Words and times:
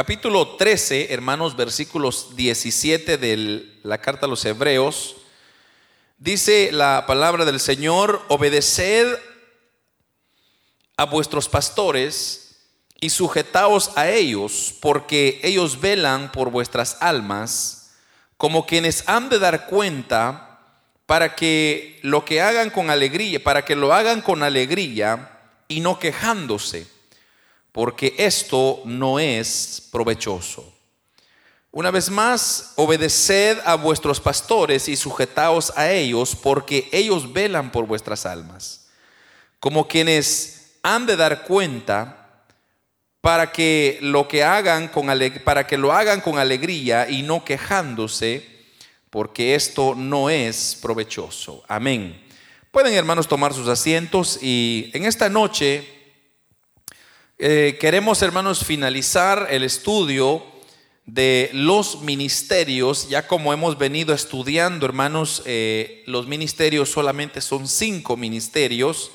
capítulo 0.00 0.56
13, 0.56 1.12
hermanos, 1.12 1.56
versículos 1.56 2.34
17 2.34 3.18
de 3.18 3.78
la 3.82 3.98
carta 3.98 4.24
a 4.24 4.30
los 4.30 4.42
Hebreos, 4.46 5.16
dice 6.16 6.70
la 6.72 7.04
palabra 7.06 7.44
del 7.44 7.60
Señor, 7.60 8.24
obedeced 8.28 9.18
a 10.96 11.04
vuestros 11.04 11.50
pastores 11.50 12.62
y 12.98 13.10
sujetaos 13.10 13.90
a 13.94 14.08
ellos, 14.08 14.74
porque 14.80 15.38
ellos 15.42 15.78
velan 15.82 16.32
por 16.32 16.50
vuestras 16.50 16.96
almas, 17.00 17.90
como 18.38 18.64
quienes 18.64 19.06
han 19.06 19.28
de 19.28 19.38
dar 19.38 19.66
cuenta 19.66 20.60
para 21.04 21.34
que 21.34 22.00
lo 22.00 22.24
que 22.24 22.40
hagan 22.40 22.70
con 22.70 22.88
alegría, 22.88 23.44
para 23.44 23.66
que 23.66 23.76
lo 23.76 23.92
hagan 23.92 24.22
con 24.22 24.42
alegría 24.42 25.40
y 25.68 25.80
no 25.80 25.98
quejándose 25.98 26.86
porque 27.72 28.14
esto 28.18 28.82
no 28.84 29.18
es 29.18 29.88
provechoso. 29.92 30.72
Una 31.72 31.92
vez 31.92 32.10
más, 32.10 32.72
obedeced 32.74 33.58
a 33.64 33.76
vuestros 33.76 34.20
pastores 34.20 34.88
y 34.88 34.96
sujetaos 34.96 35.72
a 35.76 35.90
ellos, 35.92 36.34
porque 36.34 36.88
ellos 36.90 37.32
velan 37.32 37.70
por 37.70 37.86
vuestras 37.86 38.26
almas, 38.26 38.88
como 39.60 39.86
quienes 39.86 40.78
han 40.82 41.06
de 41.06 41.16
dar 41.16 41.44
cuenta 41.44 42.44
para 43.20 43.52
que 43.52 43.98
lo 44.00 44.26
que 44.26 44.42
hagan 44.42 44.88
con 44.88 45.06
para 45.44 45.66
que 45.66 45.78
lo 45.78 45.92
hagan 45.92 46.20
con 46.20 46.38
alegría 46.38 47.08
y 47.08 47.22
no 47.22 47.44
quejándose, 47.44 48.48
porque 49.10 49.54
esto 49.54 49.94
no 49.94 50.28
es 50.28 50.76
provechoso. 50.80 51.62
Amén. 51.68 52.20
Pueden 52.72 52.94
hermanos 52.94 53.28
tomar 53.28 53.52
sus 53.52 53.68
asientos 53.68 54.38
y 54.42 54.90
en 54.92 55.04
esta 55.04 55.28
noche 55.28 55.99
eh, 57.42 57.78
queremos, 57.80 58.20
hermanos, 58.20 58.66
finalizar 58.66 59.46
el 59.48 59.62
estudio 59.62 60.44
de 61.06 61.48
los 61.54 62.02
ministerios, 62.02 63.08
ya 63.08 63.26
como 63.26 63.54
hemos 63.54 63.78
venido 63.78 64.12
estudiando, 64.12 64.84
hermanos, 64.84 65.42
eh, 65.46 66.02
los 66.04 66.26
ministerios 66.26 66.90
solamente 66.90 67.40
son 67.40 67.66
cinco 67.66 68.18
ministerios, 68.18 69.10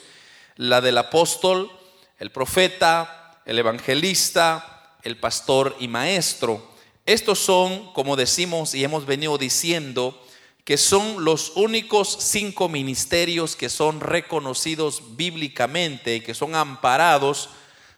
la 0.56 0.82
del 0.82 0.98
apóstol, 0.98 1.70
el 2.18 2.32
profeta, 2.32 3.42
el 3.46 3.60
evangelista, 3.60 4.98
el 5.04 5.18
pastor 5.18 5.76
y 5.80 5.88
maestro. 5.88 6.68
Estos 7.06 7.38
son, 7.38 7.94
como 7.94 8.16
decimos 8.16 8.74
y 8.74 8.84
hemos 8.84 9.06
venido 9.06 9.38
diciendo, 9.38 10.20
que 10.64 10.78
son 10.78 11.24
los 11.24 11.52
únicos 11.56 12.18
cinco 12.22 12.70
ministerios 12.70 13.56
que 13.56 13.70
son 13.70 14.00
reconocidos 14.00 15.16
bíblicamente, 15.16 16.24
que 16.24 16.34
son 16.34 16.56
amparados 16.56 17.50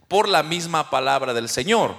por 0.07 0.29
la 0.29 0.43
misma 0.43 0.89
palabra 0.89 1.33
del 1.33 1.49
Señor. 1.49 1.95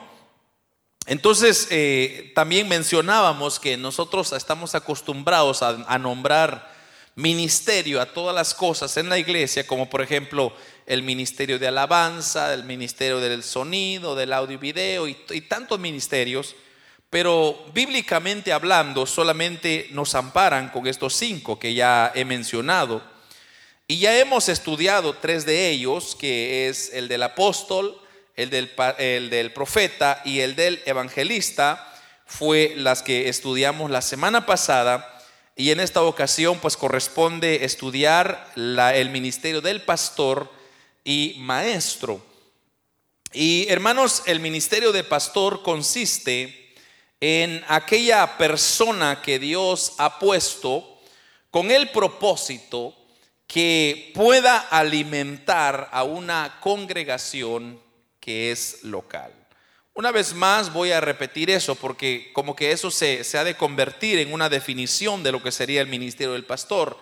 Entonces, 1.07 1.69
eh, 1.71 2.33
también 2.35 2.69
mencionábamos 2.69 3.59
que 3.59 3.79
nosotros 3.79 4.33
estamos 4.33 4.75
acostumbrados 4.75 5.63
a, 5.63 5.99
nombrar 5.99 6.71
ministerio 7.15 8.01
a 8.01 8.13
todas 8.13 8.35
las 8.35 8.55
cosas 8.55 8.95
en 8.99 9.09
la 9.09 9.19
iglesia, 9.19 9.67
como 9.67 9.89
por 9.89 10.03
ejemplo 10.03 10.53
el 10.87 11.03
ministerio 11.03 11.59
de 11.59 11.67
alabanza, 11.67 12.53
el 12.53 12.65
ministerio 12.65 13.21
del 13.21 13.43
sonido, 13.43 14.15
del 14.15 14.35
audio 14.35 14.55
y 14.55 14.59
video 14.59 15.09
y, 15.09 15.17
y 15.31 15.41
tantos 15.41 15.81
ministerios, 15.81 16.55
pero 17.09 17.59
bíblicamente 17.73 18.53
hablando 18.53 19.07
solamente 19.07 19.89
nos 19.93 20.15
amparan 20.15 20.69
con 20.69 20.87
estos 20.87 21.15
cinco 21.15 21.59
que 21.59 21.73
ya 21.73 22.13
he 22.15 22.27
mencionado. 22.27 23.03
Y 23.91 24.01
ya 24.01 24.19
hemos 24.19 24.51
estudiado 24.51 25.15
tres 25.15 25.47
de 25.47 25.71
ellos, 25.71 26.15
que 26.15 26.69
es 26.69 26.93
el 26.93 27.09
del 27.09 27.23
apóstol, 27.23 27.99
el 28.37 28.51
del, 28.51 28.71
el 28.99 29.31
del 29.31 29.51
profeta 29.55 30.21
y 30.27 30.41
el 30.41 30.57
del 30.57 30.83
evangelista, 30.85 31.91
fue 32.27 32.75
las 32.77 33.03
que 33.03 33.31
estudiamos 33.31 33.91
la 33.91 34.03
semana 34.03 34.45
pasada. 34.45 35.25
Y 35.57 35.71
en 35.71 35.81
esta 35.81 36.03
ocasión 36.03 36.59
pues 36.59 36.77
corresponde 36.77 37.65
estudiar 37.65 38.53
el 38.57 39.09
ministerio 39.09 39.63
del 39.63 39.81
pastor 39.81 40.53
y 41.03 41.37
maestro. 41.39 42.23
Y 43.33 43.69
hermanos, 43.71 44.23
el 44.27 44.41
ministerio 44.41 44.93
de 44.93 45.03
pastor 45.03 45.63
consiste 45.63 46.75
en 47.23 47.65
aquella 47.69 48.37
persona 48.37 49.23
que 49.23 49.39
Dios 49.39 49.95
ha 49.97 50.19
puesto 50.19 51.01
con 51.51 51.71
el 51.71 51.89
propósito 51.89 52.95
que 53.49 54.13
pueda 54.15 54.59
alimentar 54.59 55.89
a 55.91 56.05
una 56.05 56.59
congregación 56.61 57.81
que 58.21 58.53
es 58.53 58.85
local. 58.85 59.33
Una 59.95 60.13
vez 60.13 60.35
más 60.35 60.71
voy 60.73 60.93
a 60.93 61.01
repetir 61.01 61.51
eso 61.51 61.75
porque 61.75 62.31
como 62.35 62.55
que 62.55 62.71
eso 62.71 62.91
se, 62.91 63.25
ha 63.37 63.45
de 63.45 63.57
convertir 63.57 64.19
en 64.19 64.35
una 64.35 64.51
definición 64.51 65.23
de 65.23 65.33
lo 65.33 65.43
que 65.43 65.51
sería 65.51 65.81
el 65.81 65.89
ministerio 65.89 66.35
del 66.35 66.45
pastor. 66.45 66.99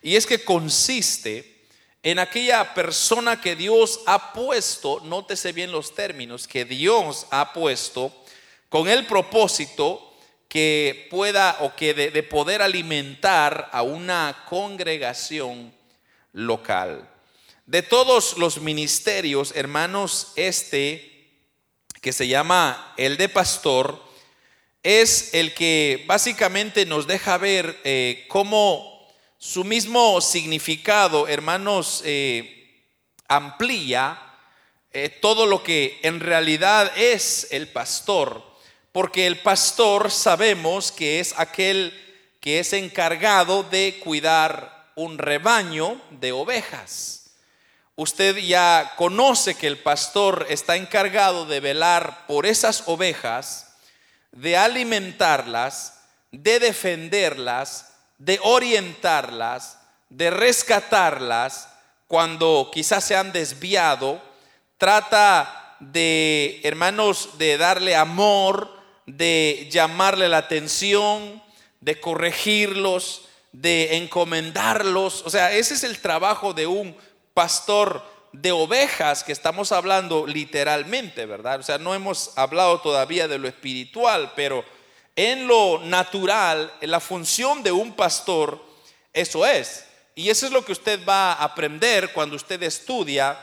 Y 0.00 0.14
es 0.14 0.24
que 0.24 0.44
consiste 0.44 1.66
en 2.04 2.20
aquella 2.20 2.74
persona 2.74 3.40
que 3.40 3.56
Dios 3.56 4.00
ha 4.06 4.32
puesto, 4.32 5.00
nótese 5.00 5.52
bien 5.52 5.72
los 5.72 5.96
términos, 5.96 6.46
que 6.46 6.64
Dios 6.64 7.26
ha 7.32 7.52
puesto 7.52 8.14
con 8.68 8.88
el 8.88 9.04
propósito 9.04 10.14
que 10.46 11.08
pueda 11.10 11.58
o 11.60 11.74
que 11.74 11.92
de 11.92 12.22
poder 12.22 12.62
alimentar 12.62 13.68
a 13.72 13.82
una 13.82 14.44
congregación 14.48 15.76
local. 16.32 17.08
De 17.66 17.82
todos 17.82 18.38
los 18.38 18.60
ministerios, 18.60 19.52
hermanos, 19.54 20.32
este 20.36 21.08
que 22.00 22.12
se 22.12 22.28
llama 22.28 22.94
el 22.96 23.16
de 23.16 23.28
pastor, 23.28 24.02
es 24.82 25.34
el 25.34 25.52
que 25.54 26.04
básicamente 26.06 26.86
nos 26.86 27.06
deja 27.06 27.36
ver 27.36 27.80
eh, 27.84 28.24
cómo 28.28 29.06
su 29.36 29.64
mismo 29.64 30.20
significado, 30.20 31.28
hermanos, 31.28 32.02
eh, 32.04 32.84
amplía 33.28 34.18
eh, 34.92 35.08
todo 35.08 35.46
lo 35.46 35.62
que 35.62 36.00
en 36.02 36.20
realidad 36.20 36.90
es 36.96 37.48
el 37.50 37.68
pastor. 37.68 38.42
Porque 38.92 39.26
el 39.26 39.38
pastor 39.38 40.10
sabemos 40.10 40.90
que 40.90 41.20
es 41.20 41.34
aquel 41.36 41.92
que 42.40 42.60
es 42.60 42.72
encargado 42.72 43.62
de 43.64 44.00
cuidar 44.02 44.77
un 44.98 45.16
rebaño 45.16 46.00
de 46.10 46.32
ovejas. 46.32 47.30
Usted 47.94 48.36
ya 48.38 48.94
conoce 48.96 49.54
que 49.54 49.68
el 49.68 49.78
pastor 49.78 50.46
está 50.50 50.74
encargado 50.74 51.46
de 51.46 51.60
velar 51.60 52.26
por 52.26 52.46
esas 52.46 52.82
ovejas, 52.86 53.76
de 54.32 54.56
alimentarlas, 54.56 56.00
de 56.32 56.58
defenderlas, 56.58 57.94
de 58.18 58.40
orientarlas, 58.42 59.78
de 60.08 60.30
rescatarlas 60.30 61.68
cuando 62.08 62.68
quizás 62.74 63.04
se 63.04 63.14
han 63.14 63.30
desviado. 63.30 64.20
Trata 64.78 65.76
de, 65.78 66.60
hermanos, 66.64 67.38
de 67.38 67.56
darle 67.56 67.94
amor, 67.94 68.82
de 69.06 69.68
llamarle 69.70 70.28
la 70.28 70.38
atención, 70.38 71.40
de 71.80 72.00
corregirlos, 72.00 73.28
de 73.60 73.96
encomendarlos. 73.96 75.22
O 75.26 75.30
sea, 75.30 75.52
ese 75.52 75.74
es 75.74 75.84
el 75.84 75.98
trabajo 75.98 76.52
de 76.54 76.66
un 76.66 76.96
pastor 77.34 78.02
de 78.32 78.52
ovejas 78.52 79.24
que 79.24 79.32
estamos 79.32 79.72
hablando 79.72 80.26
literalmente, 80.26 81.26
¿verdad? 81.26 81.60
O 81.60 81.62
sea, 81.62 81.78
no 81.78 81.94
hemos 81.94 82.36
hablado 82.36 82.80
todavía 82.80 83.26
de 83.26 83.38
lo 83.38 83.48
espiritual, 83.48 84.32
pero 84.36 84.64
en 85.16 85.48
lo 85.48 85.80
natural, 85.84 86.72
en 86.80 86.90
la 86.90 87.00
función 87.00 87.62
de 87.62 87.72
un 87.72 87.94
pastor, 87.94 88.62
eso 89.12 89.44
es. 89.44 89.86
Y 90.14 90.30
eso 90.30 90.46
es 90.46 90.52
lo 90.52 90.64
que 90.64 90.72
usted 90.72 91.00
va 91.08 91.32
a 91.32 91.44
aprender 91.44 92.12
cuando 92.12 92.36
usted 92.36 92.62
estudia. 92.62 93.38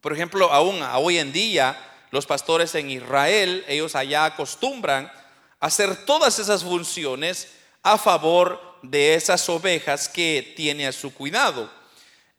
Por 0.00 0.12
ejemplo, 0.12 0.52
aún 0.52 0.80
hoy 0.94 1.18
en 1.18 1.32
día, 1.32 1.76
los 2.12 2.26
pastores 2.26 2.74
en 2.76 2.90
Israel, 2.90 3.64
ellos 3.66 3.96
allá 3.96 4.26
acostumbran 4.26 5.10
hacer 5.58 6.04
todas 6.04 6.38
esas 6.38 6.62
funciones 6.62 7.48
a 7.82 7.98
favor 7.98 8.67
de 8.82 9.14
esas 9.14 9.48
ovejas 9.48 10.08
que 10.08 10.54
tiene 10.56 10.86
a 10.86 10.92
su 10.92 11.12
cuidado. 11.12 11.70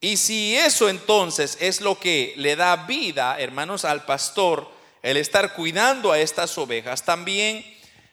Y 0.01 0.17
si 0.17 0.55
eso 0.55 0.87
entonces 0.89 1.57
es 1.59 1.81
lo 1.81 1.99
que 1.99 2.33
le 2.37 2.55
da 2.55 2.75
vida, 2.87 3.39
hermanos, 3.39 3.83
al 3.85 4.05
pastor, 4.05 4.71
el 5.01 5.17
estar 5.17 5.53
cuidando 5.53 6.11
a 6.11 6.19
estas 6.19 6.57
ovejas, 6.57 7.03
también 7.03 7.65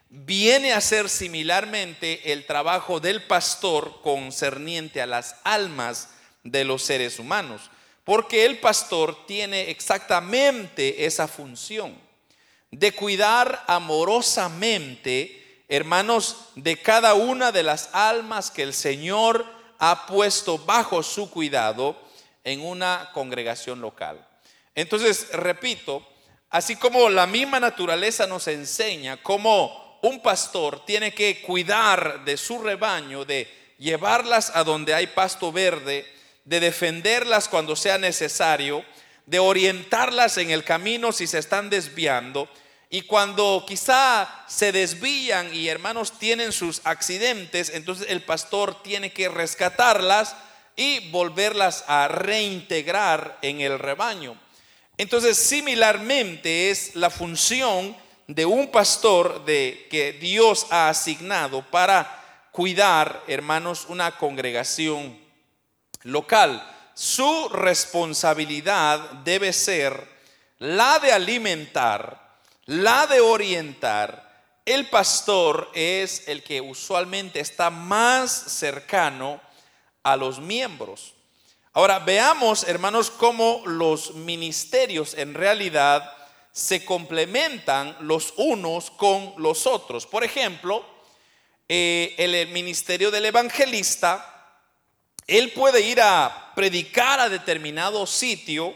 viene 0.08 0.72
a 0.72 0.80
ser 0.80 1.08
similarmente 1.08 2.32
el 2.32 2.46
trabajo 2.46 3.00
del 3.00 3.22
pastor 3.22 4.00
concerniente 4.02 5.00
a 5.02 5.06
las 5.06 5.36
almas 5.44 6.10
de 6.42 6.64
los 6.64 6.82
seres 6.82 7.18
humanos, 7.18 7.70
porque 8.04 8.44
el 8.44 8.58
pastor 8.58 9.26
tiene 9.26 9.70
exactamente 9.70 11.06
esa 11.06 11.28
función 11.28 12.06
de 12.70 12.92
cuidar 12.92 13.64
amorosamente 13.68 15.45
hermanos, 15.68 16.36
de 16.54 16.80
cada 16.80 17.14
una 17.14 17.52
de 17.52 17.62
las 17.62 17.90
almas 17.92 18.50
que 18.50 18.62
el 18.62 18.74
Señor 18.74 19.44
ha 19.78 20.06
puesto 20.06 20.58
bajo 20.58 21.02
su 21.02 21.30
cuidado 21.30 21.96
en 22.44 22.60
una 22.60 23.10
congregación 23.12 23.80
local. 23.80 24.26
Entonces, 24.74 25.28
repito, 25.32 26.06
así 26.50 26.76
como 26.76 27.08
la 27.08 27.26
misma 27.26 27.58
naturaleza 27.58 28.26
nos 28.26 28.46
enseña 28.46 29.22
cómo 29.22 29.98
un 30.02 30.22
pastor 30.22 30.84
tiene 30.84 31.12
que 31.12 31.42
cuidar 31.42 32.24
de 32.24 32.36
su 32.36 32.58
rebaño, 32.58 33.24
de 33.24 33.48
llevarlas 33.78 34.52
a 34.54 34.64
donde 34.64 34.94
hay 34.94 35.08
pasto 35.08 35.50
verde, 35.50 36.06
de 36.44 36.60
defenderlas 36.60 37.48
cuando 37.48 37.74
sea 37.74 37.98
necesario, 37.98 38.84
de 39.26 39.40
orientarlas 39.40 40.38
en 40.38 40.50
el 40.50 40.62
camino 40.62 41.10
si 41.10 41.26
se 41.26 41.38
están 41.38 41.68
desviando. 41.68 42.48
Y 42.88 43.02
cuando 43.02 43.64
quizá 43.66 44.44
se 44.46 44.70
desvían 44.72 45.52
y 45.52 45.68
hermanos 45.68 46.18
tienen 46.18 46.52
sus 46.52 46.80
accidentes, 46.84 47.70
entonces 47.74 48.06
el 48.08 48.22
pastor 48.22 48.82
tiene 48.82 49.12
que 49.12 49.28
rescatarlas 49.28 50.36
y 50.76 51.10
volverlas 51.10 51.84
a 51.88 52.06
reintegrar 52.08 53.38
en 53.42 53.60
el 53.60 53.78
rebaño. 53.78 54.38
Entonces, 54.98 55.36
similarmente 55.36 56.70
es 56.70 56.94
la 56.94 57.10
función 57.10 57.96
de 58.28 58.46
un 58.46 58.70
pastor 58.70 59.44
de 59.44 59.86
que 59.90 60.12
Dios 60.12 60.66
ha 60.70 60.88
asignado 60.88 61.62
para 61.70 62.48
cuidar, 62.50 63.22
hermanos, 63.26 63.86
una 63.88 64.16
congregación 64.16 65.18
local. 66.02 66.66
Su 66.94 67.48
responsabilidad 67.50 68.98
debe 69.24 69.52
ser 69.52 70.08
la 70.58 70.98
de 70.98 71.12
alimentar, 71.12 72.25
la 72.66 73.06
de 73.06 73.20
orientar. 73.20 74.24
El 74.64 74.88
pastor 74.88 75.70
es 75.74 76.26
el 76.28 76.42
que 76.42 76.60
usualmente 76.60 77.40
está 77.40 77.70
más 77.70 78.30
cercano 78.30 79.40
a 80.02 80.16
los 80.16 80.40
miembros. 80.40 81.14
Ahora 81.72 81.98
veamos, 82.00 82.64
hermanos, 82.64 83.10
cómo 83.10 83.62
los 83.66 84.14
ministerios 84.14 85.14
en 85.14 85.34
realidad 85.34 86.12
se 86.52 86.84
complementan 86.84 87.96
los 88.00 88.34
unos 88.36 88.90
con 88.90 89.34
los 89.36 89.66
otros. 89.66 90.06
Por 90.06 90.24
ejemplo, 90.24 90.84
eh, 91.68 92.14
el 92.18 92.48
ministerio 92.48 93.10
del 93.10 93.26
evangelista 93.26 94.32
él 95.26 95.50
puede 95.52 95.80
ir 95.80 96.00
a 96.00 96.52
predicar 96.54 97.18
a 97.18 97.28
determinado 97.28 98.06
sitio, 98.06 98.74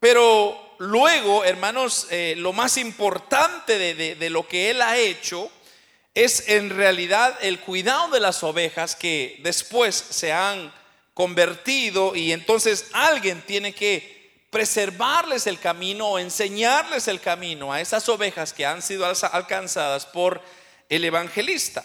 pero 0.00 0.67
luego, 0.78 1.44
hermanos, 1.44 2.06
eh, 2.10 2.34
lo 2.36 2.52
más 2.52 2.76
importante 2.76 3.78
de, 3.94 4.30
lo 4.30 4.46
que 4.46 4.70
él 4.70 4.82
ha 4.82 4.96
hecho 4.96 5.50
es 6.14 6.48
en 6.48 6.70
realidad 6.70 7.36
el 7.42 7.60
cuidado 7.60 8.08
de 8.10 8.20
las 8.20 8.42
ovejas 8.42 8.96
que 8.96 9.38
después 9.42 9.94
se 9.94 10.32
han 10.32 10.72
convertido 11.14 12.16
y 12.16 12.32
entonces 12.32 12.86
alguien 12.92 13.42
tiene 13.42 13.74
que 13.74 14.46
preservarles 14.50 15.46
el 15.46 15.58
camino 15.60 16.08
o 16.08 16.18
enseñarles 16.18 17.08
el 17.08 17.20
camino 17.20 17.72
a 17.72 17.80
esas 17.80 18.08
ovejas 18.08 18.52
que 18.52 18.66
han 18.66 18.82
sido 18.82 19.06
alcanzadas 19.06 20.06
por 20.06 20.40
el 20.88 21.04
evangelista. 21.04 21.84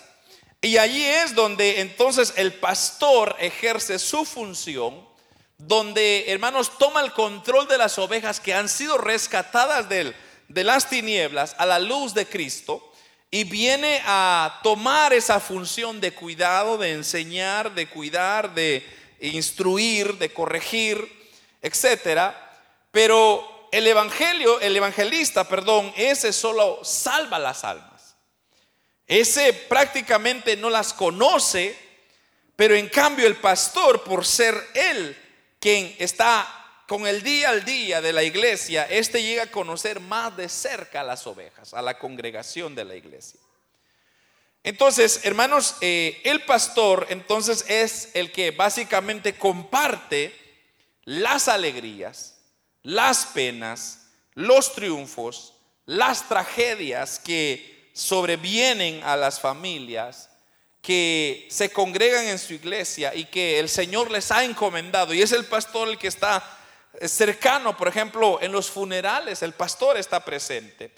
Y 0.61 0.77
allí 0.77 1.03
es 1.03 1.35
donde 1.35 1.81
entonces 1.81 2.33
el 2.37 2.53
pastor 2.53 3.35
ejerce 3.37 3.99
su 3.99 4.23
función, 4.23 5.05
donde, 5.57 6.25
hermanos, 6.27 6.77
toma 6.77 7.01
el 7.01 7.13
control 7.13 7.67
de 7.67 7.77
las 7.77 7.97
ovejas 7.97 8.39
que 8.39 8.53
han 8.53 8.67
sido 8.67 8.97
rescatadas 8.97 9.87
de, 9.89 10.13
de 10.47 10.63
las 10.63 10.89
tinieblas 10.89 11.55
a 11.57 11.65
la 11.65 11.79
luz 11.79 12.13
de 12.13 12.25
Cristo 12.25 12.91
y 13.31 13.45
viene 13.45 14.01
a 14.05 14.59
tomar 14.61 15.13
esa 15.13 15.39
función 15.39 15.99
de 15.99 16.13
cuidado, 16.13 16.77
de 16.77 16.91
enseñar, 16.91 17.73
de 17.73 17.87
cuidar, 17.87 18.53
de 18.53 18.85
instruir, 19.21 20.17
de 20.17 20.31
corregir, 20.31 21.31
etcétera. 21.61 22.39
Pero 22.91 23.69
el 23.71 23.87
evangelio, 23.87 24.59
el 24.59 24.75
evangelista, 24.75 25.47
perdón, 25.47 25.91
ese 25.95 26.31
solo 26.31 26.81
salva 26.83 27.39
las 27.39 27.63
almas. 27.63 28.15
Ese 29.07 29.53
prácticamente 29.53 30.55
no 30.55 30.69
las 30.69 30.93
conoce, 30.93 31.75
pero 32.55 32.75
en 32.75 32.87
cambio 32.89 33.25
el 33.25 33.37
pastor, 33.37 34.03
por 34.03 34.25
ser 34.25 34.55
él 34.75 35.22
quien 35.63 35.95
está 35.97 36.45
con 36.89 37.07
el 37.07 37.23
día 37.23 37.47
al 37.47 37.63
día 37.63 38.01
de 38.01 38.11
la 38.11 38.21
iglesia, 38.21 38.83
este 38.89 39.23
llega 39.23 39.43
a 39.43 39.51
conocer 39.51 40.01
más 40.01 40.35
de 40.35 40.49
cerca 40.49 40.99
a 40.99 41.03
las 41.05 41.25
ovejas, 41.25 41.73
a 41.73 41.81
la 41.81 41.97
congregación 41.97 42.75
de 42.75 42.83
la 42.83 42.95
iglesia. 42.97 43.39
Entonces, 44.61 45.21
hermanos, 45.23 45.77
eh, 45.79 46.19
el 46.25 46.43
pastor 46.43 47.07
entonces 47.11 47.63
es 47.69 48.09
el 48.13 48.33
que 48.33 48.51
básicamente 48.51 49.37
comparte 49.37 50.37
las 51.05 51.47
alegrías, 51.47 52.41
las 52.81 53.27
penas, 53.27 54.09
los 54.33 54.73
triunfos, 54.73 55.53
las 55.85 56.27
tragedias 56.27 57.19
que 57.19 57.89
sobrevienen 57.93 59.01
a 59.05 59.15
las 59.15 59.39
familias 59.39 60.29
que 60.83 61.47
se 61.49 61.71
congregan 61.71 62.27
en 62.27 62.37
su 62.37 62.53
iglesia 62.53 63.15
y 63.15 63.23
que 63.25 63.57
el 63.57 63.69
Señor 63.69 64.11
les 64.11 64.31
ha 64.31 64.43
encomendado. 64.43 65.13
Y 65.13 65.21
es 65.21 65.31
el 65.31 65.45
pastor 65.45 65.87
el 65.87 65.97
que 65.97 66.09
está 66.09 66.43
cercano, 67.07 67.75
por 67.77 67.87
ejemplo, 67.87 68.37
en 68.41 68.51
los 68.51 68.69
funerales, 68.69 69.41
el 69.41 69.53
pastor 69.53 69.97
está 69.97 70.25
presente. 70.25 70.91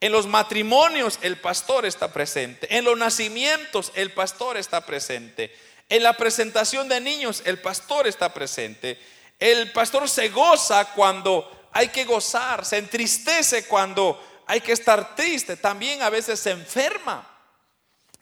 En 0.00 0.12
los 0.12 0.28
matrimonios, 0.28 1.18
el 1.22 1.38
pastor 1.38 1.84
está 1.86 2.12
presente. 2.12 2.76
En 2.76 2.84
los 2.84 2.96
nacimientos, 2.96 3.90
el 3.96 4.12
pastor 4.12 4.56
está 4.56 4.86
presente. 4.86 5.52
En 5.88 6.04
la 6.04 6.16
presentación 6.16 6.88
de 6.88 7.00
niños, 7.00 7.42
el 7.44 7.58
pastor 7.58 8.06
está 8.06 8.32
presente. 8.32 8.96
El 9.40 9.72
pastor 9.72 10.08
se 10.08 10.28
goza 10.28 10.92
cuando 10.94 11.68
hay 11.72 11.88
que 11.88 12.04
gozar, 12.04 12.64
se 12.64 12.78
entristece 12.78 13.66
cuando 13.66 14.22
hay 14.46 14.60
que 14.60 14.72
estar 14.72 15.16
triste, 15.16 15.56
también 15.56 16.00
a 16.02 16.10
veces 16.10 16.38
se 16.38 16.52
enferma 16.52 17.28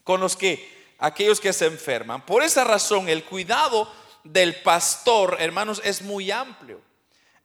con 0.02 0.20
los 0.20 0.34
que 0.34 0.79
aquellos 1.00 1.40
que 1.40 1.52
se 1.52 1.66
enferman. 1.66 2.24
Por 2.24 2.42
esa 2.42 2.62
razón 2.62 3.08
el 3.08 3.24
cuidado 3.24 3.92
del 4.22 4.54
pastor, 4.62 5.38
hermanos, 5.40 5.80
es 5.84 6.02
muy 6.02 6.30
amplio 6.30 6.80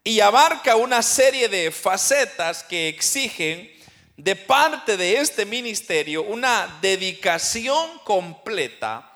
y 0.03 0.19
abarca 0.19 0.75
una 0.75 1.01
serie 1.01 1.49
de 1.49 1.71
facetas 1.71 2.63
que 2.63 2.87
exigen 2.89 3.73
de 4.17 4.35
parte 4.35 4.97
de 4.97 5.17
este 5.17 5.45
ministerio 5.45 6.23
una 6.23 6.77
dedicación 6.81 7.99
completa 8.03 9.11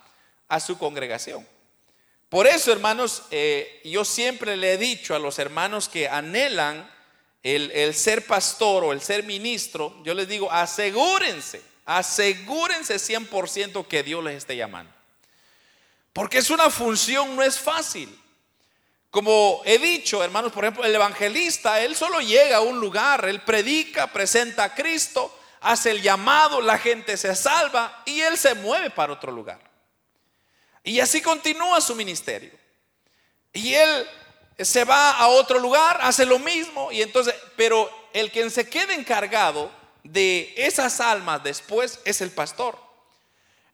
a 0.48 0.60
su 0.60 0.78
congregación. 0.78 1.48
Por 2.28 2.48
eso, 2.48 2.72
hermanos, 2.72 3.24
eh, 3.32 3.82
yo 3.84 4.06
siempre 4.06 4.58
le 4.58 4.74
he 4.74 4.78
dicho 4.78 5.16
a 5.16 5.20
los 5.20 5.40
hermanos 5.40 5.90
que 5.90 6.08
anhelan 6.08 6.90
el, 7.44 7.94
ser 7.94 8.26
pastor 8.26 8.84
o 8.84 8.92
el 8.92 9.02
ser 9.02 9.24
ministro, 9.24 9.96
yo 10.04 10.14
les 10.14 10.28
digo, 10.28 10.52
asegúrense, 10.52 11.62
asegúrense 11.90 12.98
100% 12.98 13.88
que 13.88 14.04
Dios 14.04 14.24
les 14.24 14.36
esté 14.36 14.56
llamando. 14.56 14.94
Porque 16.14 16.38
es 16.38 16.52
una 16.52 16.70
función, 16.70 17.36
no 17.36 17.42
es 17.42 17.60
fácil. 17.60 18.16
Como 19.10 19.64
he 19.66 19.80
dicho, 19.80 20.24
hermanos, 20.24 20.52
por 20.52 20.64
ejemplo, 20.64 20.86
el 20.86 20.94
evangelista, 20.94 21.82
él 21.82 21.96
solo 21.96 22.20
llega 22.20 22.58
a 22.58 22.62
un 22.62 22.80
lugar, 22.80 23.26
él 23.28 23.42
predica, 23.42 24.06
presenta 24.06 24.66
a 24.66 24.76
Cristo, 24.76 25.36
hace 25.62 25.90
el 25.90 26.04
llamado, 26.04 26.62
la 26.62 26.78
gente 26.78 27.18
se 27.18 27.36
salva 27.36 28.04
y 28.06 28.22
él 28.22 28.38
se 28.38 28.54
mueve 28.54 28.92
para 28.92 29.14
otro 29.14 29.32
lugar. 29.32 29.60
Y 30.84 31.00
así 31.00 31.24
continúa 31.24 31.82
su 31.82 31.96
ministerio. 31.96 32.52
Y 33.52 33.74
él 33.74 34.08
se 34.60 34.84
va 34.84 35.14
a 35.14 35.28
otro 35.30 35.58
lugar, 35.58 35.98
hace 36.04 36.24
lo 36.24 36.38
mismo 36.38 36.92
y 36.92 37.02
entonces, 37.02 37.34
pero 37.56 37.90
el 38.14 38.32
quien 38.32 38.52
se 38.52 38.70
queda 38.70 38.94
encargado 38.94 39.79
de 40.04 40.54
esas 40.58 41.00
almas 41.00 41.44
después 41.44 42.00
es 42.06 42.22
el 42.22 42.32
pastor. 42.32 42.78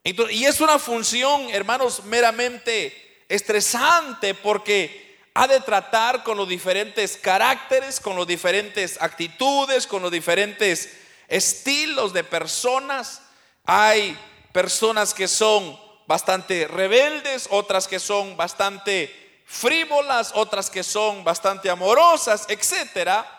y 0.04 0.44
es 0.44 0.60
una 0.60 0.78
función, 0.78 1.48
hermanos, 1.50 2.04
meramente 2.04 3.24
estresante 3.28 4.34
porque 4.34 5.18
ha 5.34 5.46
de 5.46 5.60
tratar 5.60 6.22
con 6.22 6.36
los 6.36 6.48
diferentes 6.48 7.16
caracteres, 7.16 8.00
con 8.00 8.16
las 8.16 8.26
diferentes 8.26 8.96
actitudes, 9.02 9.86
con 9.86 10.00
los 10.02 10.10
diferentes 10.10 10.96
estilos 11.28 12.12
de 12.12 12.24
personas. 12.24 13.20
Hay 13.64 14.16
personas 14.52 15.12
que 15.12 15.28
son 15.28 15.78
bastante 16.06 16.66
rebeldes, 16.68 17.48
otras 17.50 17.86
que 17.86 17.98
son 17.98 18.36
bastante 18.36 19.42
frívolas, 19.44 20.32
otras 20.34 20.70
que 20.70 20.82
son 20.82 21.22
bastante 21.22 21.68
amorosas, 21.68 22.46
etcétera. 22.48 23.30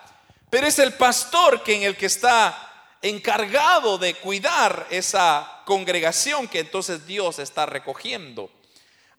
Pero 0.50 0.66
es 0.66 0.78
el 0.78 0.94
pastor 0.94 1.62
que 1.62 1.74
en 1.74 1.82
el 1.82 1.96
que 1.96 2.06
está 2.06 2.67
encargado 3.02 3.98
de 3.98 4.14
cuidar 4.14 4.86
esa 4.90 5.62
congregación 5.64 6.48
que 6.48 6.60
entonces 6.60 7.06
Dios 7.06 7.38
está 7.38 7.66
recogiendo. 7.66 8.50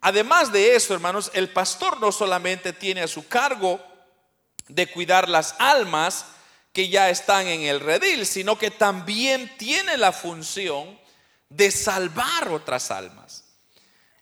Además 0.02 0.52
de 0.52 0.76
eso, 0.76 0.94
hermanos, 0.94 1.32
el 1.34 1.50
pastor 1.50 2.00
no 2.00 2.12
solamente 2.12 2.74
tiene 2.74 3.02
a 3.02 3.08
su 3.08 3.28
cargo 3.28 3.80
de 4.68 4.88
cuidar 4.88 5.28
las 5.28 5.56
almas 5.60 6.26
que 6.72 6.90
ya 6.90 7.10
están 7.10 7.48
en 7.48 7.62
el 7.64 7.80
redil, 7.80 8.26
sino 8.26 8.58
que 8.58 8.72
también 8.72 9.58
tiene 9.58 9.98
la 9.98 10.12
función 10.12 11.00
de 11.50 11.72
salvar 11.72 12.50
otras 12.50 12.92
almas. 12.92 13.44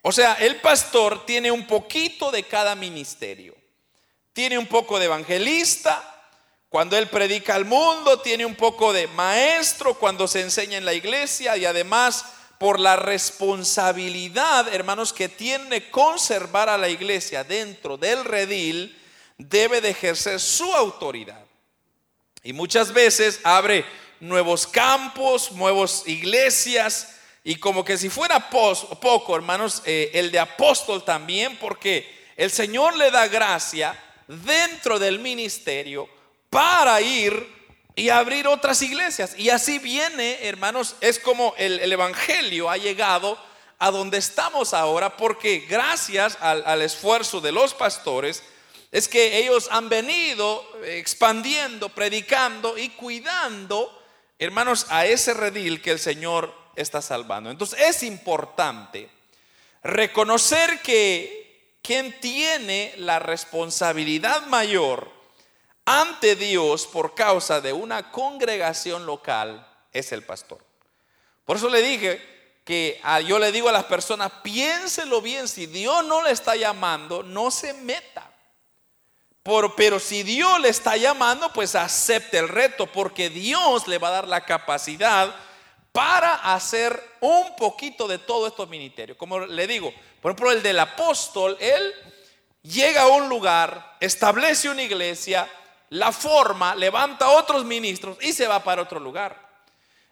O 0.02 0.12
sea, 0.12 0.36
el 0.36 0.62
pastor 0.62 1.26
tiene 1.26 1.52
un 1.52 1.68
poquito 1.68 2.32
de 2.32 2.44
cada 2.44 2.76
ministerio. 2.76 3.56
Tiene 4.32 4.58
un 4.58 4.68
poco 4.68 5.00
de 5.00 5.06
evangelista, 5.06 6.17
Cuando 6.70 6.98
él 6.98 7.08
predica 7.08 7.56
al 7.56 7.66
mundo, 7.66 8.20
tiene 8.20 8.46
un 8.46 8.56
poco 8.56 8.92
de 8.92 9.08
maestro 9.08 9.94
cuando 9.94 10.28
se 10.28 10.42
enseña 10.42 10.78
en 10.78 10.86
la 10.86 10.94
iglesia 10.94 11.56
y 11.56 11.66
además 11.66 12.26
por 12.58 12.80
la 12.80 12.96
responsabilidad, 12.96 14.74
hermanos, 14.74 15.14
que 15.14 15.30
tiene 15.30 15.90
conservar 15.90 16.70
a 16.70 16.78
la 16.78 16.90
iglesia 16.90 17.44
dentro 17.44 17.98
del 17.98 18.26
redil, 18.26 19.00
debe 19.38 19.80
de 19.80 19.92
ejercer 19.92 20.40
su 20.40 20.74
autoridad. 20.74 21.46
Y 22.44 22.54
muchas 22.54 22.92
veces 22.92 23.40
abre 23.44 23.86
nuevos 24.20 24.66
campos, 24.66 25.52
nuevas 25.52 26.04
iglesias, 26.08 27.16
y 27.44 27.56
como 27.56 27.86
que 27.86 27.98
si 27.98 28.10
fuera 28.10 28.50
poco, 28.50 29.36
hermanos, 29.36 29.82
eh, 29.86 30.12
el 30.16 30.32
de 30.32 30.40
apóstol 30.40 31.06
también, 31.06 31.58
porque 31.58 32.28
el 32.36 32.52
Señor 32.52 32.98
le 32.98 33.10
da 33.10 33.28
gracia 33.28 33.98
dentro 34.28 35.00
del 35.00 35.20
ministerio 35.20 36.17
para 36.50 37.02
ir 37.02 37.58
y 37.98 38.10
abrir 38.10 38.48
otras 38.48 38.82
iglesias. 38.84 39.34
Y 39.38 39.50
así 39.50 39.80
viene, 39.80 40.38
hermanos, 40.48 40.96
es 41.02 41.20
como 41.20 41.56
el, 41.58 41.92
Evangelio 41.92 42.70
ha 42.70 42.78
llegado 42.78 43.38
a 43.80 43.90
donde 43.90 44.20
estamos 44.20 44.76
ahora, 44.76 45.18
porque 45.18 45.66
gracias 45.68 46.38
al, 46.40 46.82
esfuerzo 46.84 47.42
de 47.42 47.52
los 47.52 47.74
pastores, 47.74 48.44
es 48.92 49.08
que 49.08 49.40
ellos 49.40 49.68
han 49.72 49.90
venido 49.90 50.64
expandiendo, 50.84 51.90
predicando 51.90 52.78
y 52.78 52.90
cuidando, 52.90 54.00
hermanos, 54.38 54.86
a 54.90 55.08
ese 55.08 55.34
redil 55.34 55.82
que 55.82 55.92
el 55.92 56.00
Señor 56.00 56.54
está 56.76 57.02
salvando. 57.02 57.50
Entonces 57.50 57.80
es 57.80 58.04
importante 58.04 59.10
reconocer 59.84 60.82
que 60.82 61.76
quien 61.82 62.20
tiene 62.20 62.94
la 62.98 63.18
responsabilidad 63.18 64.46
mayor 64.48 65.17
ante 65.88 66.36
Dios 66.36 66.86
por 66.86 67.16
causa 67.16 67.62
de 67.62 67.72
una 67.72 68.12
congregación 68.12 69.06
local 69.06 69.66
es 69.94 70.12
el 70.12 70.22
pastor. 70.22 70.60
Por 71.46 71.56
eso 71.56 71.70
le 71.70 71.82
dije 71.82 72.60
que 72.66 73.02
yo 73.26 73.40
le 73.40 73.54
digo 73.54 73.70
a 73.70 73.72
las 73.72 73.86
personas, 73.86 74.30
piénselo 74.44 75.22
bien, 75.22 75.48
si 75.48 75.66
Dios 75.66 76.04
no 76.04 76.22
le 76.22 76.32
está 76.32 76.58
llamando, 76.58 77.24
no 77.24 77.50
se 77.52 77.74
meta. 77.74 78.30
Pero 79.78 79.98
si 80.02 80.24
Dios 80.24 80.60
le 80.60 80.68
está 80.68 80.98
llamando, 80.98 81.54
pues 81.54 81.74
acepte 81.74 82.38
el 82.38 82.50
reto, 82.50 82.88
porque 82.88 83.30
Dios 83.30 83.88
le 83.88 83.98
va 83.98 84.10
a 84.10 84.12
dar 84.12 84.28
la 84.28 84.44
capacidad 84.44 85.34
para 85.94 86.54
hacer 86.54 87.02
un 87.22 87.56
poquito 87.56 88.10
de 88.10 88.18
todo 88.18 88.46
estos 88.48 88.68
ministerios. 88.68 89.18
Como 89.18 89.40
le 89.40 89.66
digo, 89.68 89.94
por 90.22 90.32
ejemplo, 90.32 90.52
el 90.52 90.62
del 90.62 90.80
apóstol, 90.80 91.56
él 91.62 91.94
llega 92.62 93.04
a 93.04 93.08
un 93.08 93.30
lugar, 93.30 93.96
establece 94.02 94.68
una 94.68 94.84
iglesia, 94.84 95.50
la 95.90 96.12
forma, 96.12 96.76
levanta 96.76 97.30
otros 97.30 97.64
ministros 97.66 98.18
y 98.22 98.34
se 98.34 98.48
va 98.48 98.64
para 98.64 98.82
otro 98.82 99.00
lugar. 99.00 99.48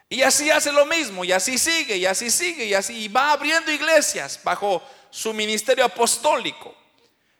Y 0.07 0.21
así 0.21 0.51
hace 0.51 0.71
lo 0.71 0.85
mismo, 0.85 1.25
y 1.25 1.31
así 1.31 1.57
sigue, 1.57 1.97
y 1.97 2.05
así 2.05 2.29
sigue, 2.29 2.65
y 2.65 2.73
así 2.73 3.07
va 3.07 3.31
abriendo 3.31 3.71
iglesias 3.71 4.39
bajo 4.43 4.81
su 5.09 5.33
ministerio 5.33 5.85
apostólico. 5.85 6.75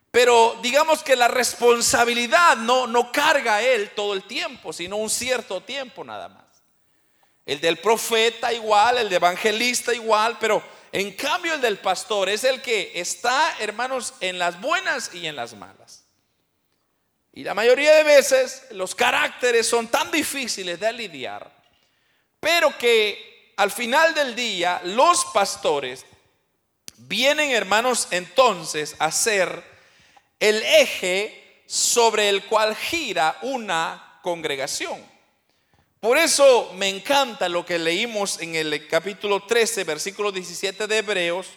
Pero 0.09 0.57
digamos 0.61 1.03
que 1.03 1.15
la 1.15 1.27
responsabilidad 1.27 2.57
no, 2.57 2.87
no 2.87 3.11
carga 3.11 3.61
él 3.61 3.91
todo 3.95 4.13
el 4.13 4.23
tiempo, 4.23 4.71
sino 4.71 4.95
un 4.95 5.09
cierto 5.09 5.61
tiempo 5.61 6.03
nada 6.03 6.29
más. 6.29 6.45
El 7.45 7.59
del 7.61 7.77
profeta 7.77 8.51
igual, 8.51 8.97
el 8.97 9.09
de 9.09 9.17
evangelista 9.17 9.93
igual, 9.93 10.37
pero 10.39 10.63
en 10.91 11.11
cambio 11.11 11.53
el 11.53 11.61
del 11.61 11.77
pastor 11.77 12.29
es 12.29 12.45
el 12.45 12.61
que 12.61 12.93
está, 12.95 13.57
hermanos, 13.59 14.13
en 14.21 14.39
las 14.39 14.59
buenas 14.59 15.13
y 15.13 15.27
en 15.27 15.35
las 15.35 15.53
malas. 15.53 16.04
Y 17.35 17.43
la 17.43 17.53
mayoría 17.53 17.93
de 17.95 18.03
veces 18.03 18.63
los 18.71 18.95
caracteres 18.95 19.67
son 19.67 19.89
tan 19.89 20.09
difíciles 20.09 20.79
de 20.79 20.93
lidiar, 20.93 21.51
pero 22.39 22.75
que 22.77 23.53
al 23.57 23.71
final 23.71 24.13
del 24.13 24.33
día 24.33 24.79
los 24.85 25.25
pastores 25.25 26.05
vienen, 26.95 27.51
hermanos, 27.51 28.07
entonces 28.11 28.95
a 28.99 29.11
ser 29.11 29.61
el 30.39 30.63
eje 30.63 31.63
sobre 31.67 32.29
el 32.29 32.45
cual 32.45 32.73
gira 32.73 33.37
una 33.41 34.19
congregación. 34.23 35.03
Por 35.99 36.17
eso 36.17 36.71
me 36.75 36.87
encanta 36.87 37.49
lo 37.49 37.65
que 37.65 37.79
leímos 37.79 38.39
en 38.39 38.55
el 38.55 38.87
capítulo 38.87 39.43
13, 39.43 39.83
versículo 39.83 40.31
17 40.31 40.87
de 40.87 40.97
Hebreos, 40.99 41.47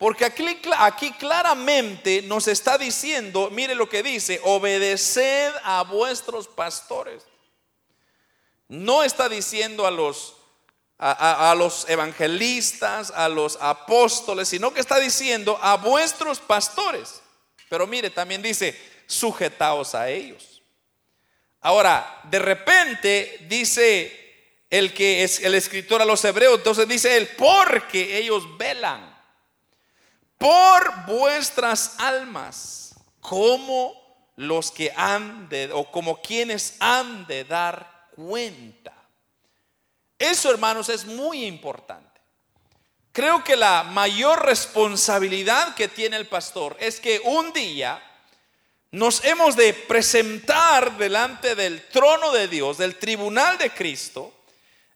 porque 0.00 0.24
aquí, 0.24 1.12
claramente 1.12 2.22
nos 2.22 2.48
está 2.48 2.78
diciendo, 2.78 3.50
mire 3.50 3.74
lo 3.74 3.86
que 3.86 4.02
dice, 4.02 4.40
obedeced 4.44 5.52
a 5.62 5.82
vuestros 5.82 6.48
pastores. 6.48 7.22
No 8.66 9.02
está 9.02 9.28
diciendo 9.28 9.86
a 9.86 9.90
los, 9.90 10.36
a, 10.96 11.54
los 11.54 11.86
evangelistas, 11.86 13.10
a 13.10 13.28
los 13.28 13.58
apóstoles, 13.60 14.48
sino 14.48 14.72
que 14.72 14.80
está 14.80 14.98
diciendo 14.98 15.58
a 15.60 15.76
vuestros 15.76 16.40
pastores. 16.40 17.20
Pero 17.68 17.86
mire, 17.86 18.08
también 18.08 18.40
dice, 18.40 18.74
sujetaos 19.06 19.94
a 19.94 20.08
ellos. 20.08 20.62
Ahora, 21.60 22.22
de 22.30 22.38
repente 22.38 23.44
dice 23.50 24.64
el 24.70 24.94
que 24.94 25.24
es 25.24 25.40
el 25.40 25.54
escritor 25.54 26.00
a 26.00 26.06
los 26.06 26.24
hebreos, 26.24 26.56
entonces 26.56 26.88
dice 26.88 27.18
él, 27.18 27.28
porque 27.36 28.16
ellos 28.16 28.56
velan 28.56 29.09
por 30.40 31.04
vuestras 31.04 31.96
almas, 31.98 32.94
como 33.20 33.94
los 34.36 34.70
que 34.70 34.90
han 34.96 35.50
de, 35.50 35.70
o 35.70 35.90
como 35.90 36.22
quienes 36.22 36.76
han 36.80 37.26
de 37.26 37.44
dar 37.44 38.08
cuenta. 38.16 38.94
Eso, 40.18 40.50
hermanos, 40.50 40.88
es 40.88 41.04
muy 41.04 41.44
importante. 41.44 42.22
Creo 43.12 43.44
que 43.44 43.54
la 43.54 43.82
mayor 43.82 44.46
responsabilidad 44.46 45.74
que 45.74 45.88
tiene 45.88 46.16
el 46.16 46.26
pastor 46.26 46.74
es 46.80 47.00
que 47.00 47.20
un 47.22 47.52
día 47.52 48.02
nos 48.92 49.22
hemos 49.26 49.56
de 49.56 49.74
presentar 49.74 50.96
delante 50.96 51.54
del 51.54 51.86
trono 51.88 52.32
de 52.32 52.48
Dios, 52.48 52.78
del 52.78 52.96
tribunal 52.96 53.58
de 53.58 53.68
Cristo, 53.68 54.32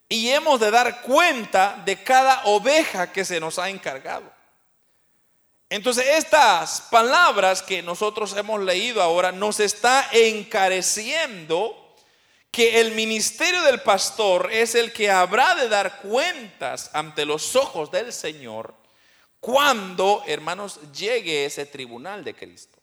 y 0.08 0.30
hemos 0.30 0.58
de 0.58 0.70
dar 0.70 1.02
cuenta 1.02 1.82
de 1.84 2.02
cada 2.02 2.44
oveja 2.44 3.12
que 3.12 3.26
se 3.26 3.38
nos 3.38 3.58
ha 3.58 3.68
encargado. 3.68 4.33
Entonces 5.74 6.06
estas 6.06 6.82
palabras 6.82 7.60
que 7.60 7.82
nosotros 7.82 8.36
hemos 8.36 8.62
leído 8.62 9.02
ahora 9.02 9.32
nos 9.32 9.58
está 9.58 10.08
encareciendo 10.12 11.96
que 12.52 12.80
el 12.80 12.92
ministerio 12.92 13.60
del 13.62 13.82
pastor 13.82 14.52
es 14.52 14.76
el 14.76 14.92
que 14.92 15.10
habrá 15.10 15.56
de 15.56 15.68
dar 15.68 16.00
cuentas 16.00 16.90
ante 16.92 17.24
los 17.24 17.56
ojos 17.56 17.90
del 17.90 18.12
Señor 18.12 18.72
cuando, 19.40 20.22
hermanos, 20.28 20.78
llegue 20.92 21.44
ese 21.44 21.66
tribunal 21.66 22.22
de 22.22 22.36
Cristo. 22.36 22.78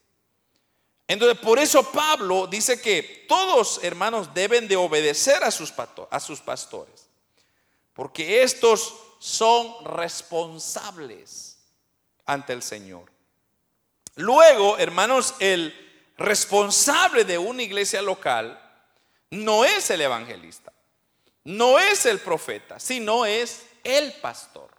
Entonces, 1.08 1.40
por 1.40 1.60
eso 1.60 1.90
Pablo 1.94 2.46
dice 2.46 2.82
que 2.82 3.26
todos, 3.26 3.80
hermanos, 3.84 4.34
deben 4.34 4.68
de 4.68 4.76
obedecer 4.76 5.46
a 5.46 5.52
sus, 5.52 5.74
a 6.10 6.20
sus 6.20 6.42
pastores, 6.42 7.08
porque 7.94 8.44
estos 8.44 8.94
son 9.18 9.86
responsables 9.86 11.51
ante 12.32 12.54
el 12.54 12.64
Señor. 12.64 13.12
Luego, 14.16 14.78
hermanos, 14.78 15.36
el 15.40 15.76
responsable 16.18 17.26
de 17.26 17.38
una 17.38 17.62
iglesia 17.62 18.02
local 18.02 18.58
no 19.32 19.66
es 19.66 19.90
el 19.90 20.00
evangelista, 20.00 20.72
no 21.44 21.78
es 21.78 22.06
el 22.06 22.20
profeta, 22.20 22.80
sino 22.80 23.26
es 23.26 23.64
el 23.84 24.14
pastor. 24.14 24.70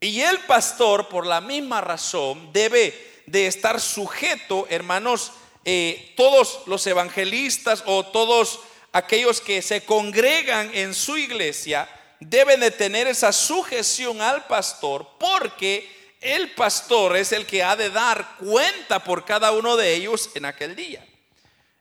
Y 0.00 0.20
el 0.20 0.38
pastor, 0.40 1.08
por 1.08 1.26
la 1.26 1.40
misma 1.40 1.80
razón, 1.80 2.52
debe 2.52 3.22
de 3.26 3.46
estar 3.46 3.80
sujeto, 3.80 4.66
hermanos, 4.68 5.32
eh, 5.64 6.12
todos 6.16 6.62
los 6.66 6.84
evangelistas 6.88 7.84
o 7.86 8.04
todos 8.04 8.60
aquellos 8.92 9.40
que 9.40 9.62
se 9.62 9.84
congregan 9.84 10.74
en 10.74 10.92
su 10.92 11.16
iglesia 11.16 11.88
deben 12.18 12.58
de 12.58 12.72
tener 12.72 13.06
esa 13.06 13.32
sujeción 13.32 14.20
al 14.20 14.46
pastor 14.46 15.06
porque 15.20 15.97
el 16.20 16.50
pastor 16.52 17.16
es 17.16 17.32
el 17.32 17.46
que 17.46 17.62
ha 17.62 17.76
de 17.76 17.90
dar 17.90 18.36
cuenta 18.38 19.02
por 19.02 19.24
cada 19.24 19.52
uno 19.52 19.76
de 19.76 19.94
ellos 19.94 20.30
en 20.34 20.44
aquel 20.44 20.74
día, 20.74 21.06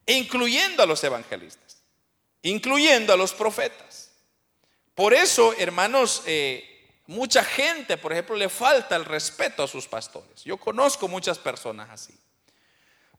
incluyendo 0.06 0.84
a 0.84 0.86
los 0.86 1.04
evangelistas, 1.04 1.78
incluyendo 2.42 3.14
a 3.14 3.18
los 3.18 3.34
profetas. 3.34 4.12
Por 4.94 5.14
eso, 5.14 5.54
hermanos, 5.58 6.24
eh, 6.26 7.02
mucha 7.08 7.44
gente, 7.44 7.98
por 7.98 8.12
ejemplo, 8.12 8.36
le 8.36 8.50
falta 8.50 8.96
el 8.96 9.06
respeto 9.06 9.64
a 9.64 9.68
sus 9.68 9.88
pastores. 9.88 10.44
Yo 10.44 10.58
conozco 10.58 11.08
muchas 11.08 11.38
personas 11.38 11.90
así. 11.90 12.14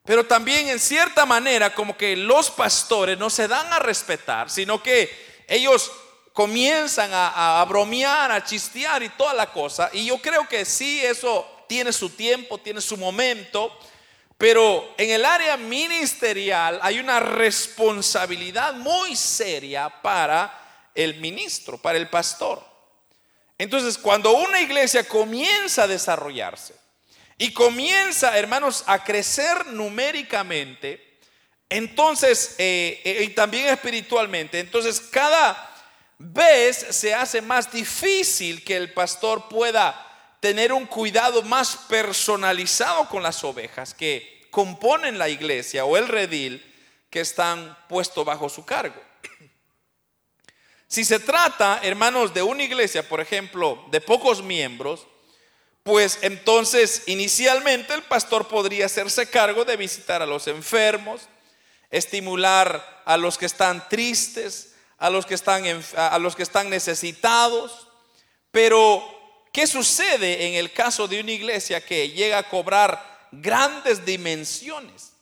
Pero 0.04 0.25
también 0.25 0.68
en 0.68 0.80
cierta 0.80 1.26
manera 1.26 1.75
como 1.75 1.96
que 1.96 2.16
los 2.16 2.50
pastores 2.50 3.18
no 3.18 3.28
se 3.28 3.46
dan 3.46 3.70
a 3.72 3.78
respetar, 3.78 4.48
sino 4.48 4.82
que 4.82 5.44
ellos 5.46 5.90
comienzan 6.38 7.11
a, 7.12 7.64
bromear, 7.68 8.30
a 8.30 8.45
chistear 8.45 9.02
y 9.02 9.09
toda 9.09 9.35
la 9.35 9.52
cosa. 9.52 9.90
Y 9.92 10.07
yo 10.07 10.18
creo 10.18 10.47
que 10.47 10.64
sí, 10.64 11.04
eso 11.04 11.64
tiene 11.66 11.92
su 11.92 12.11
tiempo, 12.11 12.59
tiene 12.59 12.80
su 12.80 12.97
momento. 12.97 13.76
Pero 14.37 14.95
en 14.97 15.11
el 15.11 15.25
área 15.25 15.57
ministerial 15.57 16.78
hay 16.80 17.00
una 17.00 17.18
responsabilidad 17.18 18.75
muy 18.75 19.16
seria 19.16 19.90
para 20.00 20.88
el 20.95 21.16
ministro, 21.16 21.76
para 21.76 21.99
el 21.99 22.09
pastor. 22.09 22.64
Entonces, 23.59 23.99
cuando 23.99 24.30
una 24.37 24.61
iglesia 24.61 25.02
comienza 25.02 25.83
a 25.83 25.88
desarrollarse 25.88 26.73
y 27.37 27.52
comienza, 27.52 28.38
hermanos, 28.38 28.85
a 28.87 29.02
crecer 29.02 29.66
numéricamente, 29.66 31.18
entonces, 31.68 32.54
eh, 32.59 33.00
eh, 33.04 33.25
y 33.25 33.30
también 33.30 33.66
espiritualmente, 33.66 34.61
entonces 34.61 35.00
cada 35.00 35.67
vez 36.18 36.87
se 36.90 37.14
hace 37.14 37.40
más 37.40 37.70
difícil 37.72 38.64
que 38.64 38.76
el 38.76 38.92
pastor 38.92 39.48
pueda 39.48 40.04
tener 40.40 40.72
un 40.72 40.87
cuidado 40.87 41.42
más 41.42 41.76
personalizado 41.88 43.08
con 43.08 43.22
las 43.22 43.42
ovejas 43.44 43.94
que 43.94 44.46
componen 44.50 45.18
la 45.18 45.28
iglesia 45.28 45.84
o 45.84 45.96
el 45.96 46.08
redil 46.08 46.64
que 47.10 47.20
están 47.20 47.76
puestos 47.88 48.25
bajo 48.25 48.48
su 48.48 48.64
cargo. 48.64 49.00
Si 50.87 51.04
se 51.04 51.20
trata, 51.20 51.80
hermanos, 51.82 52.32
de 52.32 52.42
una 52.42 52.62
iglesia, 52.62 53.06
por 53.06 53.20
ejemplo, 53.20 53.84
de 53.90 54.00
pocos 54.00 54.42
miembros, 54.42 55.06
pues 55.82 56.18
entonces 56.22 57.02
inicialmente 57.06 57.92
el 57.94 58.02
pastor 58.02 58.48
podría 58.48 58.87
hacerse 58.87 59.28
cargo 59.28 59.64
de 59.64 59.76
visitar 59.76 60.22
a 60.22 60.26
los 60.26 60.46
enfermos, 60.48 61.28
estimular 61.90 63.02
a 63.04 63.16
los 63.16 63.37
que 63.37 63.46
están 63.46 63.87
tristes, 63.88 64.67
a 64.98 65.10
los 65.10 65.26
que 65.26 65.34
están, 65.34 65.64
a 65.96 66.18
los 66.18 66.36
que 66.36 66.42
están 66.42 66.68
necesitados, 66.70 67.88
pero 68.50 69.18
¿Qué 69.52 69.66
sucede 69.66 70.46
en 70.46 70.54
el 70.54 70.72
caso 70.72 71.08
de 71.08 71.20
una 71.20 71.32
iglesia 71.32 71.84
que 71.84 72.10
llega 72.10 72.38
a 72.38 72.48
cobrar 72.48 73.26
grandes 73.32 74.04
dimensiones? 74.04 75.12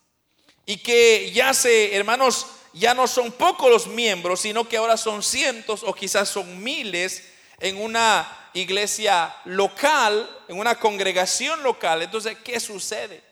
Y 0.66 0.78
que 0.78 1.30
ya 1.32 1.54
se, 1.54 1.94
hermanos, 1.94 2.46
ya 2.72 2.92
no 2.92 3.06
son 3.06 3.32
pocos 3.32 3.70
los 3.70 3.86
miembros, 3.86 4.40
sino 4.40 4.68
que 4.68 4.76
ahora 4.76 4.96
son 4.96 5.22
cientos 5.22 5.82
o 5.84 5.94
quizás 5.94 6.28
son 6.28 6.62
miles 6.62 7.22
en 7.60 7.80
una 7.80 8.50
iglesia 8.52 9.34
local, 9.44 10.28
en 10.48 10.58
una 10.58 10.74
congregación 10.74 11.62
local. 11.62 12.02
Entonces, 12.02 12.36
¿qué 12.44 12.58
sucede? 12.58 13.22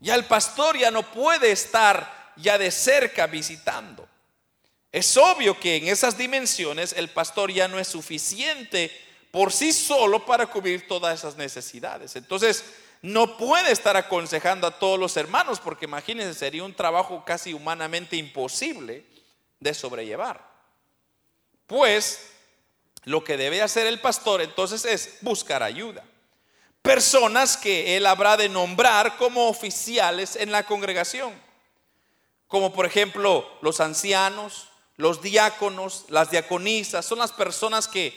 Ya 0.00 0.14
el 0.14 0.24
pastor 0.24 0.78
ya 0.78 0.90
no 0.90 1.02
puede 1.02 1.50
estar 1.50 2.32
ya 2.36 2.56
de 2.56 2.70
cerca 2.70 3.26
visitando. 3.26 4.08
Es 4.98 5.16
obvio 5.16 5.60
que 5.60 5.76
en 5.76 5.86
esas 5.86 6.18
dimensiones 6.18 6.92
el 6.92 7.08
pastor 7.08 7.52
ya 7.52 7.68
no 7.68 7.78
es 7.78 7.86
suficiente 7.86 8.90
por 9.30 9.52
sí 9.52 9.72
solo 9.72 10.26
para 10.26 10.48
cubrir 10.48 10.88
todas 10.88 11.16
esas 11.16 11.36
necesidades. 11.36 12.16
Entonces, 12.16 12.64
no 13.00 13.36
puede 13.36 13.70
estar 13.70 13.96
aconsejando 13.96 14.66
a 14.66 14.76
todos 14.76 14.98
los 14.98 15.16
hermanos, 15.16 15.60
porque 15.60 15.84
imagínense, 15.84 16.36
sería 16.36 16.64
un 16.64 16.74
trabajo 16.74 17.22
casi 17.24 17.54
humanamente 17.54 18.16
imposible 18.16 19.04
de 19.60 19.72
sobrellevar. 19.72 20.44
Pues, 21.68 22.30
lo 23.04 23.22
que 23.22 23.36
debe 23.36 23.62
hacer 23.62 23.86
el 23.86 24.00
pastor 24.00 24.42
entonces 24.42 24.84
es 24.84 25.18
buscar 25.20 25.62
ayuda. 25.62 26.02
Personas 26.82 27.56
que 27.56 27.96
él 27.96 28.04
habrá 28.04 28.36
de 28.36 28.48
nombrar 28.48 29.16
como 29.16 29.48
oficiales 29.48 30.34
en 30.34 30.50
la 30.50 30.64
congregación, 30.64 31.32
como 32.48 32.72
por 32.72 32.84
ejemplo 32.84 33.48
los 33.62 33.78
ancianos, 33.78 34.67
los 34.98 35.22
diáconos, 35.22 36.04
las 36.08 36.30
diaconisas, 36.30 37.06
son 37.06 37.20
las 37.20 37.32
personas 37.32 37.86
que 37.88 38.12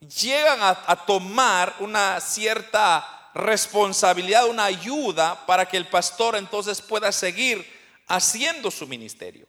llegan 0.00 0.60
a, 0.62 1.04
tomar 1.04 1.74
una 1.80 2.20
cierta 2.20 3.30
responsabilidad, 3.34 4.46
una 4.46 4.64
ayuda 4.64 5.44
para 5.44 5.66
que 5.66 5.76
el 5.76 5.88
pastor 5.88 6.36
entonces 6.36 6.80
pueda 6.80 7.12
seguir 7.12 7.66
haciendo 8.06 8.70
su 8.70 8.86
ministerio. 8.86 9.46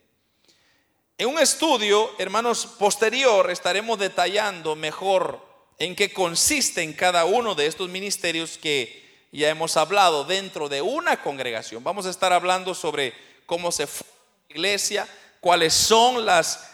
En 1.19 1.27
un 1.27 1.39
estudio, 1.39 2.09
hermanos, 2.17 2.65
posterior 2.65 3.51
estaremos 3.51 3.99
detallando 3.99 4.75
mejor 4.75 5.39
en 5.77 5.95
qué 5.95 6.11
consiste 6.11 6.81
en 6.81 6.93
cada 6.93 7.25
uno 7.25 7.53
de 7.53 7.67
estos 7.67 7.89
ministerios 7.89 8.57
que 8.57 9.27
ya 9.31 9.49
hemos 9.49 9.77
hablado 9.77 10.23
dentro 10.25 10.67
de 10.67 10.81
una 10.81 11.21
congregación. 11.21 11.83
Vamos 11.83 12.07
a 12.07 12.09
estar 12.09 12.33
hablando 12.33 12.73
sobre 12.73 13.13
cómo 13.45 13.71
se 13.71 13.85
forma 13.85 14.11
la 14.49 14.55
iglesia, 14.55 15.07
cuáles 15.41 15.73
son 15.73 16.25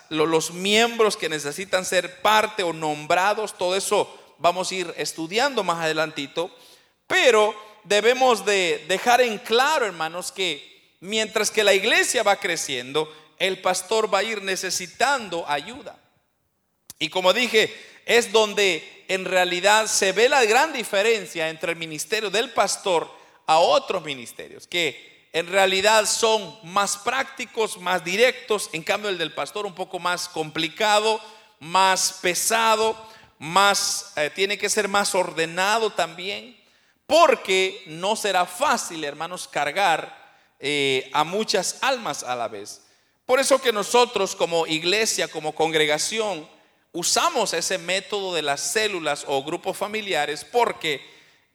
los 0.10 0.51
miembros 0.51 1.17
que 1.17 1.30
necesitan 1.30 1.84
ser 1.84 2.21
parte 2.21 2.62
o 2.62 2.73
nombrados, 2.73 3.58
todo 3.58 3.75
eso 3.75 4.13
vamos 4.38 4.69
a 4.69 4.75
ir 4.75 4.93
estudiando 4.97 5.63
más 5.63 5.80
adelantito, 5.80 6.51
pero 7.08 7.56
debemos 7.86 8.45
de 8.45 8.86
dejar 8.88 9.21
en 9.21 9.39
claro, 9.39 9.86
hermanos, 9.86 10.32
que 10.32 10.95
mientras 10.99 11.49
que 11.49 11.63
la 11.63 11.73
iglesia 11.73 12.21
va 12.21 12.36
creciendo, 12.36 13.12
el 13.39 13.62
pastor 13.62 14.13
va 14.13 14.19
a 14.19 14.23
ir 14.23 14.43
necesitando 14.43 15.47
ayuda. 15.47 15.97
Y 16.99 17.10
como 17.10 17.34
dije, 17.34 17.73
es 18.06 18.32
donde 18.32 19.06
en 19.08 19.25
realidad 19.25 19.88
se 19.88 20.12
ve 20.12 20.27
la 20.27 20.43
gran 20.45 20.73
diferencia 20.73 21.49
entre 21.49 21.71
el 21.71 21.77
ministerio 21.77 22.30
del 22.30 22.51
pastor 22.51 23.10
a 23.45 23.60
otros 23.60 24.03
ministerios, 24.03 24.67
que 24.67 25.16
en 25.38 25.45
realidad 25.45 26.08
son 26.08 26.58
más 26.63 26.97
prácticos, 26.97 27.80
más 27.80 28.04
directos, 28.04 28.71
en 28.73 28.82
cambio 28.82 29.12
el 29.12 29.19
del 29.19 29.36
pastor 29.36 29.67
un 29.67 29.76
poco 29.76 30.00
más 30.00 30.28
complicado, 30.28 31.21
más 31.60 32.13
pesado, 32.23 32.97
más 33.38 34.13
eh, 34.15 34.32
tiene 34.34 34.58
que 34.58 34.67
ser 34.67 34.88
más 34.88 35.13
ordenado 35.13 35.91
también, 35.91 36.60
porque 37.06 37.84
no 37.86 38.15
será 38.15 38.47
fácil, 38.47 39.04
hermanos, 39.04 39.47
cargar 39.47 40.36
eh, 40.60 41.08
a 41.13 41.23
muchas 41.23 41.78
almas 41.82 42.23
a 42.23 42.36
la 42.36 42.47
vez. 42.47 42.82
Por 43.28 43.39
eso 43.39 43.62
que 43.62 43.71
nosotros 43.71 44.36
como 44.36 44.65
iglesia, 44.65 45.28
como 45.28 45.54
congregación, 45.54 46.50
usamos 46.93 47.54
ese 47.54 47.78
método 47.78 48.34
de 48.34 48.41
las 48.41 48.62
células 48.62 49.23
o 49.28 49.43
grupos 49.43 49.78
familiares 49.78 50.43
porque 50.43 51.00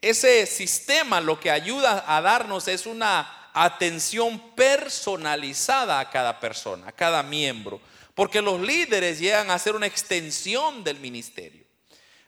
ese 0.00 0.46
sistema 0.46 1.20
lo 1.20 1.40
que 1.40 1.50
ayuda 1.50 2.04
a 2.06 2.20
darnos 2.20 2.68
es 2.68 2.86
una 2.86 3.41
atención 3.52 4.54
personalizada 4.54 6.00
a 6.00 6.10
cada 6.10 6.40
persona, 6.40 6.88
a 6.88 6.92
cada 6.92 7.22
miembro, 7.22 7.80
porque 8.14 8.42
los 8.42 8.60
líderes 8.60 9.18
llegan 9.18 9.50
a 9.50 9.58
ser 9.58 9.74
una 9.74 9.86
extensión 9.86 10.84
del 10.84 10.98
ministerio. 10.98 11.64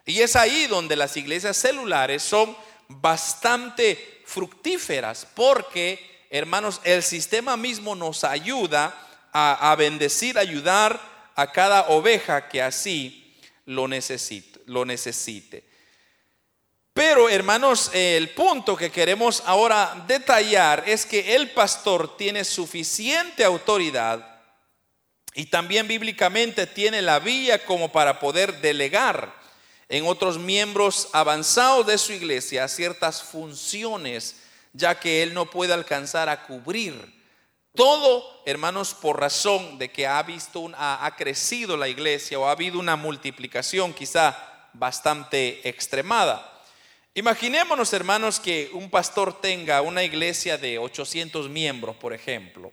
Y 0.07 0.21
es 0.21 0.37
ahí 0.37 0.67
donde 0.67 0.97
las 0.97 1.17
iglesias 1.17 1.57
celulares 1.57 2.23
son 2.23 2.57
bastante 2.89 4.23
fructíferas, 4.27 5.27
porque, 5.35 6.27
hermanos, 6.31 6.81
el 6.85 7.03
sistema 7.03 7.57
mismo 7.57 7.95
nos 7.95 8.25
ayuda 8.25 8.95
a, 9.33 9.75
bendecir, 9.77 10.39
ayudar 10.39 11.01
a 11.35 11.51
cada 11.51 11.89
oveja 11.89 12.49
que 12.49 12.63
así 12.63 13.35
lo 13.67 13.89
necesite. 13.89 14.61
Lo 14.67 14.85
necesite. 14.85 15.65
Pero 17.07 17.29
hermanos, 17.29 17.91
el 17.93 18.31
punto 18.31 18.75
que 18.75 18.91
queremos 18.91 19.43
ahora 19.45 20.07
detallar 20.09 20.85
es 20.87 21.05
que 21.05 21.37
el 21.37 21.51
pastor 21.51 22.17
tiene 22.17 22.45
suficiente 22.45 23.45
autoridad 23.45 24.41
y 25.35 25.45
también 25.45 25.87
bíblicamente 25.87 26.67
tiene 26.67 27.03
la 27.03 27.19
vía 27.19 27.63
como 27.67 27.93
para 27.93 28.19
poder 28.19 28.59
delegar 28.63 29.35
en 29.91 30.07
otros 30.07 30.39
miembros 30.39 31.11
avanzados 31.13 31.87
de 31.87 31.99
su 31.99 32.15
iglesia 32.15 32.67
ciertas 32.69 33.23
funciones, 33.23 34.37
ya 34.73 34.99
que 34.99 35.23
él 35.23 35.35
no 35.35 35.45
puede 35.45 35.75
alcanzar 35.75 36.31
a 36.31 36.47
cubrir 36.47 37.23
todo, 37.75 38.25
hermanos, 38.47 38.95
por 38.95 39.21
razón 39.21 39.77
de 39.77 39.91
que 39.91 40.07
ha 40.07 40.23
visto, 40.23 40.71
ha 40.75 41.15
crecido 41.19 41.77
la 41.77 41.89
iglesia 41.89 42.39
o 42.39 42.47
ha 42.47 42.53
habido 42.53 42.79
una 42.79 42.97
multiplicación 42.97 43.93
quizá 43.93 44.35
bastante 44.73 45.69
extremada. 45.69 46.53
Imaginémonos, 47.17 47.93
hermanos, 47.93 48.41
que 48.41 48.71
un 48.73 48.91
pastor 48.91 49.41
tenga 49.41 49.83
una 49.83 50.03
iglesia 50.03 50.59
de 50.59 50.79
800 50.79 51.49
miembros, 51.49 51.95
por 51.95 52.13
ejemplo. 52.13 52.73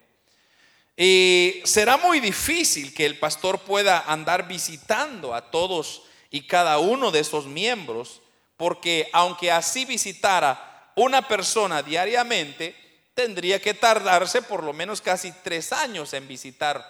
Y 0.97 1.61
será 1.63 1.97
muy 1.97 2.19
difícil 2.19 2.91
que 2.91 3.05
el 3.05 3.19
pastor 3.19 3.59
pueda 3.59 3.99
andar 4.07 4.47
visitando 4.47 5.35
a 5.35 5.51
todos 5.51 6.01
y 6.31 6.47
cada 6.47 6.79
uno 6.79 7.11
de 7.11 7.19
esos 7.19 7.45
miembros, 7.45 8.23
porque 8.57 9.09
aunque 9.13 9.51
así 9.51 9.85
visitara 9.85 10.91
una 10.95 11.27
persona 11.27 11.83
diariamente, 11.83 12.75
tendría 13.13 13.61
que 13.61 13.75
tardarse 13.75 14.41
por 14.41 14.63
lo 14.63 14.73
menos 14.73 15.01
casi 15.01 15.31
tres 15.43 15.71
años 15.71 16.13
en 16.13 16.27
visitar 16.27 16.83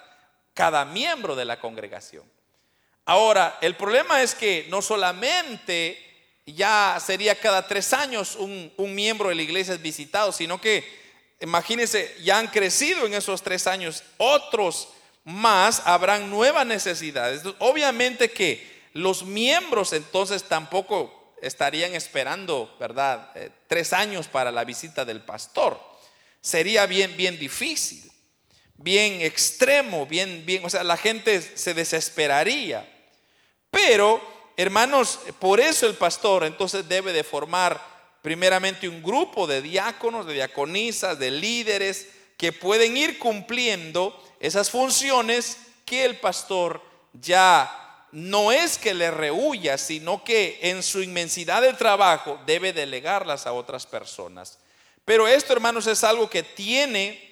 cada 0.54 0.86
miembro 0.86 1.36
de 1.36 1.44
la 1.44 1.60
congregación. 1.60 2.24
Ahora, 3.04 3.58
el 3.60 3.76
problema 3.76 4.22
es 4.22 4.36
que 4.36 4.68
no 4.70 4.82
solamente 4.82 6.11
ya 6.54 6.98
sería 7.06 7.40
cada 7.40 7.68
tres 7.68 7.94
años 7.94 8.36
un, 8.36 8.72
miembro 8.96 9.30
de 9.30 9.36
la 9.36 9.42
iglesia 9.42 9.74
es 9.74 9.82
visitado, 9.82 10.32
sino 10.32 10.60
que 10.60 10.84
imagínense, 11.40 12.16
ya 12.24 12.38
han 12.38 12.48
crecido 12.48 13.06
en 13.06 13.14
esos 13.14 13.42
tres 13.42 13.68
años, 13.68 14.04
otros 14.18 14.90
más 15.24 15.82
habrán 15.86 16.30
nuevas 16.30 16.66
necesidades. 16.66 17.44
Obviamente 17.60 18.32
que 18.32 18.82
los 18.94 19.24
miembros 19.24 19.94
entonces 19.94 20.44
tampoco 20.44 21.34
estarían 21.42 21.96
esperando, 21.96 22.76
¿verdad? 22.80 23.32
Eh, 23.36 23.50
tres 23.68 23.94
años 23.94 24.28
para 24.28 24.52
la 24.52 24.64
visita 24.64 25.06
del 25.06 25.22
pastor, 25.22 25.92
Sería 26.42 26.88
bien, 26.88 27.16
bien 27.16 27.38
difícil, 27.38 28.12
bien 28.76 29.22
extremo, 29.22 30.08
bien, 30.08 30.44
bien, 30.44 30.66
o 30.66 30.70
sea, 30.72 30.84
la 30.84 30.98
gente 30.98 31.40
se 31.40 31.76
desesperaría. 31.76 32.88
Pero, 33.70 34.20
hermanos, 34.62 35.20
por 35.40 35.60
eso 35.60 35.88
el 35.88 35.96
pastor 35.96 36.44
entonces 36.44 36.88
debe 36.88 37.14
de 37.14 37.24
formar 37.24 37.82
primeramente 38.22 38.88
un 38.88 39.02
grupo 39.02 39.48
de 39.48 39.62
diáconos, 39.62 40.26
de 40.26 40.34
diaconisas, 40.34 41.18
de 41.18 41.32
líderes 41.32 42.08
que 42.38 42.54
pueden 42.54 42.98
ir 42.98 43.18
cumpliendo 43.20 44.20
esas 44.40 44.70
funciones 44.70 45.58
que 45.86 46.06
el 46.06 46.20
pastor 46.20 46.82
ya 47.14 47.78
no 48.12 48.52
es 48.52 48.78
que 48.78 48.94
le 48.94 49.10
rehuya, 49.10 49.78
sino 49.78 50.24
que 50.24 50.60
en 50.62 50.84
su 50.84 51.02
inmensidad 51.02 51.62
de 51.62 51.74
trabajo 51.74 52.40
debe 52.46 52.74
delegarlas 52.74 53.48
a 53.48 53.54
otras 53.54 53.86
personas. 53.86 54.60
Pero 55.06 55.28
esto, 55.28 55.54
hermanos, 55.54 55.88
es 55.88 56.04
algo 56.04 56.30
que 56.30 56.44
tiene 56.44 57.32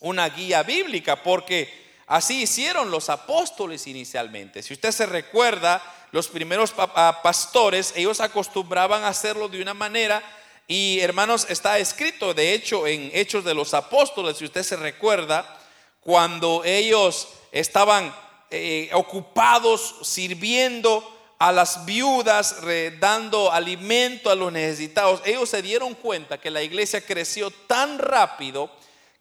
una 0.00 0.28
guía 0.28 0.62
bíblica, 0.62 1.22
porque 1.22 1.72
así 2.06 2.42
hicieron 2.42 2.90
los 2.90 3.10
apóstoles 3.10 3.86
inicialmente. 3.86 4.62
Si 4.62 4.74
usted 4.74 4.92
se 4.92 5.06
recuerda, 5.06 5.82
los 6.16 6.28
primeros 6.28 6.72
pastores, 6.72 7.92
ellos 7.94 8.20
acostumbraban 8.20 9.04
a 9.04 9.08
hacerlo 9.08 9.48
de 9.48 9.60
una 9.60 9.74
manera 9.74 10.22
y 10.66 10.98
hermanos, 11.00 11.46
está 11.50 11.78
escrito, 11.78 12.32
de 12.32 12.54
hecho, 12.54 12.86
en 12.86 13.10
Hechos 13.12 13.44
de 13.44 13.52
los 13.52 13.74
Apóstoles, 13.74 14.38
si 14.38 14.46
usted 14.46 14.62
se 14.62 14.76
recuerda, 14.76 15.60
cuando 16.00 16.64
ellos 16.64 17.28
estaban 17.52 18.16
eh, 18.50 18.88
ocupados 18.94 19.96
sirviendo 20.02 21.06
a 21.38 21.52
las 21.52 21.84
viudas, 21.84 22.62
dando 22.98 23.52
alimento 23.52 24.30
a 24.30 24.34
los 24.34 24.50
necesitados, 24.50 25.20
ellos 25.26 25.50
se 25.50 25.60
dieron 25.60 25.94
cuenta 25.94 26.40
que 26.40 26.50
la 26.50 26.62
iglesia 26.62 27.04
creció 27.04 27.50
tan 27.50 27.98
rápido 27.98 28.70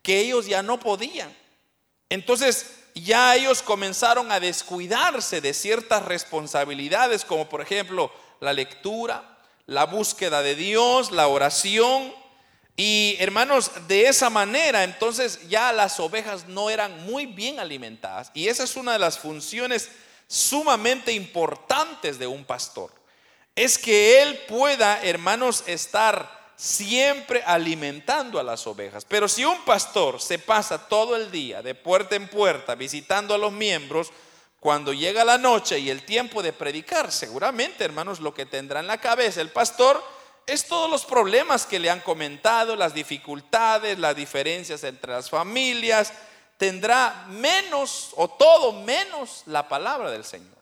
que 0.02 0.22
ellos 0.22 0.46
ya 0.46 0.64
no 0.64 0.80
podían. 0.80 1.36
Entonces 2.08 2.85
ya 3.02 3.36
ellos 3.36 3.62
comenzaron 3.62 4.32
a 4.32 4.40
descuidarse 4.40 5.42
de 5.42 5.54
ciertas 5.54 6.04
responsabilidades, 6.06 7.26
como 7.26 7.50
por 7.50 7.62
ejemplo 7.62 8.12
la 8.40 8.54
lectura, 8.54 9.38
la 9.66 9.86
búsqueda 9.86 10.42
de 10.42 10.56
Dios, 10.56 11.12
la 11.12 11.28
oración. 11.28 12.14
Y 12.78 13.18
hermanos, 13.20 13.72
de 13.88 14.08
esa 14.08 14.30
manera 14.30 14.84
entonces 14.84 15.48
ya 15.50 15.74
las 15.74 16.00
ovejas 16.00 16.48
no 16.48 16.70
eran 16.70 17.06
muy 17.06 17.26
bien 17.26 17.60
alimentadas. 17.60 18.32
Y 18.34 18.48
esa 18.48 18.64
es 18.64 18.76
una 18.76 18.94
de 18.94 19.00
las 19.00 19.20
funciones 19.20 19.90
sumamente 20.28 21.12
importantes 21.12 22.18
de 22.18 22.28
un 22.28 22.46
pastor. 22.46 22.92
Es 23.56 23.78
que 23.78 24.22
él 24.22 24.38
pueda, 24.48 25.02
hermanos, 25.04 25.64
estar 25.68 26.45
siempre 26.56 27.44
alimentando 27.46 28.40
a 28.40 28.44
las 28.44 28.66
ovejas. 28.68 29.06
Pero 29.06 29.28
si 29.28 29.44
un 29.44 29.64
pastor 29.66 30.22
se 30.22 30.40
pasa 30.40 30.88
todo 30.88 31.16
el 31.16 31.32
día 31.32 31.62
de 31.62 31.76
puerta 31.76 32.16
en 32.16 32.28
puerta 32.28 32.76
visitando 32.76 33.34
a 33.34 33.38
los 33.38 33.52
miembros, 33.52 34.12
cuando 34.60 34.94
llega 34.94 35.24
la 35.24 35.38
noche 35.38 35.78
y 35.78 35.90
el 35.90 36.04
tiempo 36.04 36.42
de 36.42 36.54
predicar, 36.54 37.12
seguramente, 37.12 37.84
hermanos, 37.84 38.20
lo 38.20 38.34
que 38.34 38.46
tendrá 38.46 38.80
en 38.80 38.88
la 38.88 39.00
cabeza 39.00 39.42
el 39.42 39.50
pastor 39.50 40.04
es 40.48 40.68
todos 40.68 40.90
los 40.90 41.06
problemas 41.06 41.66
que 41.66 41.80
le 41.80 41.90
han 41.90 42.00
comentado, 42.00 42.76
las 42.76 42.94
dificultades, 42.94 44.00
las 44.00 44.16
diferencias 44.16 44.84
entre 44.84 45.12
las 45.12 45.30
familias, 45.30 46.14
tendrá 46.58 47.26
menos 47.30 48.12
o 48.16 48.28
todo 48.28 48.72
menos 48.72 49.44
la 49.48 49.68
palabra 49.68 50.12
del 50.12 50.24
Señor. 50.24 50.56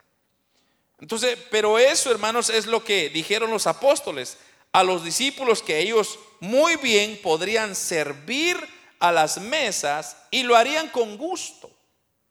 Entonces, 0.99 1.37
pero 1.51 1.77
eso, 1.77 2.11
hermanos, 2.11 2.49
es 2.49 2.65
lo 2.65 2.83
que 2.83 3.09
dijeron 3.09 3.51
los 3.51 3.67
apóstoles 3.67 4.37
a 4.73 4.83
los 4.83 5.03
discípulos 5.03 5.61
que 5.61 5.79
ellos 5.79 6.19
muy 6.39 6.75
bien 6.75 7.19
podrían 7.23 7.75
servir 7.75 8.57
a 8.99 9.11
las 9.11 9.39
mesas 9.39 10.17
y 10.31 10.43
lo 10.43 10.55
harían 10.55 10.89
con 10.89 11.17
gusto. 11.17 11.71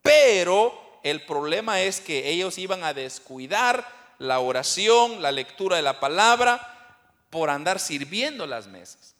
Pero 0.03 1.01
el 1.03 1.25
problema 1.25 1.81
es 1.81 2.01
que 2.01 2.29
ellos 2.29 2.59
iban 2.59 2.85
a 2.85 2.93
descuidar 2.93 3.87
la 4.19 4.41
oración, 4.41 5.23
la 5.23 5.33
lectura 5.33 5.77
de 5.77 5.83
la 5.83 6.01
palabra, 6.01 6.69
por 7.31 7.49
andar 7.49 7.81
sirviendo 7.81 8.47
las 8.47 8.67
mesas. 8.67 9.15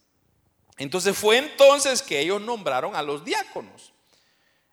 Entonces 0.77 1.17
fue 1.17 1.39
entonces 1.39 2.03
que 2.03 2.21
ellos 2.21 2.41
nombraron 2.41 2.95
a 2.95 3.03
los 3.03 3.25
diáconos. 3.25 3.93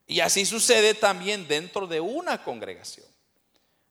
Y 0.08 0.22
así 0.22 0.46
sucede 0.46 0.96
también 0.96 1.48
dentro 1.48 1.86
de 1.86 2.00
una 2.00 2.44
congregación, 2.44 3.06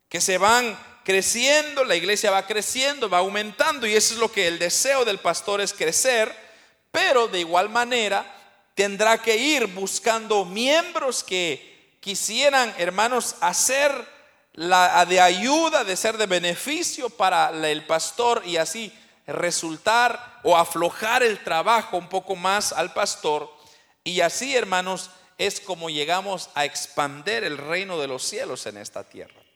que 0.09 0.21
se 0.21 0.39
van 0.39 0.79
creciendo, 1.05 1.85
la 1.85 1.97
iglesia 1.97 2.31
va 2.31 2.47
creciendo, 2.47 3.09
va 3.09 3.19
aumentando, 3.19 3.87
y 3.87 3.95
eso 3.95 4.15
es 4.15 4.21
lo 4.21 4.31
que 4.31 4.47
el 4.47 4.59
deseo 4.59 5.05
del 5.05 5.19
pastor 5.19 5.61
es 5.61 5.73
crecer, 5.73 6.35
pero 6.91 7.29
de 7.29 7.41
igual 7.41 7.69
manera 7.69 8.27
tendrá 8.75 9.19
que 9.19 9.37
ir 9.37 9.67
buscando 9.69 10.45
miembros 10.45 11.25
que 11.25 11.97
quisieran, 12.01 12.75
hermanos, 12.79 13.37
hacer 13.41 13.93
la 14.53 15.05
de 15.07 15.21
ayuda, 15.21 15.85
de 15.85 15.97
ser 15.97 16.17
de 16.17 16.27
beneficio 16.27 17.11
para 17.11 17.51
el 17.69 17.87
pastor 17.87 18.43
y 18.45 18.57
así 18.57 18.93
resultar 19.27 20.41
o 20.43 20.57
aflojar 20.57 21.23
el 21.23 21.43
trabajo 21.45 21.97
un 21.97 22.09
poco 22.09 22.35
más 22.35 22.73
al 22.73 22.93
pastor. 22.93 23.53
Y 24.03 24.21
así, 24.21 24.57
hermanos, 24.57 25.11
es 25.37 25.61
como 25.61 25.91
llegamos 25.91 26.51
a 26.55 26.65
expander 26.65 27.45
el 27.45 27.59
reino 27.59 27.99
de 27.99 28.09
los 28.09 28.25
cielos 28.25 28.67
en 28.67 28.79
esta 28.79 29.05
tierra. 29.05 29.48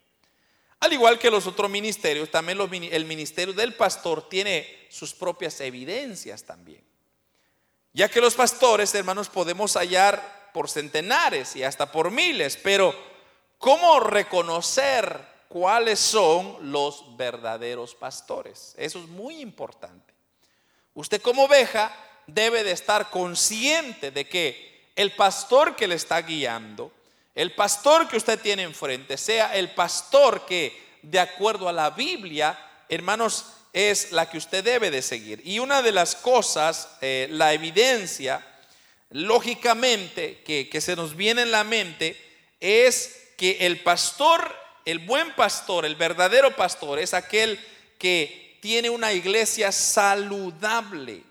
Al 0.83 0.93
igual 0.93 1.17
que 1.17 1.31
los 1.31 1.47
otros 1.47 1.71
ministerios, 1.71 2.29
también 2.29 2.59
el 2.91 3.05
ministerio 3.05 3.55
del 3.55 3.73
pastor 3.73 4.29
tiene 4.29 4.89
sus 4.91 5.15
propias 5.15 5.61
evidencias 5.61 6.43
también. 6.43 6.83
Ya 7.93 8.09
que 8.09 8.21
los 8.21 8.35
pastores, 8.35 8.93
hermanos, 8.97 9.29
podemos 9.29 9.77
hallar 9.77 10.51
por 10.53 10.69
centenares 10.69 11.55
y 11.55 11.63
hasta 11.63 11.93
por 11.93 12.11
miles, 12.11 12.57
pero 12.57 12.93
¿cómo 13.59 14.01
reconocer 14.01 15.25
cuáles 15.47 16.01
son 16.01 16.73
los 16.73 17.17
verdaderos 17.17 17.95
pastores? 17.95 18.75
Eso 18.77 18.99
es 18.99 19.07
muy 19.07 19.41
importante. 19.41 20.13
Usted 20.95 21.23
como 21.23 21.45
oveja 21.45 21.95
debe 22.27 22.65
de 22.65 22.73
estar 22.73 23.09
consciente 23.09 24.11
de 24.11 24.29
que 24.29 24.91
el 24.97 25.15
pastor 25.15 25.77
que 25.77 25.87
le 25.87 25.95
está 25.95 26.21
guiando, 26.23 26.91
el 27.35 27.55
pastor 27.55 28.09
que 28.09 28.17
usted 28.17 28.39
tiene 28.41 28.63
enfrente, 28.63 29.17
sea 29.17 29.57
el 29.57 29.71
pastor 29.71 30.45
que 30.47 30.81
de 31.03 31.19
acuerdo 31.19 31.69
a 31.69 31.73
la 31.73 31.91
Biblia, 31.91 32.59
hermanos, 32.89 33.47
es 33.73 34.13
la 34.13 34.29
que 34.29 34.39
usted 34.39 34.63
debe 34.63 34.91
de 34.91 35.03
seguir. 35.03 35.41
Y 35.45 35.59
una 35.59 35.83
de 35.83 35.93
las 35.93 36.15
cosas, 36.15 36.89
eh, 37.01 37.27
la 37.31 37.53
evidencia, 37.53 38.47
lógicamente 39.11 40.43
que, 40.43 40.81
se 40.81 40.97
nos 40.97 41.17
viene 41.17 41.43
en 41.43 41.51
la 41.51 41.65
mente 41.65 42.17
es 42.61 43.31
que 43.37 43.59
el 43.61 43.81
pastor, 43.81 44.55
el 44.85 45.01
buen 45.01 45.35
pastor, 45.35 45.85
el 45.85 45.97
verdadero 45.97 46.55
pastor 46.55 46.99
es 46.99 47.15
aquel 47.15 47.59
que 47.99 48.59
tiene 48.61 48.91
una 48.91 49.13
iglesia 49.13 49.73
saludable. 49.73 51.23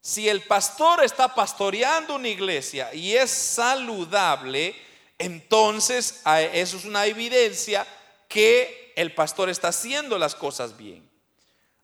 Si 0.00 0.28
el 0.28 0.42
pastor 0.42 1.04
está 1.04 1.34
pastoreando 1.34 2.14
una 2.14 2.28
iglesia 2.28 2.94
y 2.94 3.14
es 3.14 3.30
saludable, 3.30 4.74
entonces 5.18 6.22
eso 6.52 6.76
es 6.76 6.84
una 6.84 7.06
evidencia 7.06 7.86
que 8.28 8.92
el 8.96 9.14
pastor 9.14 9.48
está 9.48 9.68
haciendo 9.68 10.18
las 10.18 10.34
cosas 10.34 10.76
bien. 10.76 11.08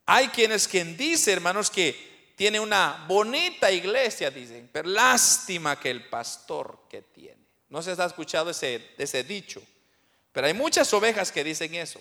Hay 0.06 0.28
quienes 0.28 0.68
quien 0.68 0.96
dice, 0.96 1.32
hermanos, 1.32 1.70
que 1.70 2.32
tiene 2.36 2.60
una 2.60 3.04
bonita 3.08 3.70
iglesia, 3.70 4.30
dicen, 4.30 4.68
pero 4.72 4.88
lástima 4.88 5.78
que 5.78 5.90
el 5.90 6.08
pastor 6.08 6.80
que 6.90 7.02
tiene. 7.02 7.42
No 7.68 7.82
se 7.82 7.90
ha 7.92 8.04
escuchado 8.04 8.50
ese, 8.50 8.94
ese 8.98 9.24
dicho, 9.24 9.62
pero 10.32 10.46
hay 10.46 10.54
muchas 10.54 10.92
ovejas 10.92 11.32
que 11.32 11.44
dicen 11.44 11.74
eso. 11.74 12.00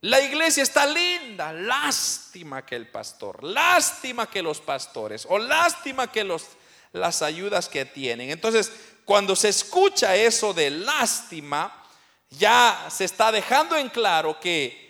La 0.00 0.20
iglesia 0.20 0.62
está 0.62 0.86
linda, 0.86 1.52
lástima 1.52 2.64
que 2.64 2.76
el 2.76 2.88
pastor, 2.88 3.42
lástima 3.42 4.30
que 4.30 4.42
los 4.42 4.60
pastores, 4.60 5.26
o 5.28 5.38
lástima 5.38 6.10
que 6.10 6.24
los, 6.24 6.44
las 6.92 7.22
ayudas 7.22 7.68
que 7.68 7.84
tienen. 7.84 8.30
Entonces, 8.30 8.72
cuando 9.06 9.36
se 9.36 9.48
escucha 9.48 10.16
eso 10.16 10.52
de 10.52 10.68
lástima, 10.68 11.72
ya 12.28 12.88
se 12.90 13.04
está 13.04 13.30
dejando 13.30 13.76
en 13.76 13.88
claro 13.88 14.40
que 14.40 14.84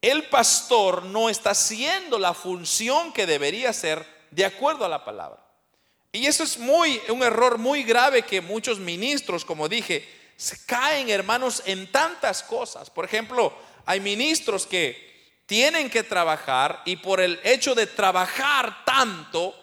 el 0.00 0.24
pastor 0.24 1.04
no 1.04 1.28
está 1.28 1.50
haciendo 1.50 2.18
la 2.18 2.32
función 2.32 3.12
que 3.12 3.26
debería 3.26 3.68
hacer 3.68 4.04
de 4.30 4.46
acuerdo 4.46 4.86
a 4.86 4.88
la 4.88 5.04
palabra. 5.04 5.44
Y 6.10 6.26
eso 6.26 6.42
es 6.42 6.58
muy 6.58 7.02
un 7.10 7.22
error 7.22 7.58
muy 7.58 7.82
grave 7.82 8.22
que 8.22 8.40
muchos 8.40 8.78
ministros, 8.78 9.44
como 9.44 9.68
dije, 9.68 10.08
se 10.38 10.64
caen, 10.64 11.10
hermanos, 11.10 11.62
en 11.66 11.92
tantas 11.92 12.42
cosas. 12.42 12.88
Por 12.88 13.04
ejemplo, 13.04 13.52
hay 13.84 14.00
ministros 14.00 14.66
que 14.66 15.34
tienen 15.44 15.90
que 15.90 16.02
trabajar 16.02 16.80
y 16.86 16.96
por 16.96 17.20
el 17.20 17.38
hecho 17.44 17.74
de 17.74 17.86
trabajar 17.86 18.86
tanto, 18.86 19.54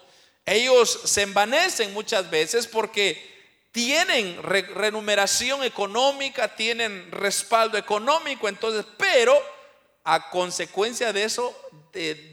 ellos 0.46 1.00
se 1.02 1.22
envanecen 1.22 1.92
muchas 1.92 2.30
veces 2.30 2.68
porque 2.68 3.37
tienen 3.78 4.42
renumeración 4.42 5.62
económica, 5.62 6.56
tienen 6.56 7.12
respaldo 7.12 7.78
económico, 7.78 8.48
entonces, 8.48 8.84
pero 8.96 9.40
a 10.02 10.30
consecuencia 10.30 11.12
de 11.12 11.22
eso 11.22 11.56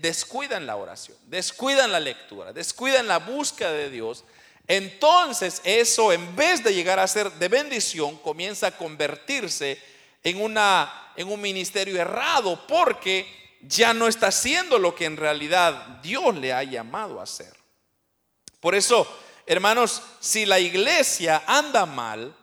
descuidan 0.01 0.65
la 0.65 0.75
oración, 0.75 1.15
descuidan 1.27 1.91
la 1.91 1.99
lectura, 1.99 2.51
descuidan 2.51 3.07
la 3.07 3.19
búsqueda 3.19 3.71
de 3.73 3.91
Dios. 3.91 4.23
entonces 4.67 5.61
eso 5.63 6.11
en 6.11 6.35
vez 6.35 6.63
de 6.63 6.73
llegar 6.73 6.97
a 6.97 7.07
ser 7.07 7.31
de 7.33 7.47
bendición, 7.47 8.17
comienza 8.17 8.65
a 8.65 8.77
convertirse 8.77 9.79
en, 10.23 10.41
una, 10.41 11.11
en 11.15 11.27
un 11.31 11.39
ministerio 11.39 12.01
errado 12.01 12.65
porque 12.67 13.27
ya 13.61 13.93
no 13.93 14.07
está 14.07 14.27
haciendo 14.27 14.79
lo 14.79 14.95
que 14.95 15.05
en 15.05 15.17
realidad 15.17 15.99
Dios 16.01 16.35
le 16.37 16.53
ha 16.53 16.63
llamado 16.63 17.19
a 17.19 17.23
hacer. 17.23 17.53
Por 18.59 18.73
eso, 18.73 19.07
hermanos, 19.45 20.01
si 20.19 20.45
la 20.45 20.59
iglesia 20.59 21.43
anda 21.45 21.85
mal, 21.85 22.35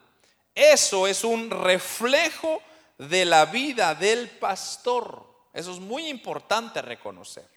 eso 0.54 1.06
es 1.06 1.24
un 1.24 1.50
reflejo 1.50 2.62
de 2.98 3.24
la 3.24 3.46
vida 3.46 3.94
del 3.94 4.28
pastor. 4.30 5.26
Eso 5.52 5.72
es 5.72 5.80
muy 5.80 6.08
importante 6.08 6.80
reconocer. 6.82 7.48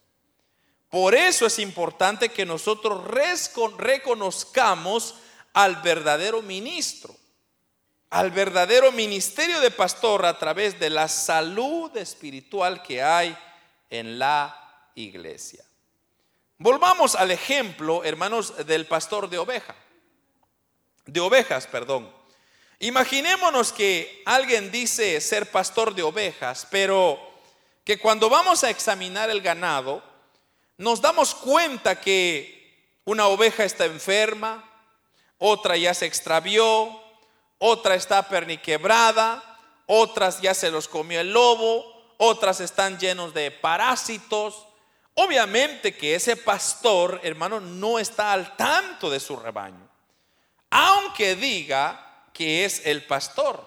Por 0.90 1.14
eso 1.14 1.46
es 1.46 1.60
importante 1.60 2.30
que 2.30 2.46
nosotros 2.46 3.04
reconozcamos 3.78 5.16
al 5.54 5.78
verdadero 5.78 6.42
ministro, 6.42 7.16
al 8.10 8.32
verdadero 8.32 8.92
ministerio 8.92 9.60
de 9.60 9.72
pastor 9.72 10.26
a 10.26 10.38
través 10.38 10.80
de 10.80 10.90
la 10.90 11.08
salud 11.08 11.96
espiritual 11.98 12.82
que 12.82 13.02
hay 13.04 13.38
en 13.90 14.20
la 14.20 14.90
iglesia. 14.96 15.66
Volvamos 16.58 17.16
al 17.16 17.32
ejemplo, 17.32 18.04
hermanos, 18.04 18.66
del 18.66 18.86
pastor 18.86 19.30
de 19.30 19.38
oveja. 19.38 19.76
De 21.06 21.20
ovejas, 21.20 21.68
perdón. 21.68 22.12
Imaginémonos 22.80 23.74
que 23.74 24.24
alguien 24.26 24.72
dice 24.72 25.20
ser 25.22 25.52
pastor 25.52 25.94
de 25.96 26.04
ovejas, 26.04 26.68
pero 26.72 27.20
que 27.84 28.00
cuando 28.00 28.30
vamos 28.30 28.64
a 28.64 28.70
examinar 28.70 29.30
el 29.30 29.42
ganado, 29.42 30.02
nos 30.78 31.02
damos 31.02 31.36
cuenta 31.36 32.00
que 32.00 32.56
una 33.06 33.28
oveja 33.28 33.64
está 33.64 33.86
enferma, 33.86 34.70
otra 35.38 35.78
ya 35.78 35.94
se 35.94 36.06
extravió, 36.06 37.02
otra 37.60 37.96
está 37.96 38.28
perniquebrada, 38.28 39.44
otras 39.86 40.42
ya 40.42 40.54
se 40.54 40.72
los 40.72 40.88
comió 40.88 41.20
el 41.20 41.32
lobo, 41.32 41.86
otras 42.18 42.60
están 42.60 42.98
llenos 42.98 43.34
de 43.34 43.52
parásitos. 43.52 44.65
Obviamente 45.16 45.96
que 45.96 46.16
ese 46.16 46.36
pastor, 46.36 47.22
hermano, 47.24 47.60
no 47.60 48.00
está 48.00 48.34
al 48.34 48.56
tanto 48.58 49.10
de 49.10 49.20
su 49.20 49.38
rebaño, 49.38 49.90
aunque 50.70 51.36
diga 51.36 52.28
que 52.34 52.66
es 52.66 52.86
el 52.86 53.06
pastor, 53.06 53.66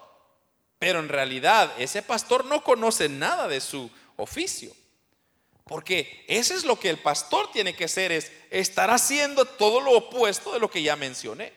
pero 0.79 0.99
en 1.01 1.09
realidad 1.09 1.73
ese 1.79 2.03
pastor 2.03 2.45
no 2.45 2.63
conoce 2.63 3.09
nada 3.09 3.49
de 3.49 3.61
su 3.61 3.91
oficio. 4.17 4.73
Porque 5.65 6.25
eso 6.29 6.55
es 6.55 6.65
lo 6.65 6.79
que 6.79 6.91
el 6.91 6.99
pastor 6.99 7.51
tiene 7.51 7.75
que 7.75 7.85
hacer, 7.85 8.13
es 8.13 8.31
estar 8.51 8.91
haciendo 8.91 9.45
todo 9.45 9.81
lo 9.81 9.93
opuesto 9.93 10.53
de 10.53 10.59
lo 10.61 10.71
que 10.71 10.83
ya 10.83 10.97
mencioné. 10.97 11.53